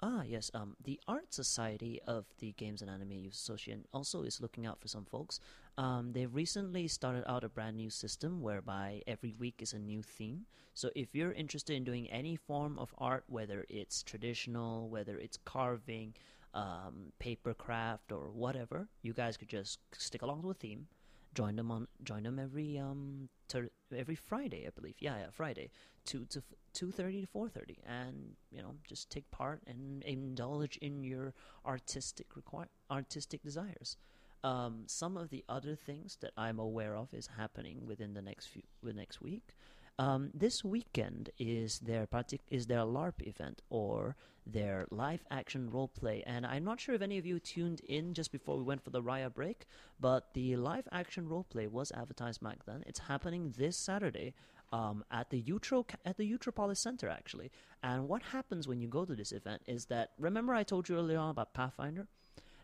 Ah, 0.05 0.23
yes. 0.27 0.51
Um, 0.53 0.77
the 0.83 1.01
Art 1.07 1.33
Society 1.33 2.01
of 2.09 2.27
the 2.39 2.53
Games 2.53 2.83
and 2.83 2.91
Anime 2.91 3.13
Youth 3.13 3.35
Association 3.35 3.85
also 3.93 4.23
is 4.23 4.41
looking 4.41 4.67
out 4.67 4.81
for 4.81 4.89
some 4.89 5.05
folks. 5.05 5.39
Um, 5.79 6.13
they've 6.13 6.35
recently 6.35 6.89
started 6.89 7.23
out 7.31 7.45
a 7.45 7.49
brand 7.49 7.77
new 7.77 7.89
system 7.89 8.43
whereby 8.43 9.03
every 9.07 9.33
week 9.39 9.63
is 9.63 9.73
a 9.73 9.79
new 9.79 10.03
theme. 10.03 10.47
So 10.75 10.91
if 10.97 11.15
you're 11.15 11.33
interested 11.33 11.77
in 11.77 11.85
doing 11.85 12.11
any 12.11 12.35
form 12.35 12.79
of 12.81 12.93
art, 12.99 13.25
whether 13.29 13.65
it's 13.69 14.03
traditional, 14.03 14.89
whether 14.89 15.19
it's 15.19 15.39
carving, 15.45 16.15
um, 16.53 17.13
paper 17.21 17.55
craft, 17.55 18.11
or 18.11 18.31
whatever, 18.31 18.89
you 19.03 19.13
guys 19.13 19.37
could 19.37 19.49
just 19.49 19.79
stick 19.97 20.23
along 20.23 20.43
to 20.43 20.51
a 20.51 20.55
theme 20.55 20.89
join 21.35 21.57
them 21.57 21.71
on 21.71 21.89
join 22.05 22.23
them 22.23 22.39
every 22.39 22.79
um 22.79 23.29
ter- 23.49 23.71
every 23.95 24.15
Friday, 24.15 24.67
I 24.67 24.71
believe. 24.71 24.95
Yeah, 24.99 25.17
yeah, 25.19 25.27
Friday, 25.31 25.71
two 26.05 26.25
to 26.27 26.43
two 26.73 26.91
thirty 26.91 27.21
to 27.21 27.27
four 27.27 27.49
thirty, 27.49 27.79
and 27.87 28.37
you 28.51 28.63
know 28.63 28.75
just 28.89 29.11
take 29.11 29.31
part 29.31 29.61
and 29.67 30.03
indulge 30.05 30.77
in 30.79 31.05
your 31.05 31.35
artistic 31.67 32.37
require 32.37 32.69
artistic 32.91 33.43
desires. 33.43 33.97
Um, 34.45 34.85
some 34.87 35.17
of 35.17 35.31
the 35.31 35.45
other 35.49 35.77
things 35.77 36.19
that 36.21 36.33
I'm 36.37 36.59
aware 36.59 36.97
of 36.97 37.15
is 37.15 37.29
happening 37.39 37.87
within 37.87 38.15
the 38.15 38.23
next 38.23 38.47
few 38.47 38.63
the 38.83 38.93
next 38.93 39.21
week. 39.21 39.55
Um, 39.99 40.31
this 40.35 40.65
weekend 40.65 41.31
is 41.39 41.79
their 41.81 42.07
partic- 42.07 42.41
is 42.51 42.67
their 42.67 42.81
LARP 42.81 43.27
event 43.27 43.63
or 43.69 44.17
their 44.45 44.87
live 44.91 45.23
action 45.31 45.71
role 45.71 45.87
play, 45.87 46.25
and 46.27 46.45
I'm 46.45 46.65
not 46.65 46.81
sure 46.81 46.95
if 46.95 47.03
any 47.03 47.19
of 47.19 47.27
you 47.27 47.39
tuned 47.39 47.81
in 47.81 48.15
just 48.15 48.33
before 48.33 48.57
we 48.57 48.65
went 48.65 48.83
for 48.83 48.91
the 48.91 49.03
Raya 49.03 49.33
break, 49.33 49.67
but 50.01 50.33
the 50.35 50.57
live 50.57 50.89
action 50.91 51.29
role 51.29 51.45
play 51.45 51.69
was 51.69 51.93
advertised 51.93 52.41
back 52.43 52.65
then. 52.65 52.83
It's 52.87 53.01
happening 53.01 53.55
this 53.57 53.77
Saturday 53.77 54.35
um, 54.73 55.05
at 55.11 55.31
the 55.31 55.43
Utro 55.43 55.85
at 56.05 56.17
the 56.17 56.31
Utropolis 56.31 56.79
Center 56.79 57.09
actually. 57.09 57.51
And 57.83 58.09
what 58.09 58.23
happens 58.23 58.67
when 58.67 58.81
you 58.81 58.89
go 58.89 59.05
to 59.05 59.15
this 59.15 59.33
event 59.33 59.63
is 59.67 59.87
that 59.87 60.11
remember 60.19 60.55
I 60.55 60.63
told 60.63 60.89
you 60.89 60.97
earlier 60.97 61.19
on 61.19 61.31
about 61.31 61.55
Pathfinder. 61.55 62.07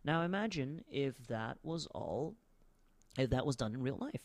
Now 0.05 0.23
imagine 0.23 0.85
if 0.91 1.27
that 1.27 1.59
was 1.63 1.87
all, 1.87 2.35
if 3.19 3.31
that 3.31 3.47
was 3.47 3.57
done 3.57 3.75
in 3.75 3.83
real 3.83 3.99
life. 4.01 4.23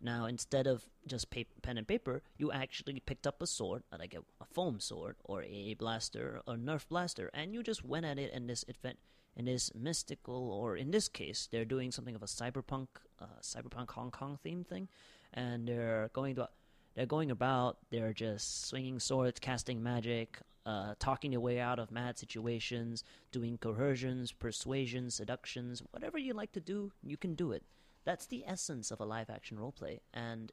Now, 0.00 0.26
instead 0.26 0.66
of 0.66 0.84
just 1.06 1.30
pen 1.30 1.78
and 1.78 1.88
paper, 1.88 2.22
you 2.36 2.52
actually 2.52 3.00
picked 3.00 3.26
up 3.26 3.40
a 3.40 3.46
sword, 3.46 3.84
like 3.98 4.12
a, 4.12 4.18
a 4.38 4.44
foam 4.44 4.78
sword 4.78 5.16
or 5.24 5.42
a 5.44 5.74
blaster 5.78 6.42
or 6.46 6.56
Nerf 6.56 6.86
blaster, 6.88 7.30
and 7.32 7.54
you 7.54 7.62
just 7.62 7.82
went 7.82 8.04
at 8.04 8.18
it 8.18 8.30
in 8.34 8.46
this 8.46 8.66
event, 8.68 8.98
in 9.34 9.46
this 9.46 9.72
mystical, 9.74 10.52
or 10.52 10.76
in 10.76 10.90
this 10.90 11.08
case, 11.08 11.48
they're 11.50 11.64
doing 11.64 11.90
something 11.90 12.14
of 12.14 12.22
a 12.22 12.26
cyberpunk, 12.26 12.88
uh, 13.18 13.40
cyberpunk 13.40 13.92
Hong 13.92 14.10
Kong 14.10 14.38
theme 14.42 14.62
thing, 14.62 14.88
and 15.32 15.66
they're 15.66 16.10
going 16.12 16.34
to, 16.34 16.50
they're 16.94 17.06
going 17.06 17.30
about, 17.30 17.78
they're 17.90 18.12
just 18.12 18.66
swinging 18.68 18.98
swords, 18.98 19.40
casting 19.40 19.82
magic, 19.82 20.38
uh, 20.66 20.94
talking 20.98 21.32
your 21.32 21.40
way 21.40 21.60
out 21.60 21.78
of 21.78 21.90
mad 21.90 22.18
situations, 22.18 23.04
doing 23.32 23.58
coercions, 23.58 24.32
persuasions, 24.32 25.14
seductions, 25.14 25.82
whatever 25.90 26.18
you 26.18 26.32
like 26.32 26.52
to 26.52 26.60
do, 26.60 26.90
you 27.02 27.16
can 27.16 27.34
do 27.34 27.52
it. 27.52 27.62
That's 28.04 28.26
the 28.26 28.44
essence 28.46 28.90
of 28.90 29.00
a 29.00 29.04
live 29.04 29.30
action 29.30 29.56
roleplay. 29.58 30.00
And 30.12 30.52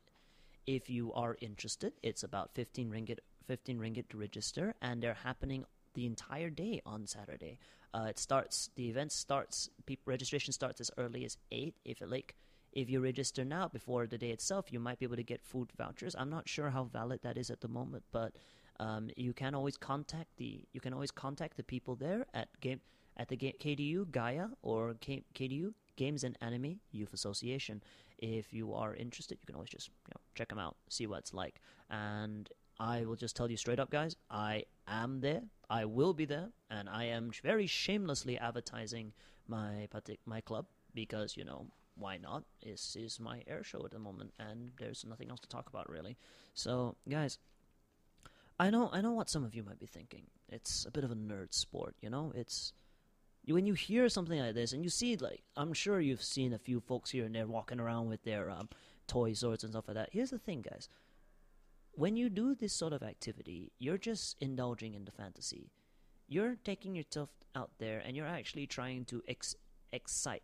if 0.68 0.90
you 0.90 1.14
are 1.14 1.38
interested, 1.42 1.94
it's 2.04 2.24
about 2.24 2.54
15 2.54 2.90
ringgit 2.90 3.20
15 3.48 3.80
ringgit 3.80 4.08
to 4.10 4.18
register 4.18 4.74
and 4.82 5.02
they're 5.02 5.14
happening 5.14 5.66
the 5.94 6.06
entire 6.06 6.50
day 6.50 6.82
on 6.86 7.06
Saturday. 7.06 7.58
Uh, 7.94 8.06
it 8.10 8.18
starts 8.18 8.70
the 8.76 8.90
event 8.90 9.12
starts 9.12 9.70
people, 9.86 10.04
registration 10.06 10.54
starts 10.54 10.80
as 10.80 10.90
early 10.98 11.26
as 11.26 11.38
8 11.52 11.76
if 11.84 12.02
it 12.02 12.10
like 12.10 12.36
if 12.72 12.90
you 12.90 13.02
register 13.02 13.44
now 13.44 13.68
before 13.68 14.08
the 14.08 14.18
day 14.18 14.32
itself, 14.32 14.72
you 14.72 14.80
might 14.80 15.00
be 15.00 15.06
able 15.06 15.18
to 15.18 15.24
get 15.24 15.42
food 15.42 15.72
vouchers. 15.78 16.16
I'm 16.18 16.30
not 16.30 16.48
sure 16.48 16.70
how 16.70 16.86
valid 16.86 17.22
that 17.24 17.38
is 17.38 17.50
at 17.50 17.62
the 17.62 17.68
moment, 17.68 18.04
but 18.12 18.34
um, 18.80 19.10
you 19.16 19.34
can 19.34 19.54
always 19.54 19.78
contact 19.78 20.30
the 20.38 20.66
you 20.74 20.80
can 20.82 20.94
always 20.94 21.12
contact 21.12 21.58
the 21.58 21.64
people 21.64 21.96
there 21.96 22.26
at 22.34 22.48
game 22.62 22.82
at 23.18 23.28
the 23.28 23.38
KDU 23.38 24.10
Gaia 24.12 24.48
or 24.62 24.96
K- 25.02 25.24
KDU 25.36 25.74
Games 25.98 26.24
and 26.24 26.38
Anime 26.42 26.80
Youth 26.92 27.14
Association. 27.14 27.84
If 28.18 28.54
you 28.54 28.74
are 28.74 28.96
interested, 28.96 29.38
you 29.42 29.46
can 29.46 29.56
always 29.56 29.70
just 29.70 29.90
you 29.90 30.14
know 30.16 30.22
check 30.36 30.50
them 30.50 30.60
out, 30.60 30.78
see 30.90 31.08
what 31.08 31.20
it's 31.20 31.34
like. 31.34 31.62
And 31.90 32.50
I 32.80 33.06
will 33.06 33.16
just 33.16 33.36
tell 33.36 33.52
you 33.52 33.58
straight 33.58 33.80
up, 33.80 33.92
guys, 33.92 34.16
I 34.30 34.64
am 34.88 35.20
there. 35.20 35.44
I 35.70 35.86
will 35.86 36.14
be 36.14 36.26
there, 36.26 36.50
and 36.70 36.90
I 36.90 37.04
am 37.06 37.32
very 37.44 37.68
shamelessly 37.68 38.38
advertising 38.38 39.14
my 39.48 39.88
my 40.26 40.42
club 40.42 40.66
because 40.96 41.38
you 41.38 41.46
know 41.46 41.68
why 42.02 42.18
not? 42.18 42.44
This 42.64 42.96
is 42.96 43.20
my 43.20 43.44
air 43.48 43.64
show 43.64 43.86
at 43.86 43.92
the 43.92 44.00
moment, 44.00 44.34
and 44.40 44.72
there's 44.78 45.06
nothing 45.08 45.30
else 45.30 45.40
to 45.42 45.48
talk 45.48 45.70
about 45.70 45.90
really. 45.90 46.18
So, 46.54 46.96
guys, 47.08 47.38
I 48.60 48.70
know 48.70 48.90
I 48.92 49.02
know 49.02 49.12
what 49.12 49.30
some 49.30 49.44
of 49.46 49.56
you 49.56 49.64
might 49.64 49.80
be 49.80 49.86
thinking. 49.86 50.24
It's 50.50 50.86
a 50.86 50.92
bit 50.92 51.04
of 51.04 51.12
a 51.12 51.16
nerd 51.16 51.54
sport, 51.54 51.96
you 52.02 52.10
know. 52.10 52.34
It's 52.36 52.74
when 53.48 53.66
you 53.66 53.74
hear 53.74 54.08
something 54.10 54.40
like 54.40 54.54
this 54.54 54.74
and 54.74 54.84
you 54.84 54.90
see 54.90 55.16
like 55.18 55.42
i'm 55.58 55.74
sure 55.74 56.00
you've 56.00 56.24
seen 56.24 56.54
a 56.54 56.60
few 56.60 56.80
folks 56.80 57.10
here 57.10 57.26
and 57.26 57.36
there 57.36 57.48
walking 57.48 57.80
around 57.80 58.08
with 58.08 58.24
their 58.24 58.50
um, 58.50 58.70
toy 59.08 59.34
swords 59.34 59.64
and 59.64 59.74
stuff 59.74 59.88
like 59.88 59.96
that 59.96 60.10
here's 60.12 60.30
the 60.30 60.38
thing 60.38 60.62
guys 60.62 60.88
when 61.94 62.16
you 62.16 62.30
do 62.30 62.56
this 62.56 62.74
sort 62.74 62.94
of 62.94 63.04
activity 63.04 63.72
you're 63.80 63.98
just 63.98 64.38
indulging 64.40 64.94
in 64.94 65.06
the 65.06 65.12
fantasy 65.12 65.72
you're 66.28 66.56
taking 66.64 66.96
yourself 66.96 67.30
out 67.56 67.72
there 67.80 68.02
and 68.06 68.16
you're 68.16 68.28
actually 68.28 68.66
trying 68.68 69.04
to 69.04 69.22
ex- 69.28 69.56
excite 69.92 70.44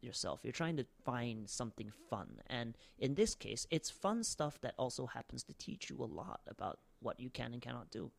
yourself 0.00 0.40
you're 0.42 0.52
trying 0.52 0.76
to 0.76 0.86
find 1.04 1.48
something 1.48 1.92
fun 2.08 2.40
and 2.46 2.76
in 2.98 3.14
this 3.14 3.34
case 3.34 3.66
it's 3.70 3.90
fun 3.90 4.22
stuff 4.22 4.60
that 4.60 4.74
also 4.78 5.06
happens 5.06 5.42
to 5.42 5.52
teach 5.54 5.90
you 5.90 5.96
a 6.02 6.06
lot 6.06 6.40
about 6.46 6.78
what 7.00 7.18
you 7.18 7.30
can 7.30 7.52
and 7.52 7.62
cannot 7.62 7.90
do 7.90 8.10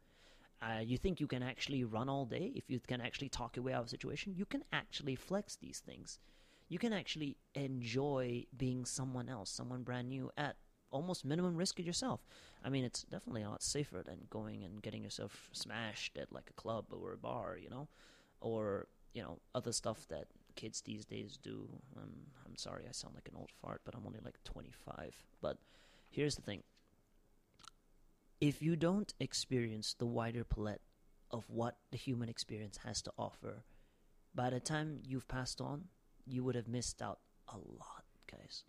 uh, 0.62 0.80
you 0.84 0.98
think 0.98 1.20
you 1.20 1.28
can 1.28 1.42
actually 1.42 1.84
run 1.84 2.10
all 2.10 2.26
day, 2.26 2.52
if 2.54 2.70
you 2.70 2.80
can 2.86 3.00
actually 3.00 3.30
talk 3.30 3.56
your 3.56 3.64
way 3.64 3.74
out 3.74 3.82
of 3.82 3.86
a 3.86 3.90
situation, 3.90 4.34
you 4.36 4.46
can 4.46 4.64
actually 4.74 5.16
flex 5.16 5.56
these 5.56 5.80
things. 5.80 6.20
You 6.68 6.78
can 6.78 6.92
actually 6.92 7.38
enjoy 7.56 8.46
being 8.56 8.86
someone 8.86 9.30
else, 9.30 9.50
someone 9.50 9.84
brand 9.84 10.10
new 10.10 10.32
at 10.38 10.58
almost 10.92 11.24
minimum 11.24 11.56
risk 11.56 11.80
of 11.80 11.86
yourself. 11.86 12.26
I 12.64 12.70
mean, 12.70 12.84
it's 12.84 13.04
definitely 13.04 13.44
a 13.44 13.50
lot 13.50 13.64
safer 13.64 14.04
than 14.06 14.28
going 14.30 14.64
and 14.64 14.82
getting 14.82 15.04
yourself 15.04 15.50
smashed 15.54 16.18
at 16.18 16.32
like 16.32 16.50
a 16.50 16.62
club 16.62 16.86
or 16.92 17.14
a 17.14 17.18
bar, 17.18 17.58
you 17.58 17.70
know, 17.70 17.88
or 18.42 18.88
you 19.14 19.22
know 19.22 19.40
other 19.56 19.72
stuff 19.72 20.08
that 20.10 20.28
kids 20.60 20.82
these 20.82 21.06
days 21.06 21.38
do. 21.42 21.70
Um, 21.96 22.12
I'm 22.46 22.58
sorry, 22.58 22.84
I 22.88 22.92
sound 22.92 23.16
like 23.16 23.30
an 23.30 23.38
old 23.38 23.52
fart, 23.62 23.82
but 23.86 23.96
I'm 23.96 24.06
only 24.06 24.20
like 24.24 24.44
25. 24.44 25.16
But 25.42 25.58
here's 26.10 26.36
the 26.36 26.42
thing 26.42 26.64
if 28.42 28.62
you 28.62 28.76
don't 28.76 29.14
experience 29.20 29.96
the 29.98 30.06
wider 30.06 30.44
palette 30.44 30.82
of 31.32 31.46
what 31.50 31.78
the 31.92 31.98
human 31.98 32.28
experience 32.28 32.80
has 32.86 33.02
to 33.04 33.12
offer, 33.18 33.64
by 34.36 34.50
the 34.50 34.60
time 34.60 35.00
you've 35.06 35.28
passed 35.28 35.62
on, 35.62 35.86
you 36.26 36.44
would 36.44 36.56
have 36.56 36.68
missed 36.68 37.02
out 37.02 37.20
a 37.48 37.56
lot, 37.56 38.04
guys. 38.30 38.64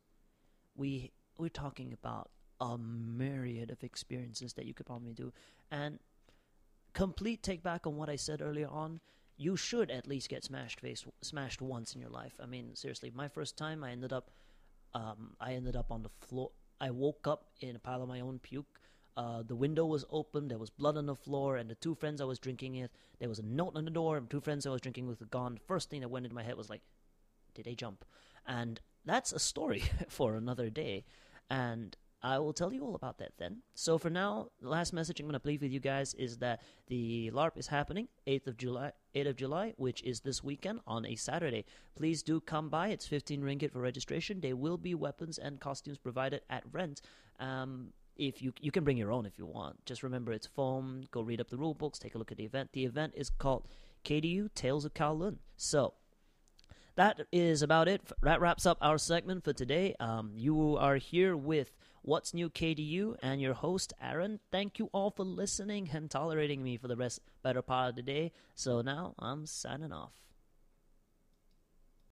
We 0.76 1.11
we're 1.38 1.49
talking 1.49 1.93
about 1.93 2.30
a 2.61 2.76
myriad 2.78 3.70
of 3.70 3.82
experiences 3.82 4.53
that 4.53 4.66
you 4.66 4.74
could 4.74 4.86
probably 4.86 5.12
do, 5.12 5.32
and 5.70 5.99
complete 6.93 7.43
take 7.43 7.62
back 7.62 7.86
on 7.86 7.97
what 7.97 8.09
I 8.09 8.16
said 8.16 8.41
earlier 8.43 8.68
on. 8.68 9.01
You 9.41 9.57
should 9.57 9.91
at 9.91 10.07
least 10.07 10.28
get 10.28 10.45
smashed 10.45 10.80
face 10.80 11.07
smashed 11.22 11.62
once 11.62 11.95
in 11.95 12.01
your 12.03 12.11
life. 12.11 12.34
I 12.43 12.45
mean, 12.45 12.74
seriously, 12.74 13.11
my 13.14 13.26
first 13.26 13.57
time, 13.57 13.82
I 13.82 13.91
ended 13.91 14.12
up, 14.12 14.30
um, 14.93 15.34
I 15.41 15.55
ended 15.55 15.76
up 15.76 15.91
on 15.91 16.03
the 16.03 16.11
floor. 16.20 16.51
I 16.78 16.91
woke 16.91 17.26
up 17.26 17.47
in 17.62 17.74
a 17.74 17.78
pile 17.78 18.03
of 18.03 18.09
my 18.11 18.20
own 18.20 18.38
puke. 18.38 18.78
Uh, 19.16 19.43
the 19.43 19.57
window 19.57 19.86
was 19.86 20.05
open. 20.11 20.49
There 20.49 20.59
was 20.59 20.68
blood 20.68 20.99
on 20.99 21.07
the 21.07 21.16
floor, 21.16 21.57
and 21.57 21.70
the 21.70 21.74
two 21.74 21.95
friends 21.95 22.20
I 22.20 22.26
was 22.26 22.38
drinking 22.38 22.78
with, 22.78 22.91
there 23.18 23.30
was 23.30 23.38
a 23.38 23.43
note 23.43 23.76
on 23.76 23.86
the 23.86 23.91
door. 23.91 24.18
And 24.18 24.28
two 24.28 24.43
friends 24.43 24.66
I 24.66 24.70
was 24.70 24.82
drinking 24.82 25.07
with 25.07 25.20
were 25.20 25.26
gone. 25.26 25.55
The 25.55 25.61
first 25.61 25.88
thing 25.88 26.03
that 26.03 26.11
went 26.11 26.26
into 26.26 26.36
my 26.36 26.43
head 26.43 26.59
was 26.59 26.68
like, 26.68 26.82
"Did 27.55 27.64
they 27.64 27.74
jump?" 27.74 28.05
And 28.47 28.78
that's 29.07 29.32
a 29.32 29.38
story 29.38 29.84
for 30.09 30.34
another 30.34 30.68
day. 30.68 31.07
And 31.49 31.97
I 32.22 32.38
will 32.38 32.53
tell 32.53 32.72
you 32.72 32.84
all 32.84 32.95
about 32.95 33.16
that 33.18 33.32
then. 33.38 33.62
So 33.74 33.97
for 33.97 34.11
now, 34.11 34.49
the 34.61 34.68
last 34.68 34.93
message 34.93 35.18
I'm 35.18 35.26
going 35.26 35.41
to 35.41 35.47
leave 35.47 35.62
with 35.62 35.72
you 35.72 35.80
guys 35.80 36.12
is 36.14 36.36
that 36.38 36.61
the 36.88 37.30
LARP 37.32 37.57
is 37.57 37.68
happening 37.68 38.09
8th 38.26 38.49
of 38.49 38.57
July, 38.59 38.93
8th 39.15 39.29
of 39.29 39.37
July, 39.37 39.75
which 39.77 40.03
is 40.03 40.21
this 40.21 40.43
weekend 40.43 40.81
on 40.87 41.07
a 41.07 41.17
Saturday. 41.17 41.65
Please 41.97 42.23
do 42.23 42.41
come 42.41 42.69
by. 42.69 42.89
It's 42.89 43.07
15 43.07 43.43
ringgit 43.43 43.73
for 43.73 43.81
registration. 43.81 44.41
There 44.41 44.57
will 44.57 44.79
be 44.79 44.95
weapons 44.95 45.39
and 45.39 45.61
costumes 45.61 45.99
provided 45.99 46.43
at 46.49 46.65
rent. 46.73 47.01
Um, 47.39 47.93
if 48.17 48.43
you 48.43 48.53
you 48.61 48.71
can 48.71 48.85
bring 48.85 48.99
your 48.99 49.13
own 49.13 49.25
if 49.25 49.39
you 49.39 49.47
want. 49.47 49.85
Just 49.87 50.03
remember 50.03 50.33
it's 50.33 50.47
foam. 50.47 51.05
Go 51.11 51.23
read 51.23 51.41
up 51.41 51.49
the 51.49 51.57
rule 51.57 51.75
books. 51.75 51.99
Take 51.99 52.15
a 52.15 52.19
look 52.19 52.31
at 52.31 52.37
the 52.37 52.45
event. 52.45 52.71
The 52.73 52.85
event 52.85 53.15
is 53.17 53.31
called 53.31 53.67
KDU 54.05 54.53
Tales 54.55 54.85
of 54.85 54.95
Kowloon. 54.95 55.39
So 55.57 55.95
that 56.97 57.21
is 57.33 57.63
about 57.63 57.89
it. 57.89 58.03
That 58.23 58.41
wraps 58.41 58.67
up 58.67 58.79
our 58.83 58.99
segment 58.99 59.45
for 59.45 59.53
today. 59.53 59.95
Um, 60.01 60.33
you 60.35 60.77
are 60.77 60.97
here 60.97 61.37
with 61.37 61.73
What's 62.03 62.32
New 62.32 62.48
KDU 62.48 63.16
and 63.22 63.40
your 63.40 63.55
host 63.55 63.92
Aaron. 64.01 64.40
Thank 64.51 64.78
you 64.78 64.88
all 64.92 65.11
for 65.11 65.24
listening 65.24 65.90
and 65.92 66.11
tolerating 66.11 66.62
me 66.62 66.78
for 66.78 66.88
the 66.88 66.96
rest 66.96 67.20
better 67.42 67.61
part 67.61 67.90
of 67.90 67.96
the 67.96 68.03
day. 68.03 68.32
So 68.55 68.80
now 68.80 69.14
I'm 69.18 69.44
signing 69.46 69.92
off. 69.92 70.12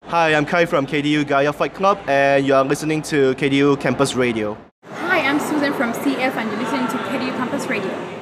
Hi, 0.04 0.34
I'm 0.34 0.46
Kai 0.46 0.66
from 0.66 0.86
KDU 0.86 1.26
Gaia 1.26 1.52
Fight 1.52 1.74
Club, 1.74 1.98
and 2.06 2.46
you 2.46 2.54
are 2.54 2.64
listening 2.64 3.02
to 3.02 3.34
KDU 3.34 3.80
Campus 3.80 4.14
Radio. 4.14 4.56
Hi, 4.84 5.20
I'm 5.20 5.40
Susan 5.40 5.72
from 5.72 5.92
CF, 5.92 6.34
and 6.36 6.50
you're 6.50 6.60
listening 6.60 6.86
to 6.88 6.96
KDU 7.08 7.36
Campus 7.36 7.66
Radio. 7.66 8.13